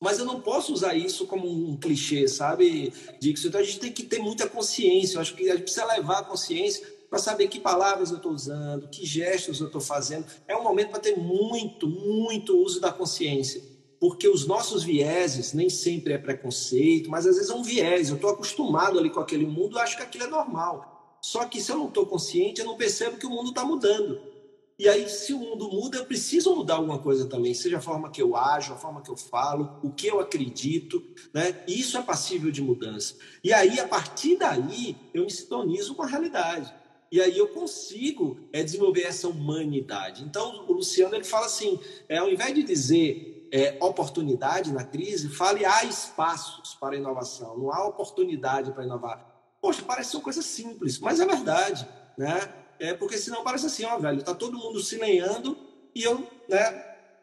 Mas 0.00 0.18
eu 0.18 0.24
não 0.26 0.40
posso 0.40 0.72
usar 0.72 0.94
isso 0.94 1.26
como 1.26 1.48
um 1.48 1.78
clichê, 1.78 2.28
sabe, 2.28 2.92
Dixon? 3.20 3.48
Então 3.48 3.60
a 3.60 3.64
gente 3.64 3.80
tem 3.80 3.92
que 3.92 4.02
ter 4.02 4.18
muita 4.18 4.46
consciência. 4.46 5.16
Eu 5.16 5.22
acho 5.22 5.34
que 5.34 5.48
a 5.48 5.54
gente 5.54 5.62
precisa 5.62 5.86
levar 5.86 6.18
a 6.18 6.24
consciência 6.24 6.86
para 7.08 7.18
saber 7.18 7.48
que 7.48 7.60
palavras 7.60 8.10
eu 8.10 8.16
estou 8.16 8.32
usando, 8.32 8.88
que 8.88 9.06
gestos 9.06 9.60
eu 9.60 9.66
estou 9.66 9.80
fazendo. 9.80 10.26
É 10.46 10.54
um 10.56 10.62
momento 10.62 10.90
para 10.90 11.00
ter 11.00 11.16
muito, 11.16 11.88
muito 11.88 12.58
uso 12.58 12.80
da 12.80 12.92
consciência. 12.92 13.62
Porque 13.98 14.28
os 14.28 14.46
nossos 14.46 14.82
vieses 14.82 15.54
nem 15.54 15.70
sempre 15.70 16.12
é 16.12 16.18
preconceito, 16.18 17.08
mas 17.08 17.26
às 17.26 17.36
vezes 17.36 17.50
é 17.50 17.54
um 17.54 17.62
viés. 17.62 18.10
Eu 18.10 18.16
estou 18.16 18.30
acostumado 18.30 18.98
ali 18.98 19.08
com 19.08 19.20
aquele 19.20 19.46
mundo, 19.46 19.78
eu 19.78 19.80
acho 19.80 19.96
que 19.96 20.02
aquilo 20.02 20.24
é 20.24 20.28
normal. 20.28 21.18
Só 21.22 21.46
que 21.46 21.60
se 21.62 21.72
eu 21.72 21.78
não 21.78 21.88
estou 21.88 22.04
consciente, 22.04 22.60
eu 22.60 22.66
não 22.66 22.76
percebo 22.76 23.16
que 23.16 23.26
o 23.26 23.30
mundo 23.30 23.48
está 23.48 23.64
mudando. 23.64 24.33
E 24.76 24.88
aí, 24.88 25.08
se 25.08 25.32
o 25.32 25.38
mundo 25.38 25.70
muda, 25.70 25.98
eu 25.98 26.04
preciso 26.04 26.54
mudar 26.54 26.74
alguma 26.74 26.98
coisa 26.98 27.26
também, 27.26 27.54
seja 27.54 27.78
a 27.78 27.80
forma 27.80 28.10
que 28.10 28.20
eu 28.20 28.36
ajo, 28.36 28.72
a 28.72 28.76
forma 28.76 29.00
que 29.00 29.10
eu 29.10 29.16
falo, 29.16 29.78
o 29.82 29.90
que 29.90 30.08
eu 30.08 30.18
acredito, 30.18 31.00
né? 31.32 31.62
Isso 31.68 31.96
é 31.96 32.02
passível 32.02 32.50
de 32.50 32.60
mudança. 32.60 33.14
E 33.42 33.52
aí, 33.52 33.78
a 33.78 33.86
partir 33.86 34.36
daí, 34.36 34.96
eu 35.14 35.24
me 35.24 35.30
sintonizo 35.30 35.94
com 35.94 36.02
a 36.02 36.06
realidade. 36.06 36.74
E 37.10 37.20
aí 37.20 37.38
eu 37.38 37.46
consigo 37.46 38.40
é, 38.52 38.64
desenvolver 38.64 39.02
essa 39.02 39.28
humanidade. 39.28 40.24
Então, 40.24 40.64
o 40.66 40.72
Luciano 40.72 41.14
ele 41.14 41.22
fala 41.22 41.46
assim: 41.46 41.78
é, 42.08 42.18
ao 42.18 42.28
invés 42.28 42.52
de 42.52 42.64
dizer 42.64 43.48
é, 43.52 43.76
oportunidade 43.80 44.72
na 44.72 44.82
crise, 44.82 45.28
fale 45.28 45.64
há 45.64 45.84
espaços 45.84 46.74
para 46.74 46.96
inovação, 46.96 47.56
não 47.56 47.72
há 47.72 47.86
oportunidade 47.86 48.72
para 48.72 48.84
inovar. 48.84 49.24
Poxa, 49.60 49.82
parece 49.86 50.16
uma 50.16 50.24
coisa 50.24 50.42
simples, 50.42 50.98
mas 50.98 51.20
é 51.20 51.26
verdade, 51.26 51.88
né? 52.18 52.63
É 52.78 52.94
porque 52.94 53.18
senão 53.18 53.44
parece 53.44 53.66
assim, 53.66 53.84
ó, 53.84 53.98
velho, 53.98 54.22
tá 54.22 54.34
todo 54.34 54.58
mundo 54.58 54.80
se 54.80 54.96
lenhando 54.96 55.56
e 55.94 56.02
eu, 56.02 56.26
né, 56.48 56.70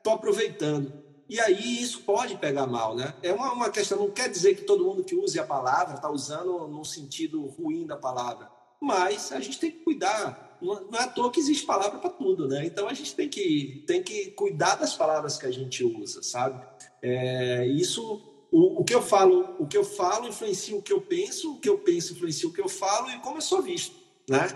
tô 0.04 0.12
aproveitando. 0.12 1.02
E 1.30 1.40
aí 1.40 1.82
isso 1.82 2.02
pode 2.02 2.38
pegar 2.38 2.68
mal, 2.68 2.94
né? 2.96 3.14
É 3.24 3.32
uma, 3.32 3.54
uma 3.54 3.70
questão, 3.70 3.98
não 3.98 4.12
quer 4.12 4.30
dizer 4.30 4.56
que 4.56 4.64
todo 4.64 4.84
mundo 4.84 5.04
que 5.04 5.16
use 5.16 5.40
a 5.40 5.46
palavra 5.46 5.96
está 5.96 6.10
usando 6.10 6.68
no 6.68 6.84
sentido 6.84 7.46
ruim 7.46 7.88
da 7.88 7.96
palavra, 7.96 8.52
mas 8.82 9.32
a 9.32 9.40
gente 9.40 9.58
tem 9.58 9.72
que 9.72 9.80
cuidar. 9.80 10.58
Não 10.62 10.76
é 10.94 11.04
à 11.04 11.08
toa 11.08 11.32
que 11.32 11.40
existe 11.40 11.66
palavra 11.66 12.00
para 12.00 12.10
tudo, 12.10 12.48
né? 12.48 12.66
Então 12.66 12.88
a 12.88 12.94
gente 12.94 13.16
tem 13.16 13.30
que, 13.30 13.84
tem 13.88 14.04
que 14.04 14.32
cuidar 14.32 14.76
das 14.76 14.94
palavras 14.94 15.38
que 15.38 15.46
a 15.46 15.52
gente 15.52 15.84
usa, 15.84 16.22
sabe? 16.22 16.62
É, 17.02 17.66
isso 17.66 18.22
o, 18.52 18.82
o, 18.82 18.84
que 18.84 18.94
eu 18.94 19.02
falo, 19.02 19.56
o 19.58 19.66
que 19.66 19.78
eu 19.78 19.86
falo 19.86 20.28
influencia 20.28 20.76
o 20.76 20.82
que 20.82 20.92
eu 20.92 21.00
penso, 21.00 21.54
o 21.54 21.60
que 21.60 21.70
eu 21.70 21.78
penso 21.78 22.12
influencia 22.14 22.50
o 22.50 22.52
que 22.52 22.60
eu 22.60 22.68
falo 22.68 23.10
e 23.10 23.18
como 23.20 23.38
eu 23.38 23.42
sou 23.42 23.62
visto, 23.62 23.96
né? 24.30 24.50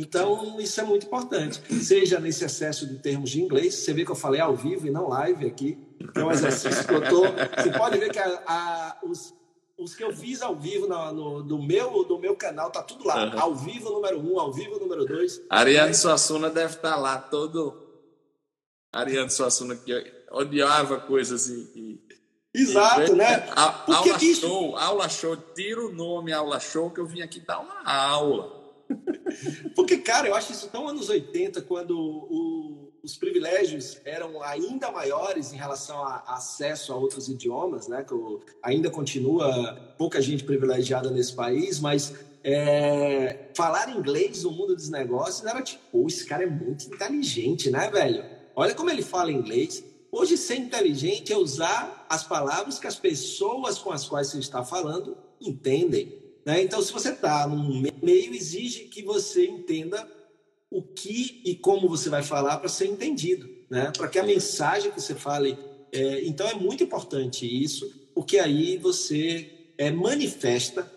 Então, 0.00 0.58
isso 0.58 0.80
é 0.80 0.84
muito 0.84 1.04
importante. 1.04 1.60
Seja 1.84 2.18
nesse 2.18 2.42
excesso 2.42 2.86
de 2.86 2.98
termos 2.98 3.28
de 3.28 3.42
inglês, 3.42 3.74
você 3.74 3.92
vê 3.92 4.02
que 4.02 4.10
eu 4.10 4.16
falei 4.16 4.40
ao 4.40 4.56
vivo 4.56 4.86
e 4.86 4.90
não 4.90 5.08
live 5.08 5.46
aqui, 5.46 5.78
é 6.14 6.24
um 6.24 6.30
exercício 6.30 6.86
que 6.86 6.94
eu 6.94 7.06
tô. 7.06 7.20
Você 7.20 7.70
pode 7.76 7.98
ver 7.98 8.10
que 8.10 8.18
a, 8.18 8.42
a, 8.46 8.98
os, 9.02 9.34
os 9.76 9.94
que 9.94 10.02
eu 10.02 10.10
fiz 10.10 10.40
ao 10.40 10.56
vivo 10.56 10.88
no, 10.88 11.12
no, 11.12 11.42
do, 11.42 11.62
meu, 11.62 12.02
do 12.04 12.18
meu 12.18 12.34
canal, 12.34 12.70
tá 12.70 12.82
tudo 12.82 13.06
lá. 13.06 13.26
Uhum. 13.26 13.40
Ao 13.40 13.54
vivo 13.54 13.90
número 13.90 14.18
um, 14.18 14.40
ao 14.40 14.50
vivo 14.50 14.78
número 14.78 15.04
dois. 15.04 15.42
Ariane 15.50 15.94
Suassuna 15.94 16.48
deve 16.48 16.76
estar 16.76 16.92
tá 16.92 16.96
lá 16.96 17.18
todo. 17.18 17.86
Ariane 18.90 19.30
Suassuna 19.30 19.76
que 19.76 19.92
odiava 20.30 20.98
coisas 20.98 21.46
e. 21.48 22.00
Exato, 22.54 23.12
e... 23.12 23.16
né? 23.16 23.46
A, 23.54 23.84
aula 23.94 24.16
isso... 24.22 24.40
show, 24.40 24.76
aula 24.76 25.08
show, 25.10 25.36
tira 25.54 25.84
o 25.84 25.92
nome 25.92 26.32
aula 26.32 26.58
show 26.58 26.90
que 26.90 26.98
eu 26.98 27.06
vim 27.06 27.20
aqui 27.20 27.38
dar 27.38 27.60
uma 27.60 27.84
aula. 27.84 28.59
Porque, 29.74 29.98
cara, 29.98 30.28
eu 30.28 30.34
acho 30.34 30.52
isso 30.52 30.68
tão 30.68 30.88
anos 30.88 31.08
80, 31.08 31.62
quando 31.62 31.98
o, 31.98 32.92
os 33.02 33.16
privilégios 33.16 34.00
eram 34.04 34.42
ainda 34.42 34.90
maiores 34.90 35.52
em 35.52 35.56
relação 35.56 36.02
a, 36.04 36.24
a 36.26 36.34
acesso 36.36 36.92
a 36.92 36.96
outros 36.96 37.28
idiomas, 37.28 37.88
né? 37.88 38.04
Que 38.04 38.14
ainda 38.62 38.90
continua 38.90 39.94
pouca 39.96 40.20
gente 40.20 40.44
privilegiada 40.44 41.10
nesse 41.10 41.34
país, 41.34 41.80
mas 41.80 42.14
é, 42.42 43.50
falar 43.54 43.94
inglês 43.94 44.44
no 44.44 44.50
mundo 44.50 44.74
dos 44.74 44.88
negócios 44.88 45.46
era 45.46 45.62
tipo, 45.62 46.06
esse 46.06 46.24
cara 46.24 46.44
é 46.44 46.46
muito 46.46 46.86
inteligente, 46.86 47.70
né, 47.70 47.90
velho? 47.90 48.24
Olha 48.54 48.74
como 48.74 48.90
ele 48.90 49.02
fala 49.02 49.30
inglês. 49.30 49.84
Hoje, 50.12 50.36
ser 50.36 50.56
inteligente 50.56 51.32
é 51.32 51.36
usar 51.36 52.06
as 52.08 52.24
palavras 52.24 52.78
que 52.78 52.86
as 52.86 52.96
pessoas 52.96 53.78
com 53.78 53.92
as 53.92 54.08
quais 54.08 54.28
você 54.28 54.38
está 54.38 54.64
falando 54.64 55.16
entendem. 55.40 56.18
Né? 56.44 56.62
Então, 56.62 56.80
se 56.82 56.92
você 56.92 57.10
está 57.10 57.46
num 57.46 57.82
meio, 58.02 58.34
exige 58.34 58.84
que 58.84 59.02
você 59.02 59.46
entenda 59.46 60.08
o 60.70 60.82
que 60.82 61.42
e 61.44 61.54
como 61.54 61.88
você 61.88 62.08
vai 62.08 62.22
falar 62.22 62.58
para 62.58 62.68
ser 62.68 62.86
entendido, 62.86 63.48
né? 63.68 63.92
para 63.96 64.08
que 64.08 64.18
a 64.18 64.24
mensagem 64.24 64.90
que 64.90 65.00
você 65.00 65.14
fale. 65.14 65.58
É, 65.92 66.24
então, 66.24 66.46
é 66.48 66.54
muito 66.54 66.84
importante 66.84 67.44
isso, 67.46 67.90
porque 68.14 68.38
aí 68.38 68.76
você 68.78 69.72
é, 69.76 69.90
manifesta, 69.90 70.90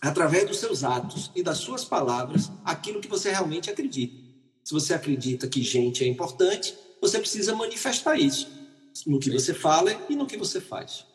através 0.00 0.46
dos 0.46 0.58
seus 0.58 0.84
atos 0.84 1.30
e 1.34 1.42
das 1.42 1.58
suas 1.58 1.84
palavras, 1.84 2.50
aquilo 2.64 3.00
que 3.00 3.08
você 3.08 3.30
realmente 3.30 3.70
acredita. 3.70 4.22
Se 4.64 4.72
você 4.72 4.94
acredita 4.94 5.48
que 5.48 5.62
gente 5.62 6.04
é 6.04 6.06
importante, 6.06 6.74
você 7.00 7.18
precisa 7.18 7.54
manifestar 7.54 8.18
isso 8.18 8.48
no 9.06 9.18
que 9.18 9.30
você 9.30 9.54
fala 9.54 9.90
e 10.08 10.14
no 10.14 10.26
que 10.26 10.36
você 10.36 10.60
faz. 10.60 11.06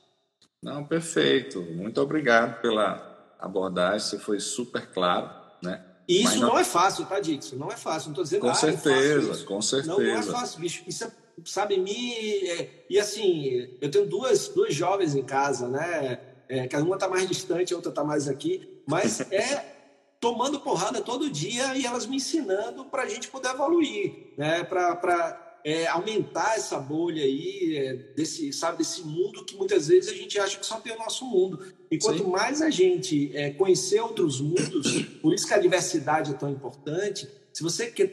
Não, 0.61 0.83
perfeito. 0.83 1.61
Muito 1.61 2.01
obrigado 2.01 2.61
pela 2.61 3.06
abordagem, 3.39 3.99
você 3.99 4.19
foi 4.19 4.39
super 4.39 4.87
claro, 4.91 5.29
né? 5.61 5.83
E 6.07 6.23
isso 6.23 6.39
não... 6.39 6.49
não... 6.49 6.59
é 6.59 6.63
fácil, 6.63 7.05
tá, 7.05 7.19
Dixon? 7.19 7.57
Não 7.57 7.69
é 7.69 7.75
fácil. 7.75 8.07
Não 8.07 8.13
estou 8.13 8.23
dizendo 8.23 8.41
Com 8.41 8.49
ah, 8.49 8.53
certeza, 8.53 9.43
com 9.43 9.61
certeza. 9.61 9.91
Não, 9.91 9.99
não 9.99 10.17
é 10.17 10.23
fácil, 10.23 10.59
bicho. 10.61 10.83
Isso 10.87 11.03
é, 11.03 11.11
sabe, 11.43 11.77
me. 11.77 12.13
É, 12.49 12.85
e 12.89 12.97
assim, 12.97 13.77
eu 13.81 13.91
tenho 13.91 14.07
duas, 14.07 14.47
duas 14.47 14.73
jovens 14.73 15.15
em 15.15 15.23
casa, 15.23 15.67
né? 15.67 16.19
É, 16.47 16.65
que 16.65 16.77
uma 16.77 16.95
está 16.95 17.09
mais 17.09 17.27
distante, 17.27 17.73
a 17.73 17.75
outra 17.75 17.91
está 17.91 18.03
mais 18.05 18.29
aqui. 18.29 18.81
Mas 18.87 19.19
é 19.31 19.75
tomando 20.19 20.59
porrada 20.61 21.01
todo 21.01 21.29
dia 21.29 21.75
e 21.75 21.85
elas 21.85 22.05
me 22.05 22.15
ensinando 22.15 22.85
para 22.85 23.03
a 23.03 23.09
gente 23.09 23.27
poder 23.27 23.49
evoluir, 23.49 24.33
né? 24.37 24.63
Para 24.63 25.46
é, 25.67 25.85
aumentar 25.87 26.55
essa 26.55 26.79
bolha 26.79 27.21
aí, 27.21 27.75
é, 27.75 27.93
desse, 28.15 28.53
sabe, 28.53 28.77
desse 28.77 29.01
mundo 29.01 29.43
que 29.43 29.53
muitas 29.57 29.89
vezes 29.89 30.09
a 30.09 30.15
gente 30.15 30.39
acha 30.39 30.57
que 30.57 30.65
só 30.65 30.79
tem 30.79 30.93
o 30.93 30.97
nosso 30.97 31.25
mundo. 31.25 31.61
E 31.91 31.97
quanto 31.97 32.23
Sim. 32.23 32.29
mais 32.29 32.61
a 32.61 32.69
gente 32.69 33.35
é, 33.35 33.49
conhecer 33.49 33.99
outros 33.99 34.39
mundos, 34.39 35.01
por 35.21 35.33
isso 35.33 35.45
que 35.45 35.53
a 35.53 35.57
diversidade 35.57 36.31
é 36.31 36.35
tão 36.35 36.49
importante, 36.49 37.27
se 37.51 37.61
você 37.61 37.87
quer, 37.87 38.07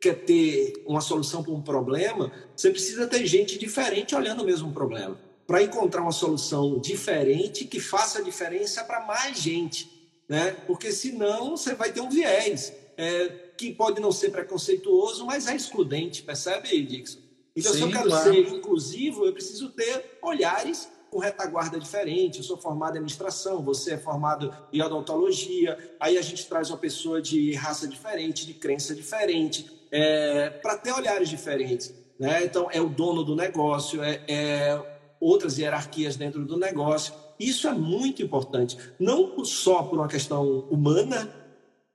quer 0.00 0.24
ter 0.24 0.84
uma 0.86 1.00
solução 1.00 1.42
para 1.42 1.52
um 1.52 1.60
problema, 1.60 2.30
você 2.54 2.70
precisa 2.70 3.08
ter 3.08 3.26
gente 3.26 3.58
diferente 3.58 4.14
olhando 4.14 4.44
o 4.44 4.46
mesmo 4.46 4.72
problema. 4.72 5.20
Para 5.48 5.64
encontrar 5.64 6.02
uma 6.02 6.12
solução 6.12 6.78
diferente 6.78 7.64
que 7.64 7.80
faça 7.80 8.22
diferença 8.22 8.84
para 8.84 9.04
mais 9.04 9.36
gente. 9.36 9.90
Né? 10.28 10.52
Porque 10.64 10.92
senão 10.92 11.56
você 11.56 11.74
vai 11.74 11.90
ter 11.90 12.02
um 12.02 12.08
viés. 12.08 12.72
É, 12.96 13.49
que 13.60 13.74
pode 13.74 14.00
não 14.00 14.10
ser 14.10 14.30
preconceituoso, 14.30 15.26
mas 15.26 15.46
é 15.46 15.54
excludente, 15.54 16.22
percebe, 16.22 16.80
Dixon? 16.82 17.18
Então, 17.54 17.72
Sim, 17.72 17.78
se 17.78 17.84
eu 17.84 17.90
quero 17.90 18.08
claro. 18.08 18.32
ser 18.32 18.48
inclusivo, 18.48 19.26
eu 19.26 19.34
preciso 19.34 19.68
ter 19.68 20.18
olhares 20.22 20.88
com 21.10 21.18
retaguarda 21.18 21.78
diferente. 21.78 22.38
Eu 22.38 22.44
sou 22.44 22.56
formado 22.56 22.94
em 22.94 23.00
administração, 23.00 23.62
você 23.62 23.94
é 23.94 23.98
formado 23.98 24.50
em 24.72 24.80
odontologia, 24.80 25.76
aí 26.00 26.16
a 26.16 26.22
gente 26.22 26.46
traz 26.46 26.70
uma 26.70 26.78
pessoa 26.78 27.20
de 27.20 27.52
raça 27.52 27.86
diferente, 27.86 28.46
de 28.46 28.54
crença 28.54 28.94
diferente, 28.94 29.70
é, 29.90 30.48
para 30.48 30.78
ter 30.78 30.92
olhares 30.92 31.28
diferentes. 31.28 31.92
Né? 32.18 32.44
Então, 32.44 32.70
é 32.72 32.80
o 32.80 32.88
dono 32.88 33.22
do 33.22 33.36
negócio, 33.36 34.02
é, 34.02 34.22
é 34.26 34.98
outras 35.20 35.58
hierarquias 35.58 36.16
dentro 36.16 36.46
do 36.46 36.56
negócio. 36.56 37.12
Isso 37.38 37.68
é 37.68 37.72
muito 37.72 38.22
importante, 38.22 38.78
não 38.98 39.44
só 39.44 39.82
por 39.82 39.98
uma 39.98 40.08
questão 40.08 40.60
humana, 40.70 41.30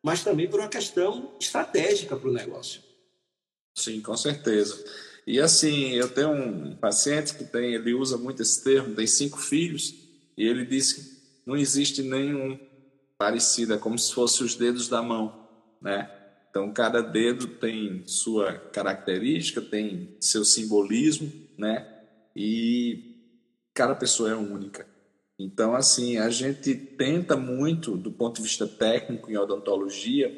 mas 0.06 0.24
também 0.24 0.48
por 0.48 0.60
uma 0.60 0.70
questão 0.70 1.32
estratégica 1.40 2.16
para 2.16 2.30
o 2.30 2.32
negócio. 2.32 2.80
Sim, 3.76 4.02
com 4.02 4.16
certeza. 4.16 4.86
E 5.26 5.40
assim, 5.40 5.94
eu 5.94 6.08
tenho 6.08 6.32
um 6.32 6.76
paciente 6.76 7.34
que 7.34 7.44
tem, 7.44 7.74
ele 7.74 7.92
usa 7.92 8.16
muito 8.16 8.44
esse 8.44 8.64
termo, 8.64 8.94
tem 8.94 9.08
cinco 9.08 9.40
filhos, 9.40 9.96
e 10.38 10.48
ele 10.48 10.64
diz 10.64 10.94
que 10.94 11.02
não 11.44 11.58
existe 11.58 12.04
nenhum 12.04 12.56
parecido, 13.18 13.74
é 13.74 13.80
como 13.80 13.98
se 13.98 14.14
fosse 14.14 14.44
os 14.44 14.54
dedos 14.54 14.88
da 14.88 15.02
mão, 15.02 15.50
né? 15.82 16.08
Então, 16.52 16.72
cada 16.72 17.02
dedo 17.02 17.48
tem 17.48 18.04
sua 18.06 18.54
característica, 18.54 19.60
tem 19.60 20.16
seu 20.20 20.46
simbolismo, 20.46 21.34
né? 21.58 21.84
E 22.36 23.16
cada 23.74 23.96
pessoa 23.96 24.30
é 24.30 24.36
única. 24.36 24.88
Então, 25.38 25.76
assim, 25.76 26.18
a 26.18 26.30
gente 26.30 26.74
tenta 26.74 27.36
muito, 27.36 27.98
do 27.98 28.12
ponto 28.12 28.38
de 28.38 28.44
vista 28.44 28.66
técnico 28.66 29.30
em 29.30 29.38
odontologia, 29.38 30.32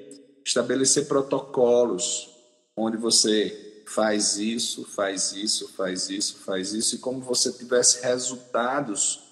estabelecer 0.43 1.07
protocolos 1.07 2.29
onde 2.75 2.97
você 2.97 3.83
faz 3.85 4.37
isso, 4.37 4.83
faz 4.85 5.31
isso, 5.31 5.67
faz 5.69 6.09
isso, 6.09 6.39
faz 6.39 6.73
isso, 6.73 6.95
e 6.95 6.99
como 6.99 7.21
você 7.21 7.51
tivesse 7.51 8.03
resultados 8.03 9.23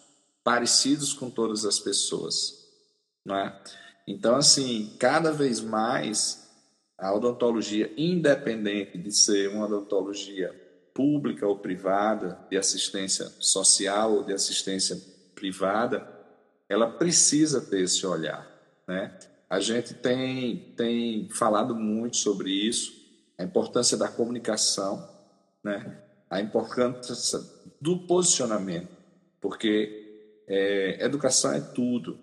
parecidos 0.43 1.13
com 1.13 1.29
todas 1.29 1.65
as 1.65 1.79
pessoas, 1.79 2.65
não 3.23 3.35
é? 3.35 3.61
Então, 4.07 4.35
assim, 4.35 4.95
cada 4.99 5.31
vez 5.31 5.59
mais 5.59 6.47
a 6.97 7.13
odontologia, 7.13 7.91
independente 7.97 8.97
de 8.97 9.11
ser 9.11 9.49
uma 9.49 9.65
odontologia 9.65 10.53
pública 10.93 11.45
ou 11.45 11.57
privada, 11.57 12.39
de 12.49 12.55
assistência 12.55 13.29
social 13.39 14.13
ou 14.13 14.23
de 14.23 14.31
assistência 14.31 14.95
privada, 15.45 16.07
ela 16.67 16.89
precisa 16.89 17.61
ter 17.61 17.81
esse 17.81 18.05
olhar, 18.05 18.47
né? 18.87 19.15
A 19.47 19.59
gente 19.59 19.93
tem, 19.93 20.73
tem 20.75 21.29
falado 21.29 21.75
muito 21.75 22.17
sobre 22.17 22.49
isso, 22.49 22.93
a 23.37 23.43
importância 23.43 23.95
da 23.95 24.07
comunicação, 24.07 25.07
né? 25.63 26.01
a 26.27 26.41
importância 26.41 27.39
do 27.79 27.99
posicionamento, 28.07 28.89
porque 29.39 30.41
é, 30.47 31.05
educação 31.05 31.53
é 31.53 31.61
tudo. 31.61 32.17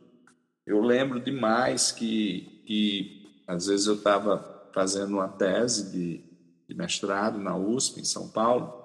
Eu 0.67 0.81
lembro 0.81 1.21
demais 1.21 1.93
que, 1.93 2.65
que 2.67 3.43
às 3.47 3.69
vezes 3.69 3.87
eu 3.87 3.95
estava 3.95 4.69
fazendo 4.75 5.13
uma 5.13 5.29
tese 5.29 5.93
de, 5.93 6.25
de 6.69 6.75
mestrado 6.75 7.39
na 7.39 7.57
USP, 7.57 8.01
em 8.01 8.05
São 8.05 8.29
Paulo, 8.29 8.83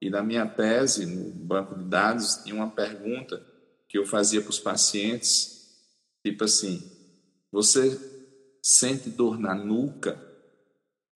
e 0.00 0.10
na 0.10 0.22
minha 0.22 0.46
tese, 0.46 1.06
no 1.06 1.30
banco 1.30 1.74
de 1.74 1.84
dados, 1.84 2.36
tinha 2.44 2.54
uma 2.54 2.70
pergunta 2.70 3.47
que 3.88 3.96
eu 3.96 4.06
fazia 4.06 4.40
para 4.40 4.50
os 4.50 4.58
pacientes, 4.58 5.66
tipo 6.22 6.44
assim, 6.44 6.82
você 7.50 7.98
sente 8.62 9.08
dor 9.08 9.38
na 9.38 9.54
nuca? 9.54 10.22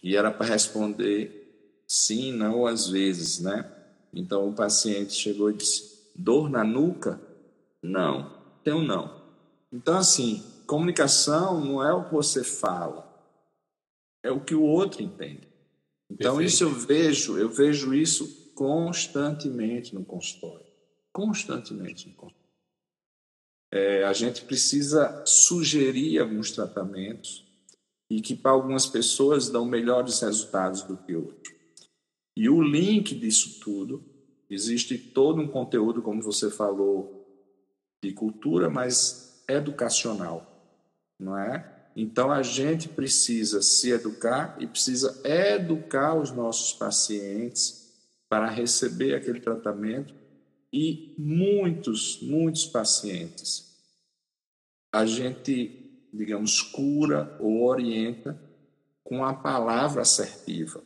E 0.02 0.16
era 0.16 0.32
para 0.32 0.46
responder 0.46 1.84
sim, 1.86 2.32
não, 2.32 2.66
às 2.66 2.88
vezes, 2.88 3.40
né? 3.40 3.70
Então 4.12 4.48
o 4.48 4.54
paciente 4.54 5.12
chegou 5.12 5.50
e 5.50 5.54
disse: 5.54 6.10
dor 6.16 6.50
na 6.50 6.64
nuca? 6.64 7.20
Não, 7.82 8.42
tenho 8.64 8.82
não. 8.82 9.22
Então, 9.72 9.96
assim, 9.96 10.42
comunicação 10.66 11.64
não 11.64 11.82
é 11.82 11.92
o 11.92 12.04
que 12.04 12.12
você 12.12 12.44
fala, 12.44 13.08
é 14.22 14.30
o 14.30 14.40
que 14.40 14.54
o 14.54 14.62
outro 14.62 15.02
entende. 15.02 15.48
Então, 16.10 16.36
Perfeito. 16.36 16.48
isso 16.48 16.64
eu 16.64 16.70
vejo, 16.70 17.38
eu 17.38 17.48
vejo 17.48 17.94
isso 17.94 18.52
constantemente 18.54 19.94
no 19.94 20.04
consultório. 20.04 20.66
Constantemente 21.10 22.08
no 22.08 22.14
consultório. 22.14 22.41
É, 23.72 24.04
a 24.04 24.12
gente 24.12 24.42
precisa 24.42 25.24
sugerir 25.24 26.18
alguns 26.18 26.50
tratamentos 26.50 27.42
e 28.10 28.20
que 28.20 28.36
para 28.36 28.50
algumas 28.50 28.84
pessoas 28.84 29.48
dão 29.48 29.64
melhores 29.64 30.20
resultados 30.20 30.82
do 30.82 30.98
que 30.98 31.16
outros. 31.16 31.54
E 32.36 32.50
o 32.50 32.60
link 32.60 33.14
disso 33.14 33.58
tudo, 33.60 34.04
existe 34.50 34.98
todo 34.98 35.40
um 35.40 35.48
conteúdo, 35.48 36.02
como 36.02 36.20
você 36.20 36.50
falou, 36.50 37.26
de 38.04 38.12
cultura, 38.12 38.68
mas 38.68 39.42
educacional, 39.48 40.46
não 41.18 41.38
é? 41.38 41.88
Então 41.96 42.30
a 42.30 42.42
gente 42.42 42.90
precisa 42.90 43.62
se 43.62 43.90
educar 43.90 44.56
e 44.60 44.66
precisa 44.66 45.18
educar 45.24 46.14
os 46.14 46.30
nossos 46.30 46.74
pacientes 46.74 47.90
para 48.28 48.50
receber 48.50 49.14
aquele 49.14 49.40
tratamento 49.40 50.21
e 50.72 51.14
muitos, 51.18 52.20
muitos 52.22 52.64
pacientes, 52.64 53.72
a 54.92 55.04
gente, 55.04 56.08
digamos, 56.12 56.62
cura 56.62 57.36
ou 57.40 57.64
orienta 57.64 58.40
com 59.04 59.24
a 59.24 59.34
palavra 59.34 60.02
assertiva. 60.02 60.82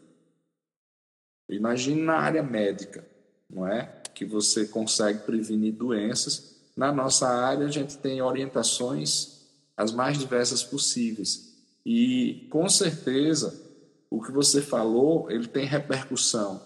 Imagine 1.49 2.03
na 2.03 2.19
área 2.19 2.43
médica, 2.43 3.07
não 3.49 3.67
é? 3.67 4.03
Que 4.15 4.25
você 4.25 4.67
consegue 4.67 5.21
prevenir 5.21 5.75
doenças. 5.75 6.57
Na 6.77 6.91
nossa 6.93 7.29
área, 7.29 7.67
a 7.67 7.71
gente 7.71 7.97
tem 7.99 8.21
orientações 8.21 9.37
as 9.77 9.93
mais 9.93 10.19
diversas 10.19 10.65
possíveis. 10.65 11.55
E, 11.85 12.49
com 12.51 12.69
certeza, 12.69 13.63
o 14.11 14.23
que 14.23 14.33
você 14.33 14.61
falou, 14.61 15.31
ele 15.31 15.47
tem 15.47 15.65
repercussão 15.65 16.61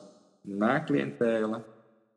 na 0.45 0.81
clientela, 0.81 1.67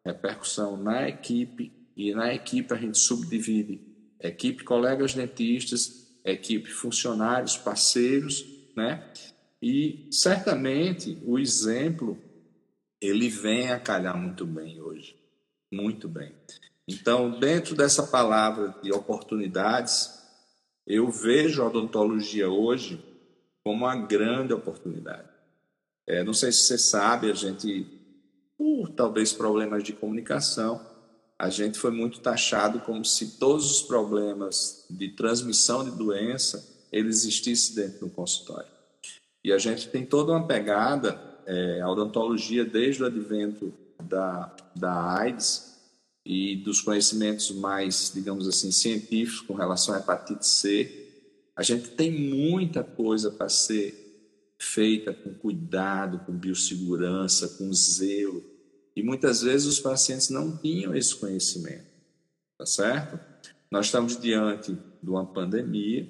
repercussão 0.05 0.77
na 0.77 1.07
equipe, 1.07 1.71
e 1.95 2.13
na 2.13 2.33
equipe 2.33 2.73
a 2.73 2.77
gente 2.77 2.97
subdivide 2.97 3.93
equipe 4.23 4.63
colegas 4.63 5.13
dentistas, 5.13 6.07
equipe 6.23 6.69
funcionários, 6.69 7.57
parceiros, 7.57 8.45
né? 8.75 9.11
E 9.61 10.07
certamente 10.11 11.17
o 11.25 11.37
exemplo 11.37 12.17
ele 13.01 13.29
vem 13.29 13.69
a 13.71 13.79
calhar 13.79 14.17
muito 14.17 14.45
bem 14.45 14.81
hoje, 14.81 15.15
muito 15.71 16.07
bem. 16.07 16.33
Então, 16.87 17.37
dentro 17.37 17.75
dessa 17.75 18.03
palavra 18.07 18.75
de 18.81 18.93
oportunidades, 18.93 20.21
eu 20.87 21.09
vejo 21.11 21.61
a 21.61 21.67
odontologia 21.67 22.49
hoje 22.49 23.03
como 23.63 23.85
uma 23.85 23.95
grande 23.95 24.53
oportunidade. 24.53 25.27
É, 26.07 26.23
não 26.23 26.33
sei 26.33 26.51
se 26.51 26.63
você 26.63 26.77
sabe, 26.77 27.29
a 27.31 27.33
gente 27.33 27.92
por 28.63 28.87
talvez 28.91 29.33
problemas 29.33 29.83
de 29.83 29.91
comunicação, 29.91 30.79
a 31.37 31.49
gente 31.49 31.77
foi 31.77 31.91
muito 31.91 32.21
taxado 32.21 32.79
como 32.79 33.03
se 33.03 33.37
todos 33.37 33.69
os 33.69 33.81
problemas 33.81 34.85
de 34.89 35.09
transmissão 35.09 35.83
de 35.83 35.91
doença 35.91 36.65
ele 36.89 37.09
existisse 37.09 37.75
dentro 37.75 38.07
do 38.07 38.09
consultório. 38.09 38.69
E 39.43 39.51
a 39.51 39.57
gente 39.57 39.89
tem 39.89 40.05
toda 40.05 40.31
uma 40.31 40.47
pegada, 40.47 41.19
é, 41.45 41.81
a 41.81 41.89
odontologia 41.89 42.63
desde 42.63 43.03
o 43.03 43.05
advento 43.05 43.73
da, 44.01 44.55
da 44.73 45.17
AIDS 45.17 45.77
e 46.25 46.55
dos 46.55 46.79
conhecimentos 46.79 47.51
mais, 47.51 48.13
digamos 48.15 48.47
assim, 48.47 48.71
científicos 48.71 49.41
com 49.41 49.55
relação 49.55 49.93
à 49.93 49.97
hepatite 49.97 50.47
C, 50.47 51.09
a 51.53 51.63
gente 51.63 51.89
tem 51.89 52.09
muita 52.09 52.81
coisa 52.81 53.29
para 53.29 53.49
ser 53.49 54.55
feita 54.57 55.13
com 55.13 55.33
cuidado, 55.33 56.19
com 56.19 56.31
biossegurança, 56.31 57.49
com 57.57 57.73
zelo. 57.73 58.52
E 58.95 59.01
muitas 59.01 59.41
vezes 59.41 59.67
os 59.67 59.79
pacientes 59.79 60.29
não 60.29 60.57
tinham 60.57 60.95
esse 60.95 61.15
conhecimento, 61.15 61.87
tá 62.57 62.65
certo? 62.65 63.19
Nós 63.71 63.87
estamos 63.87 64.19
diante 64.19 64.77
de 65.01 65.09
uma 65.09 65.25
pandemia, 65.25 66.07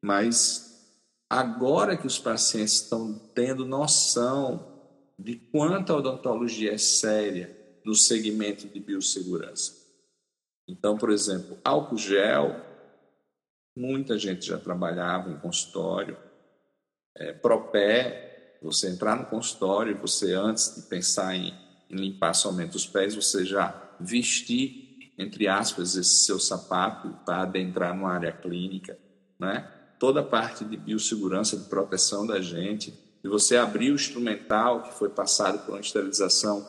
mas 0.00 0.96
agora 1.28 1.96
que 1.96 2.06
os 2.06 2.18
pacientes 2.18 2.74
estão 2.74 3.14
tendo 3.34 3.66
noção 3.66 4.72
de 5.18 5.36
quanto 5.36 5.92
a 5.92 5.96
odontologia 5.96 6.72
é 6.72 6.78
séria 6.78 7.56
no 7.84 7.94
segmento 7.94 8.68
de 8.68 8.80
biossegurança. 8.80 9.82
Então, 10.68 10.96
por 10.96 11.10
exemplo, 11.10 11.58
álcool 11.64 11.98
gel, 11.98 12.60
muita 13.76 14.18
gente 14.18 14.46
já 14.46 14.58
trabalhava 14.58 15.30
em 15.30 15.38
consultório, 15.38 16.16
é, 17.16 17.32
propé, 17.32 18.58
você 18.62 18.88
entrar 18.88 19.16
no 19.16 19.26
consultório, 19.26 19.98
você 19.98 20.34
antes 20.34 20.74
de 20.76 20.82
pensar 20.82 21.34
em, 21.34 21.52
limpar 21.92 22.34
somente 22.34 22.76
os 22.76 22.86
pés, 22.86 23.14
você 23.14 23.44
já 23.44 23.74
vestir, 24.00 25.12
entre 25.18 25.46
aspas, 25.46 25.94
esse 25.94 26.24
seu 26.24 26.38
sapato 26.40 27.08
para 27.24 27.42
adentrar 27.42 27.94
numa 27.94 28.12
área 28.12 28.32
clínica, 28.32 28.98
né? 29.38 29.70
Toda 29.98 30.20
a 30.20 30.24
parte 30.24 30.64
de 30.64 30.76
biossegurança, 30.76 31.56
de 31.56 31.68
proteção 31.68 32.26
da 32.26 32.40
gente, 32.40 32.92
de 33.22 33.28
você 33.28 33.56
abrir 33.56 33.92
o 33.92 33.94
instrumental 33.94 34.82
que 34.82 34.94
foi 34.94 35.08
passado 35.08 35.64
por 35.64 35.72
uma 35.72 35.80
esterilização 35.80 36.66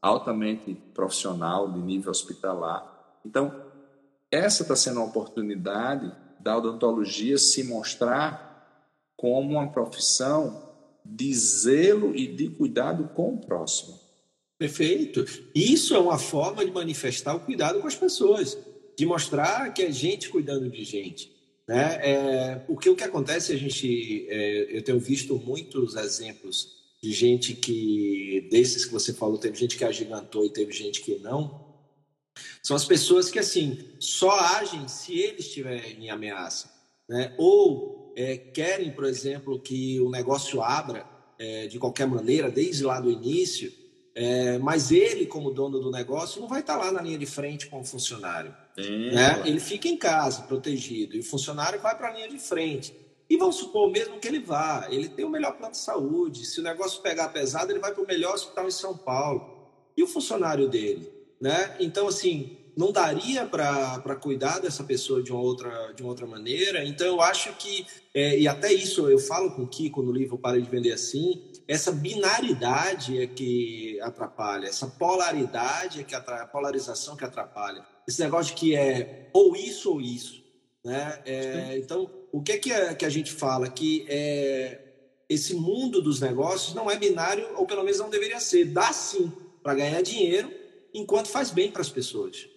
altamente 0.00 0.74
profissional, 0.92 1.70
de 1.70 1.78
nível 1.78 2.10
hospitalar. 2.10 3.20
Então, 3.24 3.54
essa 4.30 4.62
está 4.62 4.74
sendo 4.74 4.96
uma 4.96 5.06
oportunidade 5.06 6.10
da 6.40 6.56
odontologia 6.56 7.38
se 7.38 7.62
mostrar 7.62 8.52
como 9.16 9.52
uma 9.52 9.70
profissão 9.70 10.72
de 11.04 11.32
zelo 11.34 12.16
e 12.16 12.26
de 12.26 12.48
cuidado 12.48 13.08
com 13.14 13.34
o 13.34 13.38
próximo. 13.38 14.01
Perfeito. 14.62 15.26
Isso 15.52 15.92
é 15.92 15.98
uma 15.98 16.20
forma 16.20 16.64
de 16.64 16.70
manifestar 16.70 17.34
o 17.34 17.40
cuidado 17.40 17.80
com 17.80 17.88
as 17.88 17.96
pessoas, 17.96 18.56
de 18.96 19.04
mostrar 19.04 19.74
que 19.74 19.82
é 19.82 19.90
gente 19.90 20.28
cuidando 20.28 20.70
de 20.70 20.84
gente. 20.84 21.32
Né? 21.66 21.98
É, 22.00 22.54
porque 22.64 22.88
o 22.88 22.94
que 22.94 23.02
acontece, 23.02 23.52
a 23.52 23.56
gente, 23.56 24.24
é, 24.28 24.76
eu 24.76 24.82
tenho 24.82 25.00
visto 25.00 25.34
muitos 25.36 25.96
exemplos 25.96 26.76
de 27.02 27.12
gente 27.12 27.54
que, 27.54 28.46
desses 28.52 28.84
que 28.84 28.92
você 28.92 29.12
falou, 29.12 29.36
teve 29.36 29.58
gente 29.58 29.76
que 29.76 29.84
agigantou 29.84 30.46
e 30.46 30.52
teve 30.52 30.70
gente 30.70 31.00
que 31.00 31.16
não, 31.18 31.60
são 32.62 32.76
as 32.76 32.84
pessoas 32.84 33.28
que, 33.28 33.40
assim, 33.40 33.80
só 33.98 34.30
agem 34.38 34.86
se 34.86 35.18
eles 35.18 35.46
estiverem 35.46 36.04
em 36.04 36.08
ameaça, 36.08 36.72
né? 37.08 37.34
Ou 37.36 38.12
é, 38.16 38.36
querem, 38.36 38.92
por 38.92 39.06
exemplo, 39.06 39.58
que 39.58 39.98
o 39.98 40.08
negócio 40.08 40.62
abra 40.62 41.04
é, 41.36 41.66
de 41.66 41.80
qualquer 41.80 42.06
maneira, 42.06 42.48
desde 42.48 42.84
lá 42.84 43.00
do 43.00 43.10
início, 43.10 43.81
é, 44.14 44.58
mas 44.58 44.90
ele, 44.90 45.26
como 45.26 45.50
dono 45.50 45.80
do 45.80 45.90
negócio, 45.90 46.40
não 46.40 46.48
vai 46.48 46.60
estar 46.60 46.76
lá 46.76 46.92
na 46.92 47.00
linha 47.00 47.18
de 47.18 47.26
frente 47.26 47.66
com 47.66 47.80
o 47.80 47.84
funcionário. 47.84 48.54
Sim, 48.78 49.10
né? 49.10 49.42
Ele 49.44 49.60
fica 49.60 49.88
em 49.88 49.96
casa, 49.96 50.42
protegido, 50.42 51.16
e 51.16 51.20
o 51.20 51.24
funcionário 51.24 51.80
vai 51.80 51.96
para 51.96 52.08
a 52.08 52.12
linha 52.12 52.28
de 52.28 52.38
frente. 52.38 52.94
E 53.28 53.36
vamos 53.36 53.56
supor 53.56 53.90
mesmo 53.90 54.18
que 54.18 54.28
ele 54.28 54.40
vá, 54.40 54.86
ele 54.90 55.08
tem 55.08 55.24
o 55.24 55.30
melhor 55.30 55.56
plano 55.56 55.72
de 55.72 55.78
saúde. 55.78 56.44
Se 56.44 56.60
o 56.60 56.62
negócio 56.62 57.00
pegar 57.00 57.28
pesado, 57.30 57.72
ele 57.72 57.78
vai 57.78 57.94
para 57.94 58.02
o 58.02 58.06
melhor 58.06 58.34
hospital 58.34 58.68
em 58.68 58.72
São 58.72 58.94
Paulo. 58.94 59.70
E 59.96 60.02
o 60.02 60.06
funcionário 60.06 60.68
dele? 60.68 61.10
Né? 61.40 61.76
Então, 61.80 62.06
assim, 62.06 62.58
não 62.76 62.92
daria 62.92 63.46
para 63.46 64.16
cuidar 64.16 64.58
dessa 64.58 64.84
pessoa 64.84 65.22
de 65.22 65.32
uma 65.32 65.40
outra, 65.40 65.92
de 65.92 66.02
uma 66.02 66.10
outra 66.10 66.26
maneira. 66.26 66.84
Então, 66.84 67.06
eu 67.06 67.20
acho 67.20 67.54
que, 67.56 67.86
é, 68.14 68.38
e 68.38 68.46
até 68.46 68.72
isso 68.72 69.08
eu 69.08 69.18
falo 69.18 69.50
com 69.52 69.62
o 69.62 69.66
Kiko 69.66 70.02
no 70.02 70.12
livro 70.12 70.38
Para 70.38 70.60
de 70.60 70.68
Vender 70.68 70.92
Assim, 70.92 71.42
essa 71.68 71.92
binaridade 71.92 73.20
é 73.20 73.26
que 73.26 74.00
atrapalha, 74.00 74.66
essa 74.66 74.86
polaridade 74.86 76.00
é 76.00 76.04
que 76.04 76.14
atrapalha, 76.14 76.48
polarização 76.48 77.16
que 77.16 77.24
atrapalha. 77.24 77.84
Esse 78.06 78.20
negócio 78.20 78.54
de 78.54 78.60
que 78.60 78.74
é 78.74 79.30
ou 79.32 79.54
isso 79.56 79.92
ou 79.92 80.00
isso. 80.00 80.42
Né? 80.84 81.22
É, 81.24 81.78
então, 81.78 82.10
o 82.32 82.42
que, 82.42 82.52
é 82.52 82.58
que, 82.58 82.72
a, 82.72 82.94
que 82.94 83.04
a 83.04 83.08
gente 83.08 83.32
fala? 83.32 83.68
Que 83.68 84.04
é, 84.08 84.80
esse 85.28 85.54
mundo 85.54 86.02
dos 86.02 86.20
negócios 86.20 86.74
não 86.74 86.90
é 86.90 86.98
binário, 86.98 87.48
ou 87.56 87.66
pelo 87.66 87.84
menos 87.84 87.98
não 87.98 88.10
deveria 88.10 88.40
ser. 88.40 88.66
Dá 88.66 88.92
sim 88.92 89.32
para 89.62 89.74
ganhar 89.74 90.02
dinheiro 90.02 90.52
enquanto 90.92 91.28
faz 91.28 91.50
bem 91.50 91.70
para 91.70 91.80
as 91.80 91.88
pessoas, 91.88 92.48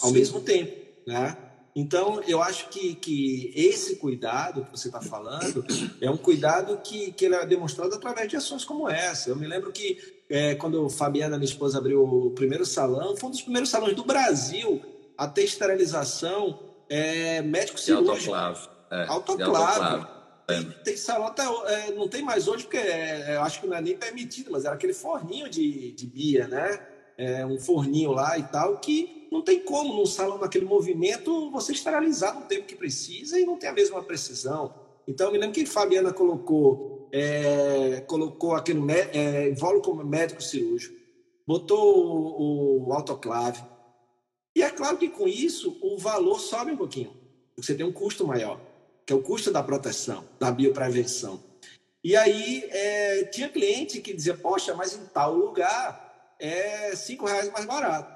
ao 0.00 0.08
sim. 0.08 0.14
mesmo 0.14 0.40
tempo. 0.40 0.74
Né? 1.06 1.36
Então, 1.76 2.22
eu 2.22 2.40
acho 2.40 2.68
que, 2.68 2.94
que 2.94 3.52
esse 3.56 3.96
cuidado 3.96 4.64
que 4.64 4.70
você 4.70 4.86
está 4.86 5.00
falando 5.00 5.64
é 6.00 6.08
um 6.08 6.16
cuidado 6.16 6.78
que, 6.78 7.12
que 7.12 7.24
ele 7.24 7.34
é 7.34 7.44
demonstrado 7.44 7.92
através 7.92 8.28
de 8.28 8.36
ações 8.36 8.64
como 8.64 8.88
essa. 8.88 9.30
Eu 9.30 9.36
me 9.36 9.46
lembro 9.46 9.72
que 9.72 9.98
é, 10.30 10.54
quando 10.54 10.88
Fabiana, 10.88 11.36
minha 11.36 11.50
esposa, 11.50 11.78
abriu 11.78 12.04
o 12.04 12.30
primeiro 12.30 12.64
salão, 12.64 13.16
foi 13.16 13.28
um 13.28 13.32
dos 13.32 13.42
primeiros 13.42 13.70
salões 13.70 13.96
do 13.96 14.04
Brasil 14.04 14.80
a 15.18 15.26
ter 15.26 15.42
esterilização 15.42 16.60
é, 16.88 17.42
médico 17.42 17.80
cirúrgico. 17.80 18.32
Autoclave. 18.32 18.68
É, 18.90 19.06
autoclave. 19.08 20.06
Tem, 20.46 20.62
tem, 20.84 20.96
salão 20.96 21.26
até, 21.26 21.42
é, 21.42 21.90
não 21.92 22.06
tem 22.06 22.22
mais 22.22 22.46
hoje, 22.46 22.64
porque 22.64 22.76
é, 22.76 23.34
eu 23.36 23.42
acho 23.42 23.60
que 23.60 23.66
não 23.66 23.76
é 23.76 23.80
nem 23.80 23.96
permitido, 23.96 24.52
mas 24.52 24.64
era 24.64 24.74
aquele 24.74 24.92
forninho 24.92 25.48
de, 25.48 25.92
de 25.92 26.06
Bia, 26.06 26.46
né? 26.46 26.80
É, 27.16 27.46
um 27.46 27.58
forninho 27.58 28.12
lá 28.12 28.38
e 28.38 28.42
tal, 28.42 28.76
que 28.78 29.23
não 29.34 29.42
tem 29.42 29.58
como, 29.58 29.92
num 29.92 30.06
salão 30.06 30.38
naquele 30.38 30.64
movimento, 30.64 31.50
você 31.50 31.72
esterilizar 31.72 32.38
no 32.38 32.46
tempo 32.46 32.66
que 32.66 32.76
precisa 32.76 33.36
e 33.36 33.44
não 33.44 33.56
tem 33.56 33.68
a 33.68 33.72
mesma 33.72 34.00
precisão. 34.00 34.72
Então, 35.08 35.26
eu 35.26 35.32
me 35.32 35.38
lembro 35.38 35.52
que 35.52 35.66
Fabiana 35.66 36.12
colocou, 36.12 37.08
é, 37.12 38.00
colocou 38.06 38.54
aquele 38.54 38.80
é, 38.92 39.48
invólucro 39.50 39.92
médico 40.06 40.40
cirúrgico, 40.40 40.94
botou 41.44 41.98
o, 41.98 42.88
o 42.88 42.92
autoclave. 42.92 43.60
E 44.54 44.62
é 44.62 44.70
claro 44.70 44.96
que 44.98 45.08
com 45.08 45.26
isso 45.26 45.76
o 45.82 45.98
valor 45.98 46.38
sobe 46.38 46.70
um 46.70 46.76
pouquinho. 46.76 47.12
Você 47.56 47.74
tem 47.74 47.84
um 47.84 47.92
custo 47.92 48.24
maior, 48.24 48.60
que 49.04 49.12
é 49.12 49.16
o 49.16 49.22
custo 49.22 49.50
da 49.50 49.64
proteção, 49.64 50.24
da 50.38 50.52
bioprevenção. 50.52 51.42
E 52.04 52.14
aí 52.14 52.64
é, 52.70 53.24
tinha 53.24 53.48
cliente 53.48 54.00
que 54.00 54.14
dizia, 54.14 54.36
poxa, 54.36 54.74
mas 54.74 54.94
em 54.94 55.04
tal 55.06 55.34
lugar 55.34 56.36
é 56.38 56.94
cinco 56.94 57.26
reais 57.26 57.50
mais 57.50 57.64
barato. 57.64 58.13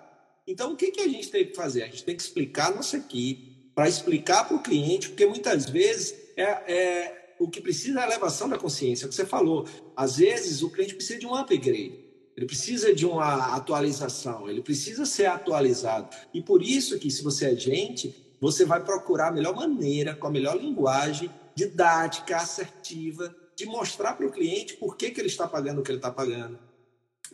Então, 0.48 0.72
o 0.72 0.76
que, 0.76 0.90
que 0.90 1.02
a 1.02 1.08
gente 1.08 1.30
tem 1.30 1.44
que 1.44 1.54
fazer? 1.54 1.82
A 1.82 1.86
gente 1.88 2.04
tem 2.04 2.16
que 2.16 2.22
explicar 2.22 2.72
a 2.72 2.76
nossa 2.76 2.96
equipe, 2.96 3.52
para 3.74 3.86
explicar 3.86 4.48
para 4.48 4.56
o 4.56 4.62
cliente, 4.62 5.10
porque 5.10 5.26
muitas 5.26 5.66
vezes 5.66 6.14
é, 6.36 6.42
é, 6.42 7.34
o 7.38 7.48
que 7.48 7.60
precisa 7.60 8.00
é 8.00 8.02
a 8.02 8.06
elevação 8.06 8.48
da 8.48 8.56
consciência, 8.58 9.04
é 9.04 9.06
o 9.06 9.08
que 9.10 9.14
você 9.14 9.26
falou. 9.26 9.68
Às 9.94 10.16
vezes, 10.16 10.62
o 10.62 10.70
cliente 10.70 10.94
precisa 10.94 11.18
de 11.18 11.26
um 11.26 11.34
upgrade, 11.34 12.02
ele 12.34 12.46
precisa 12.46 12.94
de 12.94 13.04
uma 13.04 13.54
atualização, 13.54 14.48
ele 14.48 14.62
precisa 14.62 15.04
ser 15.04 15.26
atualizado. 15.26 16.08
E 16.32 16.40
por 16.40 16.62
isso 16.62 16.98
que, 16.98 17.10
se 17.10 17.22
você 17.22 17.52
é 17.52 17.54
gente, 17.54 18.16
você 18.40 18.64
vai 18.64 18.82
procurar 18.82 19.28
a 19.28 19.32
melhor 19.32 19.54
maneira, 19.54 20.14
com 20.14 20.28
a 20.28 20.30
melhor 20.30 20.56
linguagem, 20.56 21.30
didática, 21.54 22.36
assertiva, 22.38 23.34
de 23.54 23.66
mostrar 23.66 24.14
para 24.14 24.26
o 24.26 24.32
cliente 24.32 24.78
por 24.78 24.96
que, 24.96 25.10
que 25.10 25.20
ele 25.20 25.28
está 25.28 25.46
pagando 25.46 25.80
o 25.80 25.84
que 25.84 25.90
ele 25.90 25.98
está 25.98 26.10
pagando, 26.10 26.58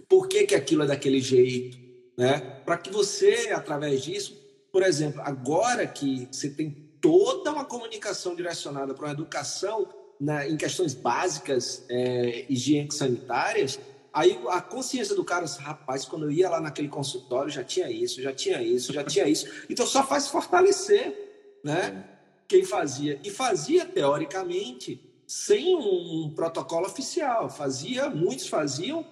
por 0.08 0.26
que, 0.26 0.44
que 0.46 0.54
aquilo 0.54 0.82
é 0.82 0.86
daquele 0.86 1.20
jeito, 1.20 1.83
né? 2.16 2.40
Para 2.64 2.76
que 2.78 2.90
você, 2.90 3.50
através 3.54 4.02
disso, 4.02 4.40
por 4.72 4.82
exemplo, 4.82 5.20
agora 5.22 5.86
que 5.86 6.28
você 6.30 6.50
tem 6.50 6.70
toda 7.00 7.52
uma 7.52 7.64
comunicação 7.64 8.34
direcionada 8.34 8.94
para 8.94 9.08
a 9.08 9.12
educação 9.12 9.88
né, 10.20 10.48
em 10.48 10.56
questões 10.56 10.94
básicas, 10.94 11.84
é, 11.88 12.46
higiênico-sanitárias, 12.48 13.78
aí 14.12 14.40
a 14.48 14.60
consciência 14.60 15.14
do 15.14 15.24
cara, 15.24 15.44
rapaz, 15.58 16.04
quando 16.04 16.24
eu 16.24 16.30
ia 16.30 16.48
lá 16.48 16.60
naquele 16.60 16.88
consultório 16.88 17.50
já 17.50 17.62
tinha 17.62 17.90
isso, 17.90 18.22
já 18.22 18.32
tinha 18.32 18.62
isso, 18.62 18.92
já 18.92 19.04
tinha 19.04 19.28
isso. 19.28 19.46
Então 19.68 19.86
só 19.86 20.06
faz 20.06 20.28
fortalecer, 20.28 21.60
né? 21.62 22.04
Quem 22.46 22.64
fazia 22.64 23.20
e 23.24 23.30
fazia 23.30 23.84
teoricamente 23.84 25.00
sem 25.26 25.74
um, 25.74 26.24
um 26.26 26.30
protocolo 26.34 26.86
oficial, 26.86 27.48
fazia, 27.48 28.08
muitos 28.10 28.46
faziam 28.46 29.04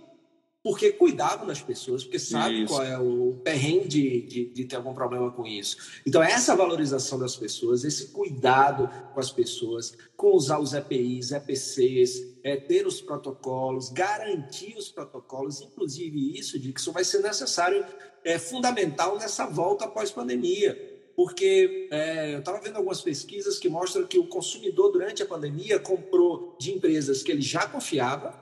porque 0.62 0.92
cuidavam 0.92 1.46
das 1.46 1.60
pessoas, 1.60 2.04
porque 2.04 2.20
sabem 2.20 2.64
qual 2.66 2.82
é 2.84 2.96
o 2.96 3.40
perrengue 3.42 3.88
de, 3.88 4.22
de, 4.22 4.44
de, 4.46 4.64
ter 4.64 4.76
algum 4.76 4.94
problema 4.94 5.30
com 5.32 5.44
isso. 5.44 5.76
Então, 6.06 6.22
essa 6.22 6.54
valorização 6.54 7.18
das 7.18 7.34
pessoas, 7.34 7.82
esse 7.82 8.08
cuidado 8.08 8.88
com 9.12 9.18
as 9.18 9.32
pessoas, 9.32 9.96
com 10.16 10.36
usar 10.36 10.60
os 10.60 10.72
EPIs, 10.72 11.32
EPCs, 11.32 12.36
é, 12.44 12.56
ter 12.56 12.86
os 12.86 13.00
protocolos, 13.00 13.88
garantir 13.88 14.76
os 14.76 14.88
protocolos, 14.88 15.60
inclusive 15.60 16.38
isso, 16.38 16.58
de 16.60 16.72
que 16.72 16.78
isso 16.78 16.92
vai 16.92 17.02
ser 17.02 17.22
necessário, 17.22 17.84
é 18.24 18.38
fundamental 18.38 19.18
nessa 19.18 19.46
volta 19.46 19.86
após-pandemia. 19.86 20.90
Porque 21.16 21.88
é, 21.90 22.34
eu 22.34 22.38
estava 22.38 22.60
vendo 22.60 22.76
algumas 22.76 23.00
pesquisas 23.02 23.58
que 23.58 23.68
mostram 23.68 24.06
que 24.06 24.18
o 24.18 24.28
consumidor, 24.28 24.92
durante 24.92 25.22
a 25.22 25.26
pandemia, 25.26 25.78
comprou 25.78 26.56
de 26.58 26.72
empresas 26.72 27.22
que 27.22 27.32
ele 27.32 27.42
já 27.42 27.66
confiava, 27.66 28.41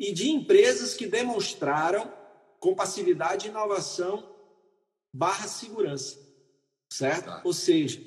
e 0.00 0.12
de 0.12 0.30
empresas 0.30 0.94
que 0.94 1.06
demonstraram 1.06 2.10
compassividade 2.58 3.46
e 3.46 3.50
inovação 3.50 4.34
barra 5.12 5.46
segurança, 5.46 6.18
certo? 6.90 7.26
Tá. 7.26 7.42
Ou 7.44 7.52
seja, 7.52 8.02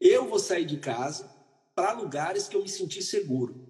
eu 0.00 0.26
vou 0.26 0.38
sair 0.38 0.64
de 0.64 0.78
casa 0.78 1.30
para 1.74 1.92
lugares 1.92 2.48
que 2.48 2.56
eu 2.56 2.62
me 2.62 2.68
sentir 2.68 3.02
seguro. 3.02 3.68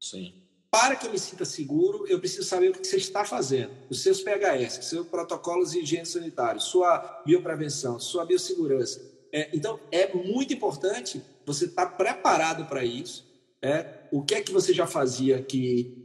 Sim. 0.00 0.42
Para 0.70 0.96
que 0.96 1.06
eu 1.06 1.12
me 1.12 1.18
sinta 1.18 1.44
seguro, 1.44 2.06
eu 2.06 2.18
preciso 2.18 2.48
saber 2.48 2.70
o 2.70 2.72
que 2.72 2.86
você 2.86 2.96
está 2.96 3.26
fazendo. 3.26 3.72
Os 3.90 4.02
seus 4.02 4.22
PHS, 4.22 4.86
seus 4.86 5.06
protocolos 5.06 5.72
de 5.72 5.80
higiene 5.80 6.06
sanitária, 6.06 6.60
sua 6.60 7.22
bioprevenção, 7.26 8.00
sua 8.00 8.24
biossegurança. 8.24 9.06
É, 9.30 9.50
então, 9.52 9.78
é 9.90 10.14
muito 10.14 10.54
importante 10.54 11.22
você 11.44 11.66
estar 11.66 11.88
preparado 11.88 12.64
para 12.66 12.82
isso. 12.82 13.30
É, 13.60 14.08
o 14.10 14.22
que 14.22 14.34
é 14.34 14.40
que 14.40 14.50
você 14.50 14.72
já 14.72 14.86
fazia 14.86 15.42
que 15.42 16.01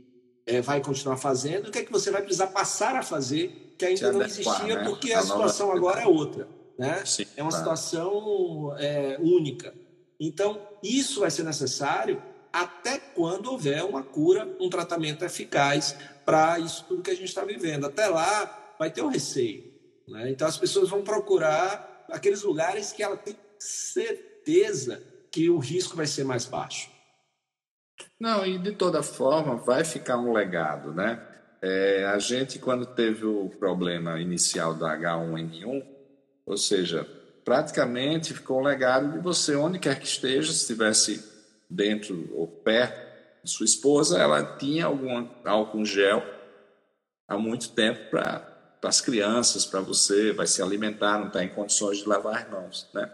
é, 0.48 0.62
vai 0.62 0.82
continuar 0.82 1.18
fazendo, 1.18 1.68
o 1.68 1.72
que 1.72 1.80
é 1.80 1.84
que 1.84 1.92
você 1.92 2.10
vai 2.10 2.22
precisar 2.22 2.48
passar 2.48 2.96
a 2.96 3.04
fazer 3.04 3.76
que 3.78 3.86
ainda 3.86 4.12
não 4.12 4.24
existia, 4.24 4.76
né? 4.76 4.84
porque 4.86 5.14
a, 5.14 5.22
situação 5.22 5.72
agora 5.72 6.02
é 6.02 6.08
outra. 6.08 6.48
Né? 6.80 7.04
É 7.36 7.44
uma 7.44 7.52
situação 7.52 8.74
é, 8.80 9.18
única. 9.20 9.74
Então, 10.20 10.60
isso 10.82 11.20
vai 11.20 11.30
ser 11.30 11.44
necessário 11.44 12.22
até 12.52 12.98
quando 12.98 13.52
houver 13.52 13.84
uma 13.84 14.02
cura, 14.02 14.48
um 14.60 14.70
tratamento 14.70 15.24
eficaz 15.24 15.96
para 16.26 16.58
isso 16.60 16.86
tudo 16.88 17.04
que 17.04 17.12
a 17.12 17.16
gente 17.16 17.28
está 17.28 17.44
vivendo. 17.44 17.86
Até 17.86 18.08
lá, 18.08 18.76
vai 18.80 18.90
ter 18.90 19.02
o 19.02 19.08
receio. 19.08 19.72
Né? 20.08 20.32
Então, 20.32 20.48
as 20.48 20.58
pessoas 20.58 20.90
vão 20.90 21.04
procurar 21.04 22.06
aqueles 22.10 22.42
lugares 22.42 22.92
que 22.92 23.04
ela 23.04 23.18
tem 23.18 23.36
certeza 23.60 25.04
que 25.30 25.50
o 25.50 25.60
risco 25.60 25.96
vai 25.96 26.08
ser 26.08 26.24
mais 26.24 26.46
baixo. 26.46 26.90
Não, 28.20 28.46
e 28.46 28.58
de 28.58 28.72
toda 28.72 29.04
forma 29.04 29.56
vai 29.56 29.84
ficar 29.84 30.18
um 30.18 30.34
legado, 30.34 30.94
né? 30.94 31.22
É, 31.62 32.06
a 32.06 32.20
gente, 32.20 32.60
quando 32.60 32.86
teve 32.86 33.26
o 33.26 33.50
problema 33.50 34.20
inicial 34.20 34.74
da 34.74 34.96
H1N1, 34.98 35.86
ou 36.46 36.58
seja, 36.58 37.08
praticamente 37.44 38.34
ficou 38.34 38.60
um 38.60 38.64
legado 38.64 39.12
de 39.12 39.20
você, 39.20 39.56
onde 39.56 39.80
quer 39.80 40.00
que 40.00 40.06
esteja, 40.06 40.52
se 40.52 40.60
estivesse 40.60 41.24
dentro 41.70 42.30
ou 42.34 42.48
perto 42.48 43.08
de 43.44 43.50
sua 43.50 43.66
esposa, 43.66 44.20
ela 44.20 44.58
tinha 44.58 44.86
algum 44.86 45.28
álcool 45.46 45.86
gel 45.86 46.24
há 47.28 47.38
muito 47.38 47.72
tempo 47.72 48.10
para 48.10 48.80
as 48.84 49.02
crianças, 49.02 49.66
para 49.66 49.82
você, 49.82 50.32
vai 50.32 50.48
se 50.48 50.62
alimentar, 50.62 51.20
não 51.20 51.28
está 51.28 51.44
em 51.44 51.50
condições 51.50 52.00
de 52.00 52.08
lavar 52.08 52.44
as 52.44 52.50
mãos, 52.50 52.90
né? 52.94 53.12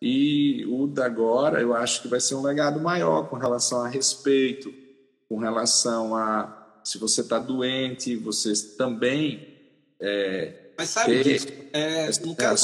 E 0.00 0.64
o 0.66 0.86
da 0.86 1.04
agora, 1.04 1.60
eu 1.60 1.74
acho 1.74 2.02
que 2.02 2.08
vai 2.08 2.20
ser 2.20 2.34
um 2.34 2.42
legado 2.42 2.80
maior 2.80 3.28
com 3.28 3.36
relação 3.36 3.82
a 3.82 3.88
respeito, 3.88 4.72
com 5.28 5.38
relação 5.38 6.16
a 6.16 6.80
Se 6.82 6.96
você 6.96 7.20
está 7.20 7.38
doente, 7.38 8.16
você 8.16 8.52
também. 8.76 9.46
É, 10.00 10.70
Mas 10.78 10.88
sabe 10.88 11.22
disso? 11.22 11.48
É, 11.72 12.10
não, 12.24 12.34
quero, 12.34 12.56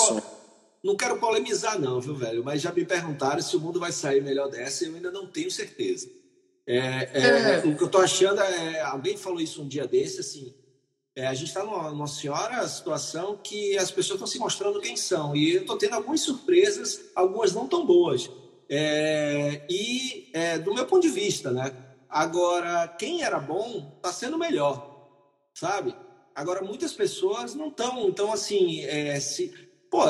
não 0.83 0.97
quero 0.97 1.19
polemizar, 1.19 1.79
não, 1.79 2.01
viu, 2.01 2.15
velho? 2.15 2.43
Mas 2.43 2.63
já 2.63 2.73
me 2.73 2.85
perguntaram 2.85 3.43
se 3.43 3.55
o 3.55 3.61
mundo 3.61 3.79
vai 3.79 3.93
sair 3.93 4.23
melhor 4.23 4.49
dessa 4.49 4.85
e 4.85 4.89
eu 4.89 4.95
ainda 4.95 5.11
não 5.11 5.27
tenho 5.27 5.51
certeza. 5.51 6.09
É, 6.67 6.79
é, 7.13 7.21
é. 7.23 7.59
O 7.59 7.77
que 7.77 7.83
eu 7.83 7.87
estou 7.87 8.01
achando 8.01 8.41
é. 8.41 8.81
Alguém 8.81 9.17
falou 9.17 9.41
isso 9.41 9.63
um 9.63 9.69
dia 9.69 9.87
desse, 9.87 10.21
assim. 10.21 10.55
É, 11.17 11.27
a 11.27 11.33
gente 11.33 11.49
está 11.49 11.65
numa, 11.65 11.91
numa 11.91 12.07
senhora 12.07 12.69
situação 12.69 13.39
que 13.43 13.79
as 13.79 13.91
pessoas 13.91 14.17
estão 14.17 14.27
se 14.27 14.39
mostrando 14.39 14.83
quem 14.83 14.99
são. 14.99 15.35
E 15.35 15.55
eu 15.55 15.63
estou 15.63 15.79
tendo 15.79 15.95
algumas 15.95 16.21
surpresas, 16.21 17.07
algumas 17.15 17.55
não 17.55 17.67
tão 17.67 17.87
boas. 17.87 18.31
É, 18.69 19.65
e 19.71 20.29
é, 20.35 20.59
do 20.59 20.75
meu 20.75 20.85
ponto 20.85 21.01
de 21.01 21.09
vista, 21.09 21.51
né? 21.51 21.75
Agora, 22.07 22.87
quem 22.99 23.23
era 23.23 23.39
bom 23.39 23.95
está 23.97 24.13
sendo 24.13 24.39
melhor, 24.39 25.09
sabe? 25.55 25.97
Agora, 26.35 26.63
muitas 26.63 26.93
pessoas 26.93 27.55
não 27.55 27.69
estão. 27.69 28.09
Então, 28.09 28.31
assim, 28.31 28.83
é, 28.83 29.19
se, 29.19 29.55
pô, 29.91 30.03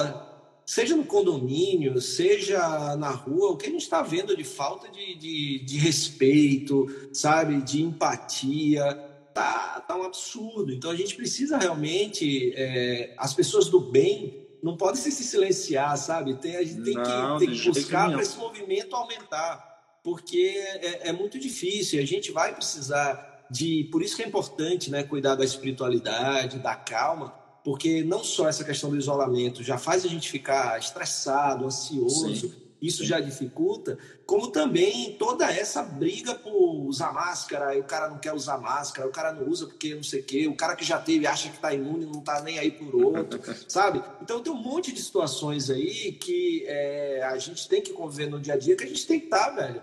seja 0.66 0.96
no 0.96 1.04
condomínio, 1.04 2.00
seja 2.00 2.96
na 2.96 3.10
rua, 3.10 3.52
o 3.52 3.56
que 3.56 3.66
a 3.66 3.70
gente 3.70 3.82
está 3.82 4.02
vendo 4.02 4.36
de 4.36 4.42
falta 4.42 4.88
de, 4.88 5.14
de, 5.14 5.64
de, 5.64 5.78
respeito, 5.78 6.86
sabe, 7.12 7.62
de 7.62 7.80
empatia, 7.80 9.05
tá, 9.36 9.84
tá 9.86 9.94
um 9.94 10.02
absurdo. 10.02 10.72
Então 10.72 10.90
a 10.90 10.96
gente 10.96 11.14
precisa 11.14 11.58
realmente, 11.58 12.54
é, 12.56 13.14
as 13.18 13.34
pessoas 13.34 13.68
do 13.68 13.78
bem 13.78 14.46
não 14.62 14.76
podem 14.76 15.00
se 15.00 15.12
silenciar, 15.12 15.96
sabe? 15.98 16.34
Tem, 16.36 16.56
a 16.56 16.64
gente 16.64 16.82
tem 16.82 16.94
não, 16.94 17.38
que, 17.38 17.46
tem 17.46 17.54
que 17.54 17.68
buscar 17.68 18.10
para 18.10 18.22
esse 18.22 18.38
movimento 18.38 18.96
aumentar, 18.96 20.00
porque 20.02 20.54
é, 20.80 21.10
é 21.10 21.12
muito 21.12 21.38
difícil. 21.38 22.00
A 22.00 22.06
gente 22.06 22.32
vai 22.32 22.54
precisar 22.54 23.46
de, 23.50 23.84
por 23.92 24.02
isso 24.02 24.16
que 24.16 24.22
é 24.22 24.26
importante, 24.26 24.90
né, 24.90 25.02
cuidar 25.02 25.34
da 25.34 25.44
espiritualidade, 25.44 26.58
da 26.58 26.74
calma 26.74 27.44
porque 27.62 28.04
não 28.04 28.22
só 28.22 28.48
essa 28.48 28.62
questão 28.62 28.90
do 28.90 28.96
isolamento 28.96 29.60
já 29.60 29.76
faz 29.76 30.04
a 30.04 30.08
gente 30.08 30.30
ficar 30.30 30.78
estressado, 30.78 31.66
ansioso, 31.66 32.48
sim, 32.48 32.54
isso 32.80 33.04
já 33.04 33.20
dificulta, 33.20 33.98
como 34.26 34.50
também 34.50 35.16
toda 35.18 35.50
essa 35.50 35.82
briga 35.82 36.34
por 36.34 36.86
usar 36.86 37.12
máscara, 37.12 37.74
e 37.74 37.80
o 37.80 37.84
cara 37.84 38.08
não 38.08 38.18
quer 38.18 38.34
usar 38.34 38.58
máscara, 38.58 39.08
o 39.08 39.12
cara 39.12 39.32
não 39.32 39.48
usa 39.48 39.66
porque 39.66 39.94
não 39.94 40.02
sei 40.02 40.20
o 40.20 40.24
quê, 40.24 40.46
o 40.46 40.56
cara 40.56 40.76
que 40.76 40.84
já 40.84 40.98
teve 40.98 41.26
acha 41.26 41.48
que 41.48 41.56
está 41.56 41.72
imune 41.72 42.06
não 42.06 42.20
está 42.20 42.40
nem 42.42 42.58
aí 42.58 42.70
por 42.70 42.94
outro, 42.94 43.40
sabe? 43.68 44.02
Então 44.20 44.42
tem 44.42 44.52
um 44.52 44.62
monte 44.62 44.92
de 44.92 45.00
situações 45.00 45.70
aí 45.70 46.12
que 46.12 46.64
é, 46.66 47.22
a 47.24 47.38
gente 47.38 47.68
tem 47.68 47.80
que 47.80 47.92
conviver 47.92 48.28
no 48.28 48.40
dia 48.40 48.54
a 48.54 48.58
dia 48.58 48.76
que 48.76 48.84
a 48.84 48.88
gente 48.88 49.06
tem 49.06 49.20
que 49.20 49.26
estar, 49.26 49.50
tá, 49.50 49.62
velho. 49.62 49.82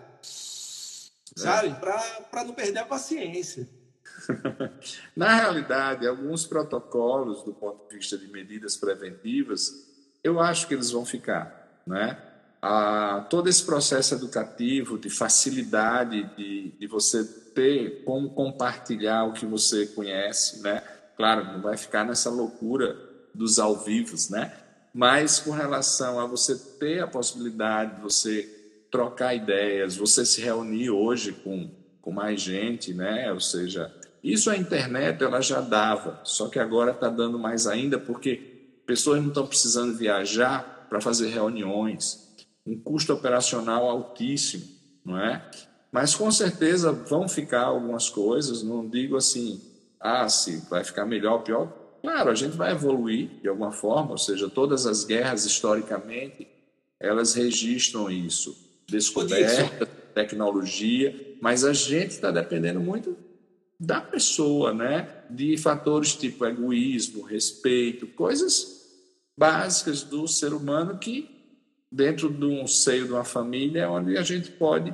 Sabe? 1.36 1.70
É. 1.70 1.74
Para 1.74 2.44
não 2.44 2.54
perder 2.54 2.80
a 2.80 2.86
paciência. 2.86 3.68
Na 5.16 5.36
realidade, 5.36 6.08
alguns 6.08 6.46
protocolos, 6.46 7.44
do 7.44 7.54
ponto 7.54 7.90
de 7.90 7.98
vista 7.98 8.18
de 8.18 8.28
medidas 8.28 8.78
preventivas, 8.78 9.90
eu 10.24 10.40
acho 10.40 10.68
que 10.68 10.74
eles 10.74 10.92
vão 10.92 11.06
ficar. 11.06 11.82
Né? 11.86 12.18
Ah, 12.66 13.28
todo 13.30 13.50
esse 13.50 13.62
processo 13.66 14.16
educativo 14.16 14.98
de 14.98 15.10
facilidade 15.10 16.24
de, 16.38 16.72
de 16.80 16.88
você 16.88 17.22
ter 17.54 18.06
como 18.06 18.30
compartilhar 18.30 19.26
o 19.26 19.34
que 19.34 19.46
você 19.46 19.86
conhece, 19.88 20.62
né? 20.62 20.82
Claro, 21.18 21.44
não 21.44 21.62
vai 21.62 21.76
ficar 21.76 22.06
nessa 22.06 22.30
loucura 22.30 22.98
dos 23.36 23.60
ao 23.60 23.76
vivos, 23.76 24.30
né? 24.30 24.54
Mas 24.94 25.40
com 25.40 25.52
relação 25.52 26.18
a 26.18 26.26
você 26.26 26.56
ter 26.80 27.04
a 27.04 27.08
possibilidade 27.08 27.98
de 27.98 28.02
você 28.02 28.44
trocar 28.90 29.36
ideias, 29.36 29.98
você 29.98 30.26
se 30.26 30.40
reunir 30.40 30.90
hoje 30.90 31.34
com, 31.34 31.70
com 32.02 32.12
mais 32.14 32.40
gente, 32.40 32.94
né? 32.94 33.30
Ou 33.34 33.42
seja, 33.42 33.94
isso 34.24 34.50
a 34.50 34.56
internet 34.56 35.22
ela 35.22 35.42
já 35.42 35.60
dava, 35.60 36.22
só 36.24 36.48
que 36.48 36.60
agora 36.60 36.92
está 36.92 37.10
dando 37.10 37.38
mais 37.38 37.68
ainda 37.68 38.00
porque 38.00 38.80
pessoas 38.86 39.20
não 39.20 39.28
estão 39.28 39.46
precisando 39.46 39.98
viajar 39.98 40.88
para 40.88 41.02
fazer 41.02 41.28
reuniões, 41.28 42.23
um 42.66 42.80
custo 42.80 43.14
operacional 43.14 43.90
altíssimo, 43.90 44.66
não 45.06 45.20
é? 45.20 45.50
Mas 45.92 46.16
com 46.16 46.32
certeza 46.32 46.92
vão 46.92 47.28
ficar 47.28 47.66
algumas 47.66 48.10
coisas, 48.10 48.64
não 48.64 48.88
digo 48.88 49.16
assim, 49.16 49.62
ah, 50.00 50.28
se 50.28 50.58
vai 50.70 50.84
ficar 50.84 51.06
melhor 51.06 51.34
ou 51.34 51.42
pior. 51.42 51.74
Claro, 52.02 52.30
a 52.30 52.36
gente 52.36 52.58
vai 52.58 52.72
evoluir 52.72 53.30
de 53.42 53.48
alguma 53.48 53.72
forma, 53.72 54.12
ou 54.12 54.18
seja, 54.18 54.50
todas 54.50 54.86
as 54.86 55.04
guerras 55.06 55.46
historicamente 55.46 56.48
elas 57.00 57.34
registram 57.34 58.10
isso, 58.10 58.56
descoberta, 58.88 59.86
tecnologia, 60.14 61.36
mas 61.42 61.66
a 61.66 61.74
gente 61.74 62.12
está 62.12 62.32
dependendo 62.32 62.80
muito 62.80 63.18
da 63.80 64.00
pessoa, 64.00 64.74
né? 64.74 65.26
De 65.30 65.58
fatores 65.58 66.16
tipo 66.16 66.46
egoísmo, 66.46 67.24
respeito, 67.24 68.08
coisas 68.08 68.84
básicas 69.38 70.04
do 70.04 70.28
ser 70.28 70.54
humano 70.54 70.98
que 70.98 71.33
dentro 71.94 72.30
de 72.30 72.46
um 72.46 72.66
seio 72.66 73.06
de 73.06 73.14
uma 73.14 73.24
família 73.24 73.84
é 73.84 73.88
onde 73.88 74.18
a 74.18 74.24
gente 74.24 74.52
pode 74.52 74.94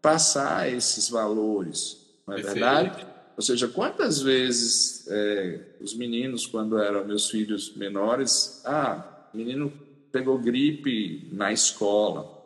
passar 0.00 0.68
esses 0.70 1.08
valores, 1.08 1.98
não 2.26 2.34
é 2.34 2.42
Perfeito. 2.42 2.54
verdade? 2.54 3.06
Ou 3.36 3.42
seja, 3.42 3.68
quantas 3.68 4.20
vezes 4.20 5.06
é, 5.08 5.60
os 5.80 5.94
meninos, 5.94 6.46
quando 6.46 6.78
eram 6.78 7.04
meus 7.04 7.30
filhos 7.30 7.74
menores, 7.76 8.60
ah, 8.64 9.28
menino 9.32 9.72
pegou 10.10 10.38
gripe 10.38 11.28
na 11.32 11.52
escola. 11.52 12.42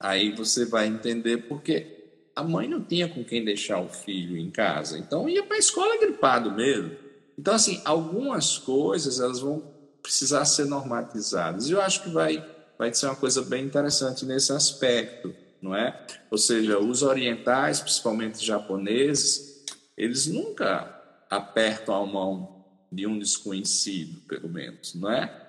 Aí 0.00 0.34
você 0.34 0.64
vai 0.64 0.86
entender 0.86 1.48
por 1.48 1.62
quê 1.62 1.96
a 2.36 2.42
mãe 2.42 2.68
não 2.68 2.82
tinha 2.82 3.08
com 3.08 3.24
quem 3.24 3.42
deixar 3.42 3.80
o 3.80 3.88
filho 3.88 4.36
em 4.36 4.50
casa, 4.50 4.98
então 4.98 5.26
ia 5.26 5.42
para 5.42 5.56
a 5.56 5.58
escola 5.58 5.98
gripado 5.98 6.52
mesmo. 6.52 6.94
Então, 7.38 7.54
assim, 7.54 7.80
algumas 7.82 8.58
coisas 8.58 9.18
elas 9.20 9.40
vão 9.40 9.62
precisar 10.02 10.44
ser 10.44 10.66
normatizadas. 10.66 11.68
E 11.68 11.72
eu 11.72 11.80
acho 11.80 12.02
que 12.02 12.10
vai, 12.10 12.44
vai 12.78 12.92
ser 12.92 13.06
uma 13.06 13.16
coisa 13.16 13.42
bem 13.42 13.64
interessante 13.64 14.24
nesse 14.24 14.52
aspecto, 14.52 15.34
não 15.60 15.74
é? 15.74 16.06
Ou 16.30 16.38
seja, 16.38 16.78
os 16.78 17.02
orientais, 17.02 17.80
principalmente 17.80 18.44
japoneses, 18.44 19.64
eles 19.96 20.26
nunca 20.26 20.92
apertam 21.30 21.94
a 21.94 22.06
mão 22.06 22.64
de 22.90 23.06
um 23.06 23.18
desconhecido, 23.18 24.20
pelo 24.22 24.48
menos, 24.48 24.94
não 24.94 25.10
é? 25.10 25.46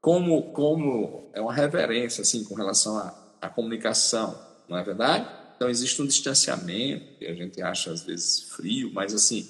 Como, 0.00 0.52
como 0.52 1.30
é 1.32 1.40
uma 1.40 1.54
reverência 1.54 2.22
assim 2.22 2.42
com 2.44 2.54
relação 2.54 2.98
à, 2.98 3.36
à 3.40 3.48
comunicação 3.48 4.52
não 4.68 4.78
é 4.78 4.82
verdade? 4.82 5.28
Então 5.54 5.68
existe 5.68 6.00
um 6.00 6.06
distanciamento 6.06 7.18
que 7.18 7.26
a 7.26 7.34
gente 7.34 7.60
acha 7.62 7.92
às 7.92 8.02
vezes 8.02 8.50
frio, 8.50 8.90
mas 8.92 9.14
assim 9.14 9.48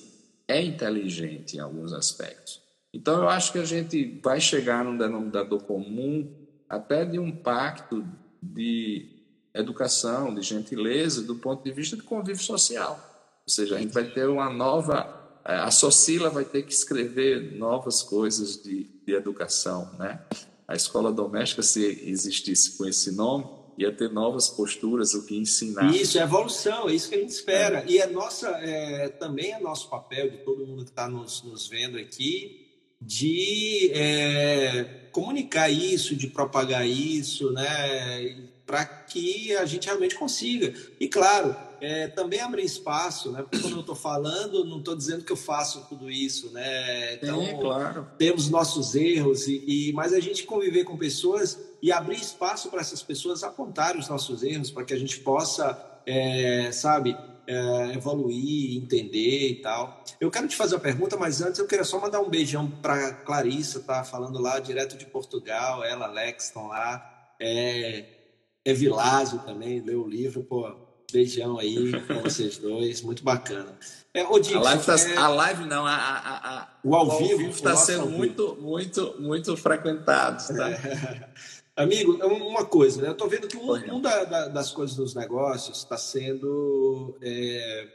é 0.49 0.61
inteligente 0.61 1.57
em 1.57 1.61
alguns 1.61 1.93
aspectos. 1.93 2.61
Então 2.93 3.23
eu 3.23 3.29
acho 3.29 3.53
que 3.53 3.59
a 3.59 3.65
gente 3.65 4.21
vai 4.23 4.41
chegar 4.41 4.85
num 4.85 4.99
denominador 4.99 5.63
comum 5.63 6.31
até 6.69 7.05
de 7.05 7.19
um 7.19 7.31
pacto 7.31 8.05
de 8.43 9.09
educação, 9.55 10.35
de 10.35 10.43
gentileza, 10.43 11.23
do 11.23 11.37
ponto 11.37 11.63
de 11.63 11.73
vista 11.73 11.97
de 11.97 12.03
convívio 12.03 12.43
social. 12.43 12.99
Ou 13.47 13.53
seja, 13.53 13.77
a 13.77 13.79
gente 13.79 13.93
vai 13.93 14.05
ter 14.05 14.29
uma 14.29 14.51
nova. 14.51 15.41
Eh, 15.45 15.55
a 15.55 15.71
Socila 15.71 16.31
vai 16.31 16.45
ter 16.45 16.63
que 16.63 16.73
escrever 16.73 17.57
novas 17.57 18.03
coisas 18.03 18.63
de, 18.63 18.85
de 19.07 19.15
educação. 19.15 19.91
Né? 19.99 20.21
A 20.67 20.75
escola 20.75 21.13
doméstica, 21.13 21.63
se 21.63 21.85
existisse 22.09 22.77
com 22.79 22.87
esse 22.87 23.13
nome, 23.13 23.45
ia 23.77 23.93
ter 23.93 24.11
novas 24.11 24.49
posturas, 24.49 25.15
o 25.15 25.27
que 25.27 25.37
ensinar. 25.37 25.95
Isso, 25.95 26.19
é 26.19 26.23
evolução, 26.23 26.89
é 26.89 26.95
isso 26.95 27.09
que 27.09 27.17
a 27.17 27.19
gente 27.19 27.31
espera. 27.31 27.81
É. 27.81 27.87
E 27.89 27.99
é 27.99 28.07
nossa, 28.07 28.49
é, 28.49 29.09
também 29.09 29.53
é 29.53 29.61
nosso 29.61 29.91
papel, 29.91 30.31
de 30.31 30.39
todo 30.39 30.67
mundo 30.67 30.85
que 30.85 30.91
está 30.91 31.09
nos, 31.09 31.43
nos 31.43 31.67
vendo 31.69 31.99
aqui, 31.99 32.62
de 33.05 33.91
é, 33.95 34.85
comunicar 35.11 35.71
isso, 35.71 36.17
de 36.17 36.29
propagar 36.29 36.87
isso, 36.87 37.53
né, 37.53 38.49
para 38.65 38.85
que 38.85 39.55
a 39.57 39.65
gente 39.65 39.87
realmente 39.87 40.15
consiga. 40.15 40.73
E 40.99 41.09
claro, 41.09 41.55
é, 41.81 42.07
também 42.07 42.41
abrir 42.41 42.65
espaço, 42.65 43.33
né? 43.33 43.43
Porque 43.43 43.59
quando 43.59 43.75
eu 43.75 43.81
estou 43.81 43.97
falando, 43.97 44.65
não 44.65 44.79
estou 44.79 44.95
dizendo 44.95 45.25
que 45.25 45.33
eu 45.33 45.37
faço 45.37 45.85
tudo 45.89 46.09
isso, 46.09 46.51
né? 46.53 47.15
Então, 47.15 47.59
claro. 47.59 48.07
temos 48.17 48.49
nossos 48.49 48.95
erros, 48.95 49.49
e, 49.49 49.65
e, 49.67 49.93
mas 49.93 50.13
a 50.13 50.21
gente 50.21 50.45
conviver 50.45 50.85
com 50.85 50.97
pessoas 50.97 51.59
e 51.83 51.91
abrir 51.91 52.17
espaço 52.17 52.71
para 52.71 52.81
essas 52.81 53.03
pessoas 53.03 53.43
apontarem 53.43 54.01
os 54.01 54.09
nossos 54.09 54.45
erros, 54.45 54.71
para 54.71 54.85
que 54.85 54.95
a 54.95 54.99
gente 54.99 55.19
possa, 55.21 56.01
é, 56.07 56.71
sabe, 56.71 57.17
é, 57.47 57.95
evoluir, 57.95 58.77
entender 58.77 59.49
e 59.49 59.55
tal. 59.57 60.03
Eu 60.21 60.31
quero 60.31 60.49
te 60.49 60.57
fazer 60.57 60.75
uma 60.75 60.81
pergunta, 60.81 61.17
mas 61.17 61.41
antes 61.41 61.59
eu 61.59 61.67
queria 61.67 61.85
só 61.85 62.01
mandar 62.01 62.21
um 62.21 62.29
beijão 62.29 62.71
para 62.71 63.13
Clarissa, 63.13 63.81
tá 63.81 64.05
falando 64.05 64.41
lá 64.41 64.59
direto 64.59 64.97
de 64.97 65.07
Portugal, 65.07 65.85
ela, 65.85 66.07
Alex, 66.07 66.47
estão 66.47 66.69
lá. 66.69 67.09
É, 67.41 68.05
é 68.65 68.73
Vilásio 68.73 69.41
também, 69.41 69.81
leu 69.81 70.05
o 70.05 70.09
livro, 70.09 70.45
pô, 70.45 70.71
beijão 71.13 71.59
aí 71.59 71.93
com 72.07 72.21
vocês 72.23 72.59
dois, 72.59 73.03
muito 73.03 73.23
bacana. 73.23 73.77
É, 74.15 74.25
ô, 74.25 74.39
Dixon, 74.39 74.59
a, 74.59 74.63
live 74.63 74.85
tá, 74.85 74.97
é... 74.97 75.17
a 75.17 75.29
live 75.29 75.65
não, 75.65 75.87
a, 75.87 75.95
a, 75.95 76.59
a 76.59 76.69
o 76.85 76.95
ao 76.95 77.19
vivo 77.19 77.49
está 77.49 77.75
sendo 77.77 78.09
muito, 78.09 78.57
muito, 78.61 79.17
muito 79.19 79.57
frequentado. 79.57 80.43
Tá? 80.55 80.71
É. 80.71 81.29
Amigo, 81.75 82.19
é 82.21 82.27
uma 82.27 82.65
coisa, 82.67 83.01
né? 83.01 83.09
Eu 83.09 83.13
estou 83.13 83.29
vendo 83.29 83.49
que 83.49 83.57
um, 83.57 83.73
um 83.95 84.01
da, 84.01 84.25
da, 84.25 84.49
das 84.49 84.71
coisas 84.71 84.95
dos 84.95 85.15
negócios 85.15 85.79
está 85.79 85.97
sendo 85.97 87.17
é, 87.23 87.89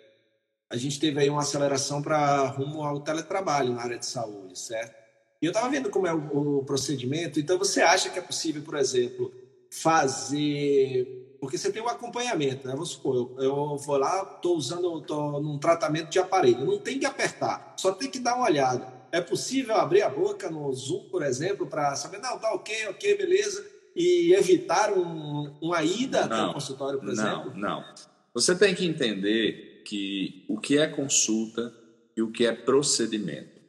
a 0.69 0.75
gente 0.75 0.99
teve 0.99 1.19
aí 1.19 1.29
uma 1.29 1.41
aceleração 1.41 2.01
para 2.01 2.45
rumo 2.47 2.83
ao 2.83 2.99
teletrabalho 2.99 3.73
na 3.73 3.81
área 3.81 3.97
de 3.97 4.05
saúde, 4.05 4.59
certo? 4.59 4.95
E 5.41 5.45
eu 5.45 5.51
estava 5.51 5.69
vendo 5.69 5.89
como 5.89 6.07
é 6.07 6.13
o, 6.13 6.59
o, 6.59 6.65
procedimento. 6.65 7.39
Então, 7.39 7.57
você 7.57 7.81
acha 7.81 8.09
que 8.09 8.19
é 8.19 8.21
possível, 8.21 8.61
por 8.63 8.75
exemplo, 8.75 9.31
fazer. 9.71 11.37
Porque 11.39 11.57
você 11.57 11.71
tem 11.71 11.81
um 11.81 11.87
acompanhamento, 11.87 12.67
né? 12.67 12.73
Vamos 12.73 12.89
supor, 12.89 13.15
eu, 13.37 13.43
eu 13.43 13.77
vou 13.77 13.97
lá, 13.97 14.33
estou 14.35 14.57
usando, 14.57 14.99
estou 14.99 15.41
num 15.41 15.57
tratamento 15.57 16.09
de 16.09 16.19
aparelho. 16.19 16.65
Não 16.65 16.79
tem 16.79 16.99
que 16.99 17.05
apertar, 17.05 17.75
só 17.77 17.93
tem 17.93 18.09
que 18.09 18.19
dar 18.19 18.35
uma 18.35 18.47
olhada. 18.47 18.96
É 19.11 19.21
possível 19.21 19.75
abrir 19.75 20.01
a 20.01 20.09
boca 20.09 20.49
no 20.49 20.71
Zoom, 20.73 21.09
por 21.09 21.23
exemplo, 21.23 21.67
para 21.67 21.95
saber, 21.95 22.19
não, 22.19 22.37
tá 22.37 22.53
ok, 22.53 22.87
ok, 22.89 23.17
beleza, 23.17 23.65
e 23.95 24.33
evitar 24.33 24.93
um, 24.93 25.55
uma 25.61 25.83
ida 25.83 26.27
não, 26.27 26.35
até 26.35 26.51
o 26.51 26.53
consultório, 26.53 26.99
por 26.99 27.05
não, 27.05 27.13
exemplo? 27.13 27.51
Não, 27.55 27.79
não. 27.81 27.85
Você 28.33 28.55
tem 28.55 28.75
que 28.75 28.85
entender 28.85 29.81
que 29.85 30.45
o 30.47 30.59
que 30.59 30.77
é 30.77 30.87
consulta 30.87 31.73
e 32.15 32.21
o 32.21 32.31
que 32.31 32.45
é 32.45 32.51
procedimento, 32.51 33.61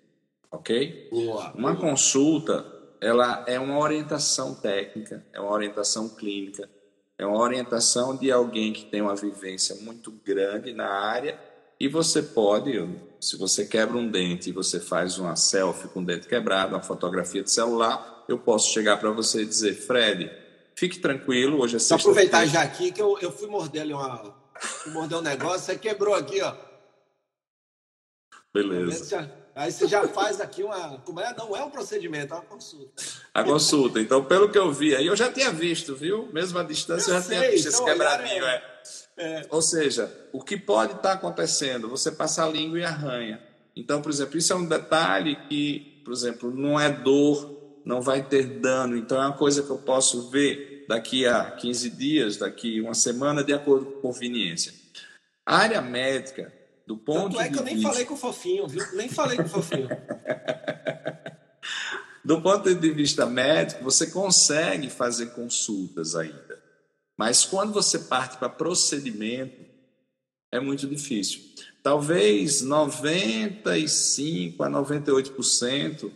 ok? 0.50 1.08
Boa, 1.10 1.52
uma 1.54 1.72
boa. 1.72 1.90
consulta, 1.90 2.66
ela 3.00 3.44
é 3.46 3.58
uma 3.58 3.78
orientação 3.78 4.54
técnica, 4.54 5.24
é 5.32 5.40
uma 5.40 5.52
orientação 5.52 6.08
clínica, 6.08 6.68
é 7.16 7.26
uma 7.26 7.40
orientação 7.40 8.16
de 8.16 8.30
alguém 8.30 8.72
que 8.72 8.84
tem 8.84 9.00
uma 9.00 9.16
vivência 9.16 9.74
muito 9.76 10.10
grande 10.24 10.72
na 10.72 10.88
área 10.88 11.38
e 11.80 11.88
você 11.88 12.22
pode, 12.22 12.72
se 13.20 13.36
você 13.36 13.66
quebra 13.66 13.96
um 13.96 14.08
dente 14.08 14.50
e 14.50 14.52
você 14.52 14.78
faz 14.80 15.18
uma 15.18 15.36
selfie 15.36 15.88
com 15.88 16.00
o 16.00 16.04
dente 16.04 16.26
quebrado, 16.26 16.74
uma 16.74 16.82
fotografia 16.82 17.42
de 17.42 17.50
celular, 17.50 18.24
eu 18.28 18.38
posso 18.38 18.72
chegar 18.72 18.98
para 18.98 19.10
você 19.10 19.42
e 19.42 19.46
dizer, 19.46 19.74
Fred, 19.74 20.30
fique 20.74 20.98
tranquilo, 20.98 21.60
hoje 21.60 21.76
é 21.76 21.78
sexta 21.78 22.10
aproveitar 22.10 22.46
já 22.46 22.62
aqui 22.62 22.92
que 22.92 23.02
eu, 23.02 23.18
eu 23.20 23.32
fui 23.32 23.48
morder 23.48 23.82
ali 23.82 23.92
uma, 23.92 24.34
mordeu 24.86 25.18
um 25.18 25.22
negócio, 25.22 25.60
você 25.60 25.78
quebrou 25.78 26.14
aqui, 26.14 26.40
ó. 26.42 26.54
Beleza. 28.52 29.30
Aí 29.54 29.72
você 29.72 29.88
já 29.88 30.06
faz 30.06 30.40
aqui 30.40 30.62
uma. 30.62 30.98
Como 30.98 31.18
é? 31.18 31.34
Não 31.36 31.56
é 31.56 31.64
um 31.64 31.70
procedimento, 31.70 32.32
é 32.32 32.36
uma 32.36 32.44
consulta. 32.44 33.02
A 33.34 33.42
consulta. 33.42 34.00
Então, 34.00 34.24
pelo 34.24 34.48
que 34.48 34.56
eu 34.56 34.72
vi 34.72 34.94
aí, 34.94 35.06
eu 35.06 35.16
já 35.16 35.32
tinha 35.32 35.50
visto, 35.50 35.96
viu? 35.96 36.28
Mesmo 36.32 36.60
à 36.60 36.62
distância, 36.62 37.10
eu, 37.10 37.16
eu 37.16 37.20
já 37.20 37.26
sei, 37.26 37.38
tinha 37.38 37.50
visto 37.50 37.68
então, 37.68 37.80
esse 37.80 37.92
quebradinho. 37.92 38.44
É... 38.44 38.62
É. 39.18 39.46
Ou 39.50 39.60
seja, 39.60 40.10
o 40.32 40.40
que 40.40 40.56
pode 40.56 40.94
estar 40.94 41.12
acontecendo? 41.12 41.88
Você 41.88 42.12
passa 42.12 42.44
a 42.44 42.48
língua 42.48 42.78
e 42.78 42.84
arranha. 42.84 43.42
Então, 43.74 44.00
por 44.00 44.10
exemplo, 44.10 44.38
isso 44.38 44.52
é 44.52 44.56
um 44.56 44.66
detalhe 44.66 45.36
que, 45.48 46.00
por 46.04 46.12
exemplo, 46.12 46.54
não 46.54 46.78
é 46.78 46.90
dor, 46.90 47.80
não 47.84 48.00
vai 48.00 48.22
ter 48.22 48.60
dano. 48.60 48.96
Então, 48.96 49.20
é 49.20 49.26
uma 49.26 49.36
coisa 49.36 49.62
que 49.62 49.70
eu 49.70 49.78
posso 49.78 50.30
ver 50.30 50.86
daqui 50.88 51.26
a 51.26 51.50
15 51.50 51.90
dias, 51.90 52.36
daqui 52.36 52.80
uma 52.80 52.94
semana, 52.94 53.44
de 53.44 53.52
acordo 53.52 53.86
com 53.86 54.00
conveniência. 54.00 54.72
A 55.44 55.58
área 55.58 55.82
médica, 55.82 56.52
do 56.86 56.96
ponto 56.96 57.36
Tanto 57.36 57.40
é 57.40 57.50
que 57.50 57.58
eu 57.58 57.64
nem 57.64 57.74
vista... 57.74 57.90
falei 57.90 58.06
com 58.06 58.14
o 58.14 58.16
Fofinho, 58.16 58.66
viu? 58.66 58.84
Nem 58.94 59.08
falei 59.08 59.36
com 59.36 59.42
o 59.42 59.48
Fofinho. 59.48 59.88
do 62.24 62.40
ponto 62.40 62.74
de 62.74 62.90
vista 62.90 63.26
médico, 63.26 63.84
você 63.84 64.06
consegue 64.06 64.88
fazer 64.88 65.30
consultas 65.30 66.14
ainda. 66.14 66.47
Mas 67.18 67.44
quando 67.44 67.72
você 67.72 67.98
parte 67.98 68.38
para 68.38 68.48
procedimento, 68.48 69.66
é 70.52 70.60
muito 70.60 70.86
difícil. 70.86 71.40
Talvez 71.82 72.62
95 72.62 74.62
a 74.62 74.70
98% 74.70 76.12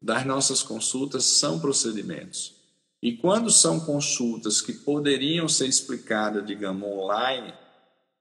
das 0.00 0.24
nossas 0.24 0.62
consultas 0.62 1.24
são 1.24 1.60
procedimentos. 1.60 2.54
E 3.02 3.16
quando 3.16 3.50
são 3.50 3.80
consultas 3.80 4.62
que 4.62 4.72
poderiam 4.72 5.46
ser 5.46 5.66
explicadas, 5.66 6.46
digamos, 6.46 6.88
online, 6.88 7.52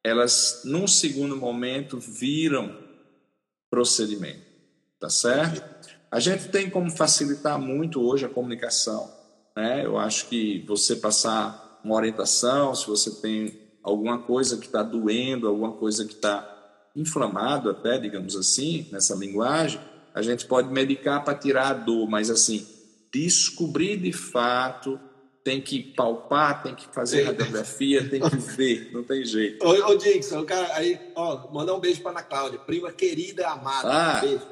elas, 0.03 0.61
num 0.65 0.87
segundo 0.87 1.37
momento, 1.37 1.99
viram 1.99 2.77
procedimento. 3.69 4.43
Tá 4.99 5.09
certo? 5.09 5.63
A 6.11 6.19
gente 6.19 6.49
tem 6.49 6.69
como 6.69 6.91
facilitar 6.91 7.57
muito 7.57 8.01
hoje 8.01 8.25
a 8.25 8.29
comunicação. 8.29 9.09
Né? 9.55 9.85
Eu 9.85 9.97
acho 9.97 10.27
que 10.27 10.65
você 10.67 10.97
passar 10.97 11.68
uma 11.83 11.95
orientação, 11.95 12.73
se 12.75 12.87
você 12.87 13.11
tem 13.21 13.59
alguma 13.83 14.19
coisa 14.19 14.57
que 14.57 14.65
está 14.65 14.83
doendo, 14.83 15.47
alguma 15.47 15.73
coisa 15.73 16.05
que 16.05 16.13
está 16.13 16.55
inflamado 16.95 17.69
até, 17.69 17.97
digamos 17.97 18.35
assim, 18.35 18.87
nessa 18.91 19.15
linguagem, 19.15 19.79
a 20.13 20.21
gente 20.21 20.45
pode 20.45 20.69
medicar 20.69 21.23
para 21.23 21.37
tirar 21.37 21.67
a 21.69 21.73
dor, 21.73 22.09
mas 22.09 22.29
assim, 22.29 22.67
descobrir 23.11 23.97
de 23.97 24.11
fato, 24.11 24.99
tem 25.43 25.61
que 25.61 25.81
palpar, 25.81 26.61
tem 26.63 26.75
que 26.75 26.85
fazer 26.93 27.23
radiografia, 27.23 28.07
tem 28.09 28.21
que 28.21 28.35
ver, 28.35 28.91
não 28.91 29.03
tem 29.03 29.25
jeito. 29.25 29.65
Ô, 29.65 29.69
ô 29.69 29.95
Dixon, 29.95 30.45
cara, 30.45 30.75
aí, 30.75 30.99
ó, 31.15 31.51
mandar 31.51 31.73
um 31.73 31.79
beijo 31.79 32.01
para 32.01 32.11
Ana 32.11 32.23
Cláudia, 32.23 32.59
prima 32.59 32.91
querida 32.91 33.41
e 33.43 33.45
amada. 33.45 33.89
Ah. 33.89 34.21
Beijo. 34.21 34.47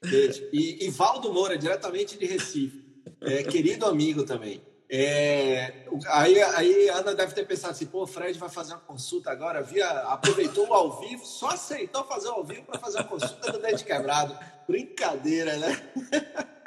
Beijo. 0.00 0.48
E, 0.52 0.86
e 0.86 0.90
Valdo 0.90 1.32
Moura, 1.32 1.56
diretamente 1.56 2.18
de 2.18 2.26
Recife. 2.26 2.86
É, 3.20 3.42
querido 3.42 3.86
amigo 3.86 4.22
também. 4.22 4.62
É, 4.90 5.86
aí, 6.06 6.40
aí 6.42 6.88
a 6.88 6.98
Ana 6.98 7.14
deve 7.14 7.34
ter 7.34 7.46
pensado 7.46 7.72
assim, 7.72 7.84
pô, 7.84 8.04
o 8.04 8.06
Fred 8.06 8.38
vai 8.38 8.48
fazer 8.48 8.72
uma 8.72 8.80
consulta 8.80 9.30
agora, 9.30 9.62
via, 9.62 9.86
aproveitou 9.86 10.66
o 10.66 10.72
ao 10.72 10.98
vivo, 11.00 11.26
só 11.26 11.48
aceitou 11.48 12.04
fazer 12.04 12.28
o 12.28 12.32
ao 12.32 12.44
vivo 12.44 12.62
para 12.62 12.78
fazer 12.78 12.98
uma 12.98 13.08
consulta 13.08 13.52
do 13.52 13.58
dente 13.58 13.84
quebrado. 13.84 14.36
Brincadeira, 14.66 15.56
né? 15.58 15.90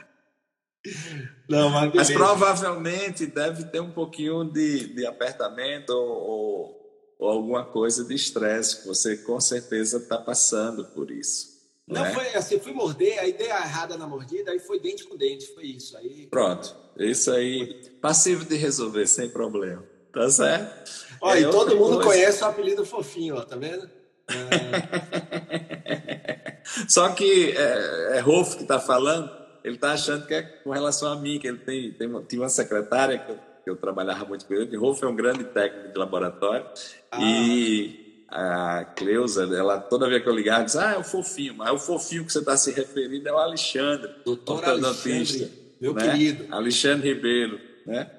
Não, 1.48 1.70
mas, 1.70 1.94
mas, 1.94 2.12
provavelmente 2.12 3.28
deve 3.28 3.66
ter 3.66 3.80
um 3.80 3.92
pouquinho 3.92 4.44
de, 4.44 4.96
de 4.96 5.06
apertamento 5.06 5.92
ou, 5.92 7.16
ou 7.20 7.30
alguma 7.30 7.64
coisa 7.66 8.04
de 8.04 8.16
estresse, 8.16 8.82
que 8.82 8.88
você 8.88 9.18
com 9.18 9.40
certeza 9.40 9.98
está 9.98 10.18
passando 10.18 10.86
por 10.86 11.12
isso. 11.12 11.51
Não, 11.92 12.04
né? 12.04 12.14
foi 12.14 12.34
assim, 12.34 12.58
fui 12.58 12.72
morder, 12.72 13.20
aí 13.20 13.34
dei 13.34 13.52
a 13.52 13.60
errada 13.60 13.98
na 13.98 14.08
mordida, 14.08 14.52
aí 14.52 14.60
foi 14.60 14.80
dente 14.80 15.04
com 15.04 15.18
dente, 15.18 15.54
foi 15.54 15.66
isso. 15.66 15.98
Aí... 15.98 16.26
Pronto, 16.28 16.74
isso 16.98 17.30
aí, 17.32 17.92
passivo 18.02 18.46
de 18.46 18.56
resolver, 18.56 19.06
sem 19.08 19.30
problema. 19.30 19.84
Tá 20.14 20.30
certo? 20.30 20.92
Olha, 21.22 21.40
é 21.40 21.42
e 21.42 21.52
todo 21.52 21.76
mundo 21.76 21.96
coisa... 21.96 22.10
conhece 22.10 22.44
o 22.44 22.48
apelido 22.48 22.86
fofinho, 22.86 23.36
ó, 23.36 23.42
tá 23.42 23.56
vendo? 23.58 23.90
É... 24.30 25.12
Só 26.88 27.10
que 27.10 27.52
é, 27.58 28.18
é 28.18 28.20
Rolf 28.20 28.56
que 28.56 28.64
está 28.64 28.80
falando, 28.80 29.30
ele 29.64 29.76
está 29.76 29.92
achando 29.92 30.26
que 30.26 30.34
é 30.34 30.42
com 30.42 30.72
relação 30.72 31.12
a 31.12 31.16
mim, 31.18 31.40
que 31.40 31.48
ele 31.48 31.60
tem, 31.60 31.92
tem 31.92 32.10
tinha 32.24 32.42
uma 32.42 32.50
secretária 32.50 33.20
que 33.20 33.32
eu, 33.32 33.40
que 33.64 33.70
eu 33.70 33.76
trabalhava 33.76 34.26
muito 34.26 34.46
com 34.46 34.54
ele, 34.54 34.68
que 34.68 34.78
Rolf 34.78 35.04
é 35.04 35.08
um 35.08 35.16
grande 35.16 35.44
técnico 35.44 35.92
de 35.92 35.98
laboratório, 35.98 36.66
ah. 37.12 37.22
e 37.22 38.01
a 38.32 38.86
Cleusa, 38.96 39.44
ela, 39.44 39.78
toda 39.78 40.08
vez 40.08 40.24
que 40.24 40.30
eu 40.30 40.34
ligava, 40.34 40.64
diz, 40.64 40.78
ah, 40.78 40.94
é 40.94 40.98
o 40.98 41.04
fofinho, 41.04 41.56
mas 41.56 41.70
o 41.70 41.78
fofinho 41.78 42.26
que 42.26 42.32
você 42.32 42.40
está 42.40 42.56
se 42.56 42.72
referindo 42.72 43.28
é 43.28 43.34
o 43.34 43.38
Alexandre, 43.38 44.10
doutor 44.24 44.64
Alexandre, 44.64 45.52
meu 45.82 45.94
né? 45.94 46.10
querido. 46.10 46.46
Alexandre 46.50 47.14
Ribeiro, 47.14 47.60
né? 47.86 48.10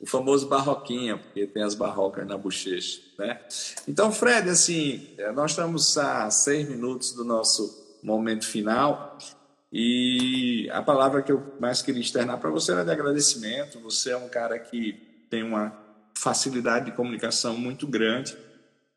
o 0.00 0.06
famoso 0.06 0.48
barroquinha, 0.48 1.18
porque 1.18 1.46
tem 1.46 1.62
as 1.62 1.74
barrocas 1.74 2.26
na 2.26 2.38
bochecha, 2.38 3.00
né? 3.18 3.40
Então, 3.86 4.10
Fred, 4.10 4.48
assim, 4.48 5.08
nós 5.34 5.50
estamos 5.50 5.98
a 5.98 6.30
seis 6.30 6.66
minutos 6.66 7.12
do 7.12 7.24
nosso 7.24 7.98
momento 8.02 8.46
final 8.46 9.18
e 9.72 10.68
a 10.70 10.80
palavra 10.80 11.20
que 11.20 11.32
eu 11.32 11.42
mais 11.60 11.82
queria 11.82 12.00
externar 12.00 12.38
para 12.38 12.48
você 12.48 12.72
era 12.72 12.84
de 12.84 12.90
agradecimento. 12.90 13.80
Você 13.80 14.12
é 14.12 14.16
um 14.16 14.28
cara 14.28 14.58
que 14.58 14.92
tem 15.28 15.42
uma 15.42 15.76
facilidade 16.14 16.86
de 16.86 16.92
comunicação 16.92 17.58
muito 17.58 17.86
grande 17.86 18.36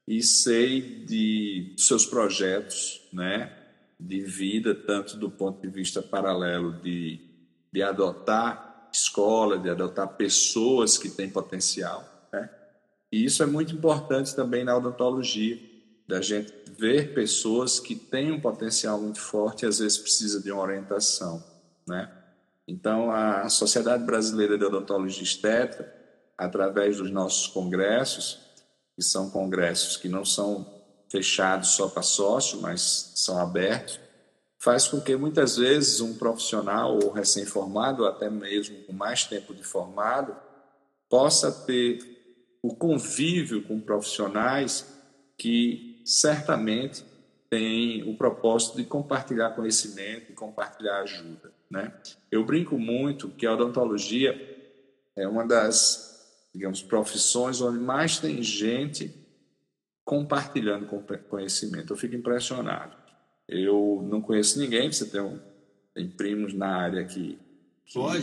e 0.08 0.22
sei 0.22 1.06
de 1.06 1.74
seus 1.78 2.06
projetos, 2.06 3.02
né, 3.14 3.52
de 4.00 4.22
vida, 4.22 4.74
tanto 4.74 5.16
do 5.18 5.30
ponto 5.30 5.62
de 5.62 5.68
vista 5.68 6.02
paralelo 6.02 6.74
de, 6.82 7.20
de 7.72 7.84
adotar 7.84 8.90
escola, 8.92 9.58
de 9.58 9.70
adotar 9.70 10.08
pessoas 10.16 10.98
que 10.98 11.10
têm 11.10 11.30
potencial, 11.30 12.04
né? 12.34 12.50
E 13.12 13.24
isso 13.24 13.44
é 13.44 13.46
muito 13.46 13.74
importante 13.74 14.36
também 14.36 14.64
na 14.64 14.76
odontologia, 14.76 15.60
da 16.08 16.22
gente 16.22 16.52
ver 16.78 17.14
pessoas 17.14 17.80
que 17.80 17.96
têm 17.96 18.32
um 18.32 18.42
potencial 18.42 19.00
muito 19.00 19.20
forte 19.20 19.64
e 19.64 19.68
às 19.68 19.80
vezes 19.80 19.98
precisa 19.98 20.42
de 20.42 20.52
uma 20.52 20.62
orientação, 20.62 21.44
né? 21.88 22.12
Então, 22.68 23.12
a 23.12 23.50
Sociedade 23.50 24.04
Brasileira 24.04 24.58
de 24.58 24.64
Odontologia 24.64 25.24
Estética, 25.24 25.94
através 26.38 26.98
dos 26.98 27.12
nossos 27.12 27.48
congressos, 27.48 28.51
que 28.96 29.04
são 29.04 29.30
congressos 29.30 29.98
que 29.98 30.10
não 30.10 30.26
são 30.26 30.82
fechados 31.10 31.70
só 31.70 31.88
para 31.90 32.02
sócio, 32.02 32.62
mas 32.62 33.14
são 33.16 33.38
abertos, 33.38 34.00
faz 34.60 34.88
com 34.88 35.02
que 35.02 35.16
muitas 35.16 35.58
vezes 35.58 36.00
um 36.00 36.14
profissional 36.14 36.98
ou 37.04 37.12
recém-formado, 37.12 38.04
ou 38.04 38.10
até 38.10 38.30
mesmo 38.30 38.78
com 38.84 38.94
mais 38.94 39.26
tempo 39.26 39.54
de 39.54 39.64
formado, 39.64 40.36
possa 41.10 41.52
ter 41.52 42.00
o 42.62 42.76
convívio 42.76 43.64
com 43.64 43.80
profissionais 43.80 44.86
que 45.38 46.02
certamente 46.06 47.04
tem 47.50 48.10
o 48.10 48.16
propósito 48.16 48.78
de 48.78 48.86
compartilhar 48.86 49.50
conhecimento 49.56 50.32
e 50.32 50.36
compartilhar 50.36 51.02
ajuda. 51.02 51.52
Né? 51.70 51.92
Eu 52.32 52.46
brinco 52.46 52.78
muito 52.78 53.30
que 53.30 53.46
a 53.46 53.54
odontologia 53.54 54.34
é 55.16 55.28
uma 55.28 55.46
das, 55.46 56.11
digamos, 56.54 56.82
profissões 56.82 57.62
onde 57.62 57.80
mais 57.80 58.20
tem 58.20 58.42
gente 58.44 59.16
compartilhando 60.04 60.88
conhecimento. 61.30 61.94
Eu 61.94 61.98
fico 61.98 62.16
impressionado. 62.16 62.96
Eu 63.48 64.06
não 64.10 64.22
conheço 64.22 64.60
ninguém, 64.60 64.92
você 64.92 65.06
tem, 65.06 65.22
um, 65.22 65.40
tem 65.94 66.10
primos 66.10 66.54
na 66.54 66.68
área 66.68 67.06
que. 67.06 67.40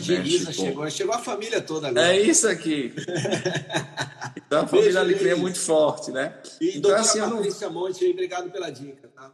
Elisa 0.07 0.47
com... 0.47 0.53
chegou, 0.53 0.89
chegou 0.89 1.13
a 1.13 1.19
família 1.19 1.61
toda 1.61 1.89
agora. 1.89 2.07
É 2.07 2.19
isso 2.19 2.47
aqui. 2.47 2.91
então 4.35 4.61
a 4.61 4.67
família 4.67 4.99
ali 4.99 5.29
é 5.29 5.35
muito 5.35 5.59
forte, 5.59 6.11
né? 6.11 6.41
E 6.59 6.69
então, 6.69 6.81
doutora 6.81 7.01
assim, 7.01 7.19
Patrícia 7.19 7.67
não... 7.67 7.73
Monte, 7.75 8.09
obrigado 8.09 8.49
pela 8.49 8.71
dica. 8.71 9.07
Tá? 9.09 9.31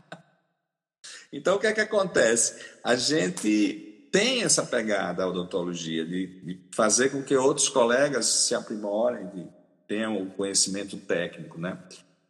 então 1.30 1.56
o 1.56 1.58
que 1.58 1.66
é 1.66 1.72
que 1.74 1.82
acontece? 1.82 2.64
A 2.82 2.96
gente 2.96 3.87
tem 4.18 4.42
essa 4.42 4.66
pegada 4.66 5.22
a 5.22 5.28
odontologia 5.28 6.04
de, 6.04 6.26
de 6.26 6.60
fazer 6.72 7.10
com 7.10 7.22
que 7.22 7.36
outros 7.36 7.68
colegas 7.68 8.26
se 8.26 8.52
aprimorem, 8.52 9.28
de, 9.28 9.46
tenham 9.86 10.20
o 10.20 10.30
conhecimento 10.30 10.96
técnico, 10.96 11.56
né? 11.60 11.78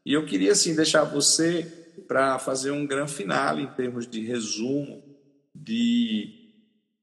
E 0.05 0.13
eu 0.13 0.27
queria 0.27 0.53
assim 0.53 0.77
deixar 0.77 1.05
você 1.05 1.63
para 2.07 2.39
fazer 2.39 2.73
um 2.73 2.87
grande 2.87 3.15
final 3.15 3.59
em 3.59 3.67
termos 3.69 4.07
de 4.07 4.21
resumo 4.21 5.03
de 5.55 6.53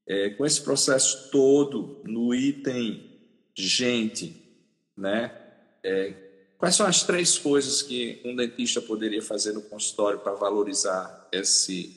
é, 0.06 0.30
com 0.30 0.46
esse 0.46 0.60
processo 0.60 1.32
todo 1.32 2.00
no 2.04 2.32
item 2.32 3.18
gente, 3.56 4.40
né? 4.96 5.32
É, 5.82 6.14
quais 6.56 6.76
são 6.76 6.86
as 6.86 7.02
três 7.02 7.36
coisas 7.36 7.82
que 7.82 8.22
um 8.24 8.36
dentista 8.36 8.80
poderia 8.80 9.20
fazer 9.20 9.52
no 9.52 9.62
consultório 9.62 10.20
para 10.20 10.34
valorizar 10.34 11.28
esse 11.32 11.95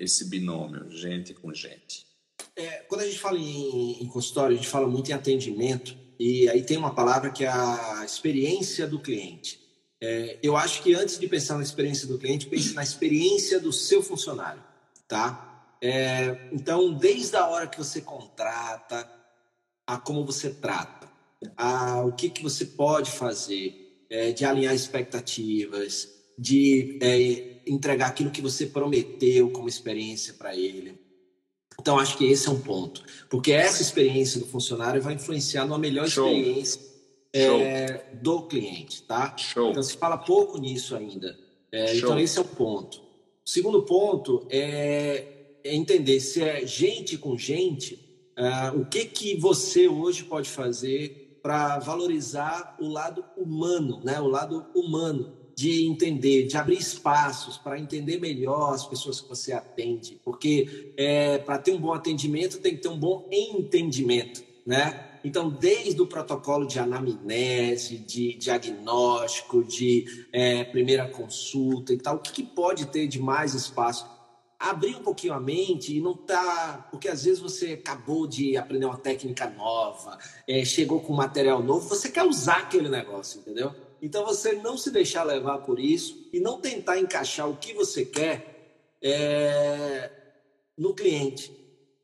esse 0.00 0.24
binômio, 0.24 0.90
gente 0.90 1.34
com 1.34 1.52
gente? 1.52 2.06
É, 2.56 2.78
quando 2.88 3.02
a 3.02 3.06
gente 3.06 3.18
fala 3.18 3.38
em, 3.38 4.02
em 4.02 4.06
consultório, 4.06 4.54
a 4.54 4.56
gente 4.56 4.68
fala 4.68 4.88
muito 4.88 5.10
em 5.10 5.14
atendimento, 5.14 5.96
e 6.18 6.48
aí 6.48 6.62
tem 6.62 6.76
uma 6.76 6.94
palavra 6.94 7.30
que 7.30 7.44
é 7.44 7.48
a 7.48 8.02
experiência 8.04 8.86
do 8.86 8.98
cliente. 8.98 9.60
É, 10.02 10.38
eu 10.42 10.56
acho 10.56 10.82
que 10.82 10.94
antes 10.94 11.18
de 11.18 11.28
pensar 11.28 11.56
na 11.56 11.62
experiência 11.62 12.08
do 12.08 12.18
cliente, 12.18 12.46
pense 12.46 12.72
na 12.72 12.82
experiência 12.82 13.60
do 13.60 13.72
seu 13.72 14.02
funcionário, 14.02 14.62
tá? 15.06 15.76
É, 15.82 16.48
então, 16.52 16.92
desde 16.92 17.36
a 17.36 17.46
hora 17.46 17.66
que 17.66 17.78
você 17.78 18.00
contrata, 18.00 19.08
a 19.86 19.98
como 19.98 20.24
você 20.24 20.50
trata, 20.50 21.08
a 21.56 22.02
o 22.04 22.12
que, 22.12 22.30
que 22.30 22.42
você 22.42 22.64
pode 22.64 23.10
fazer, 23.10 24.04
é, 24.10 24.32
de 24.32 24.44
alinhar 24.44 24.74
expectativas, 24.74 26.08
de 26.38 26.98
é, 27.02 27.49
entregar 27.70 28.08
aquilo 28.08 28.30
que 28.30 28.42
você 28.42 28.66
prometeu 28.66 29.50
como 29.50 29.68
experiência 29.68 30.34
para 30.34 30.54
ele. 30.56 30.98
Então, 31.80 31.98
acho 31.98 32.18
que 32.18 32.26
esse 32.26 32.48
é 32.48 32.50
um 32.50 32.60
ponto. 32.60 33.02
Porque 33.28 33.52
essa 33.52 33.80
experiência 33.80 34.40
do 34.40 34.46
funcionário 34.46 35.00
vai 35.00 35.14
influenciar 35.14 35.64
numa 35.64 35.78
melhor 35.78 36.08
Show. 36.08 36.26
experiência 36.26 36.80
é, 37.32 38.04
do 38.20 38.42
cliente, 38.42 39.02
tá? 39.02 39.34
Show. 39.36 39.70
Então, 39.70 39.82
se 39.82 39.96
fala 39.96 40.18
pouco 40.18 40.58
nisso 40.58 40.96
ainda. 40.96 41.38
É, 41.72 41.96
então, 41.96 42.18
esse 42.18 42.38
é 42.38 42.42
o 42.42 42.44
ponto. 42.44 42.98
O 42.98 43.48
segundo 43.48 43.82
ponto 43.82 44.46
é, 44.50 45.26
é 45.64 45.74
entender 45.74 46.20
se 46.20 46.42
é 46.42 46.66
gente 46.66 47.16
com 47.16 47.38
gente, 47.38 47.94
uh, 48.36 48.78
o 48.78 48.84
que, 48.84 49.04
que 49.06 49.36
você 49.36 49.88
hoje 49.88 50.24
pode 50.24 50.50
fazer 50.50 51.38
para 51.42 51.78
valorizar 51.78 52.76
o 52.80 52.88
lado 52.88 53.24
humano, 53.36 54.00
né? 54.04 54.20
O 54.20 54.26
lado 54.26 54.66
humano 54.74 55.39
de 55.60 55.86
entender, 55.86 56.46
de 56.46 56.56
abrir 56.56 56.78
espaços 56.78 57.58
para 57.58 57.78
entender 57.78 58.18
melhor 58.18 58.72
as 58.72 58.86
pessoas 58.86 59.20
que 59.20 59.28
você 59.28 59.52
atende, 59.52 60.18
porque 60.24 60.94
é, 60.96 61.36
para 61.36 61.58
ter 61.58 61.72
um 61.72 61.78
bom 61.78 61.92
atendimento 61.92 62.60
tem 62.60 62.76
que 62.76 62.80
ter 62.80 62.88
um 62.88 62.98
bom 62.98 63.28
entendimento, 63.30 64.42
né? 64.64 65.18
Então, 65.22 65.50
desde 65.50 66.00
o 66.00 66.06
protocolo 66.06 66.66
de 66.66 66.78
anamnese, 66.78 67.98
de 67.98 68.32
diagnóstico, 68.36 69.62
de 69.62 70.26
é, 70.32 70.64
primeira 70.64 71.06
consulta 71.06 71.92
e 71.92 71.98
tal, 71.98 72.16
o 72.16 72.20
que, 72.20 72.32
que 72.32 72.42
pode 72.42 72.86
ter 72.86 73.06
de 73.06 73.20
mais 73.20 73.52
espaço? 73.52 74.06
Abrir 74.58 74.96
um 74.96 75.02
pouquinho 75.02 75.34
a 75.34 75.40
mente 75.40 75.94
e 75.94 76.00
não 76.00 76.14
tá. 76.14 76.88
Porque 76.90 77.06
às 77.06 77.24
vezes 77.24 77.38
você 77.38 77.74
acabou 77.74 78.26
de 78.26 78.56
aprender 78.56 78.86
uma 78.86 78.96
técnica 78.96 79.46
nova, 79.50 80.16
é, 80.48 80.64
chegou 80.64 81.00
com 81.00 81.12
material 81.12 81.62
novo, 81.62 81.86
você 81.86 82.08
quer 82.08 82.24
usar 82.24 82.60
aquele 82.60 82.88
negócio, 82.88 83.40
entendeu? 83.40 83.74
Então, 84.02 84.24
você 84.24 84.52
não 84.54 84.76
se 84.76 84.90
deixar 84.90 85.24
levar 85.24 85.58
por 85.58 85.78
isso 85.78 86.28
e 86.32 86.40
não 86.40 86.60
tentar 86.60 86.98
encaixar 86.98 87.48
o 87.48 87.56
que 87.56 87.72
você 87.74 88.04
quer 88.04 88.50
é, 89.02 90.10
no 90.76 90.94
cliente. 90.94 91.58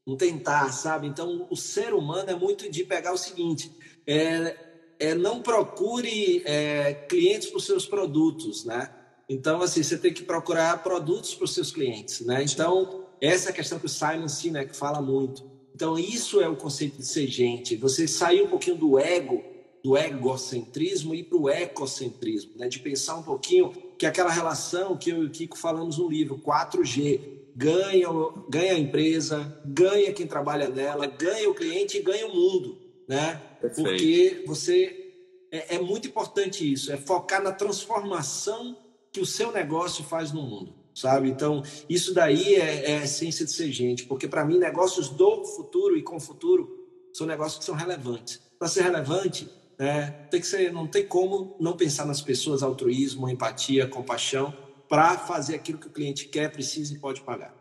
Não 0.07 0.16
tentar, 0.16 0.72
sabe? 0.72 1.07
Então, 1.09 1.47
o 1.51 1.57
ser 1.57 1.92
humano 1.92 2.30
é 2.30 2.34
muito 2.34 2.70
de 2.70 2.84
pegar 2.84 3.12
o 3.12 3.18
seguinte: 3.18 3.72
é, 4.07 4.57
é 4.99 5.14
não 5.14 5.42
procure 5.42 6.42
é, 6.44 6.94
clientes 7.09 7.49
para 7.49 7.59
os 7.59 7.64
seus 7.64 7.86
produtos, 7.86 8.64
né? 8.64 8.90
Então, 9.28 9.61
assim, 9.61 9.82
você 9.82 9.99
tem 9.99 10.12
que 10.12 10.22
procurar 10.22 10.82
produtos 10.82 11.34
para 11.34 11.44
os 11.44 11.55
seus 11.55 11.72
clientes, 11.72 12.20
né? 12.20 12.44
Então, 12.44 13.05
essa 13.20 13.49
é 13.49 13.53
a 13.53 13.55
questão 13.55 13.78
que 13.78 13.86
o 13.86 13.88
Simon 13.88 14.28
Sinek 14.28 14.76
fala 14.76 15.03
muito. 15.03 15.51
Então, 15.74 15.99
isso 15.99 16.40
é 16.40 16.49
o 16.49 16.57
conceito 16.57 16.99
de 16.99 17.07
ser 17.07 17.26
gente. 17.26 17.76
Você 17.76 18.07
sair 18.07 18.42
um 18.42 18.49
pouquinho 18.49 18.76
do 18.76 18.99
ego 18.99 19.42
do 19.87 19.97
egocentrismo 19.97 21.14
e 21.14 21.22
para 21.22 21.39
o 21.39 21.49
ecocentrismo, 21.49 22.55
né? 22.57 22.66
de 22.66 22.80
pensar 22.80 23.14
um 23.14 23.22
pouquinho 23.22 23.70
que 23.97 24.05
aquela 24.05 24.32
relação 24.32 24.97
que 24.97 25.11
eu 25.11 25.22
e 25.22 25.26
o 25.26 25.30
Kiko 25.30 25.57
falamos 25.57 25.99
no 25.99 26.09
livro, 26.09 26.43
4G, 26.45 27.20
ganha, 27.55 28.09
ganha 28.49 28.72
a 28.72 28.78
empresa, 28.80 29.62
ganha 29.64 30.12
quem 30.12 30.26
trabalha 30.26 30.68
nela, 30.68 31.07
ganha 31.07 31.49
o 31.49 31.55
cliente 31.55 31.99
e 31.99 32.03
ganha 32.03 32.26
o 32.26 32.34
mundo, 32.34 32.76
né? 33.07 33.41
Porque 33.61 34.43
você 34.45 35.14
é, 35.53 35.76
é 35.76 35.78
muito 35.78 36.09
importante 36.09 36.70
isso, 36.70 36.91
é 36.91 36.97
focar 36.97 37.41
na 37.41 37.53
transformação 37.53 38.76
que 39.12 39.20
o 39.20 39.26
seu 39.26 39.53
negócio 39.53 40.03
faz 40.03 40.32
no 40.32 40.43
mundo, 40.43 40.74
sabe? 40.97 41.30
Então, 41.30 41.62
isso 41.89 42.12
daí 42.12 42.57
é, 42.57 42.91
é 42.91 42.99
a 42.99 43.05
essência 43.05 43.45
de 43.45 43.53
ser 43.53 43.70
gente, 43.70 44.05
porque 44.05 44.26
para 44.26 44.45
mim, 44.45 44.59
negócios 44.59 45.09
do 45.09 45.45
futuro 45.45 45.97
e 45.97 46.03
com 46.03 46.16
o 46.16 46.20
futuro 46.20 46.76
são 47.12 47.24
negócios 47.24 47.61
que 47.61 47.64
são 47.64 47.76
relevantes. 47.76 48.45
Para 48.59 48.68
ser 48.68 48.82
relevante, 48.82 49.49
é, 49.79 50.07
tem 50.31 50.41
que 50.41 50.47
ser, 50.47 50.72
não 50.72 50.87
tem 50.87 51.07
como 51.07 51.57
não 51.61 51.77
pensar 51.77 52.07
nas 52.07 52.22
pessoas, 52.22 52.62
altruísmo, 52.62 53.29
empatia, 53.29 53.87
compaixão, 53.87 54.55
para 54.89 55.18
fazer 55.18 55.57
aquilo 55.57 55.79
que 55.79 55.89
o 55.89 55.93
cliente 55.93 56.27
quer, 56.27 56.51
precisa 56.51 56.95
e 56.95 56.99
pode 56.99 57.20
pagar. 57.20 57.55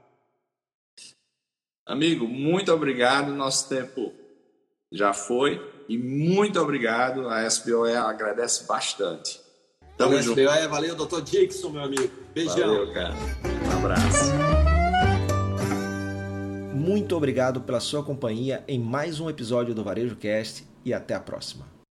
Amigo, 1.85 2.27
muito 2.27 2.71
obrigado. 2.71 3.31
Nosso 3.33 3.69
tempo 3.69 4.13
já 4.91 5.13
foi 5.13 5.61
e 5.87 5.97
muito 5.97 6.59
obrigado. 6.59 7.27
A 7.27 7.45
SBOE 7.45 7.95
agradece 7.95 8.65
bastante. 8.65 9.39
Tamo 9.97 10.11
valeu, 10.11 10.23
junto. 10.23 10.39
SBOE, 10.39 10.67
valeu, 10.67 10.95
doutor 10.95 11.21
Dixon, 11.21 11.69
meu 11.69 11.83
amigo. 11.83 12.11
Beijão. 12.33 12.55
Valeu, 12.55 12.93
cara. 12.93 13.13
Um 13.13 13.77
abraço. 13.77 14.31
Muito 16.73 17.15
obrigado 17.15 17.61
pela 17.61 17.79
sua 17.79 18.03
companhia 18.03 18.63
em 18.67 18.79
mais 18.79 19.19
um 19.19 19.29
episódio 19.29 19.73
do 19.73 19.83
Varejo 19.83 20.15
Cast 20.15 20.65
e 20.83 20.93
até 20.93 21.13
a 21.13 21.19
próxima. 21.19 21.74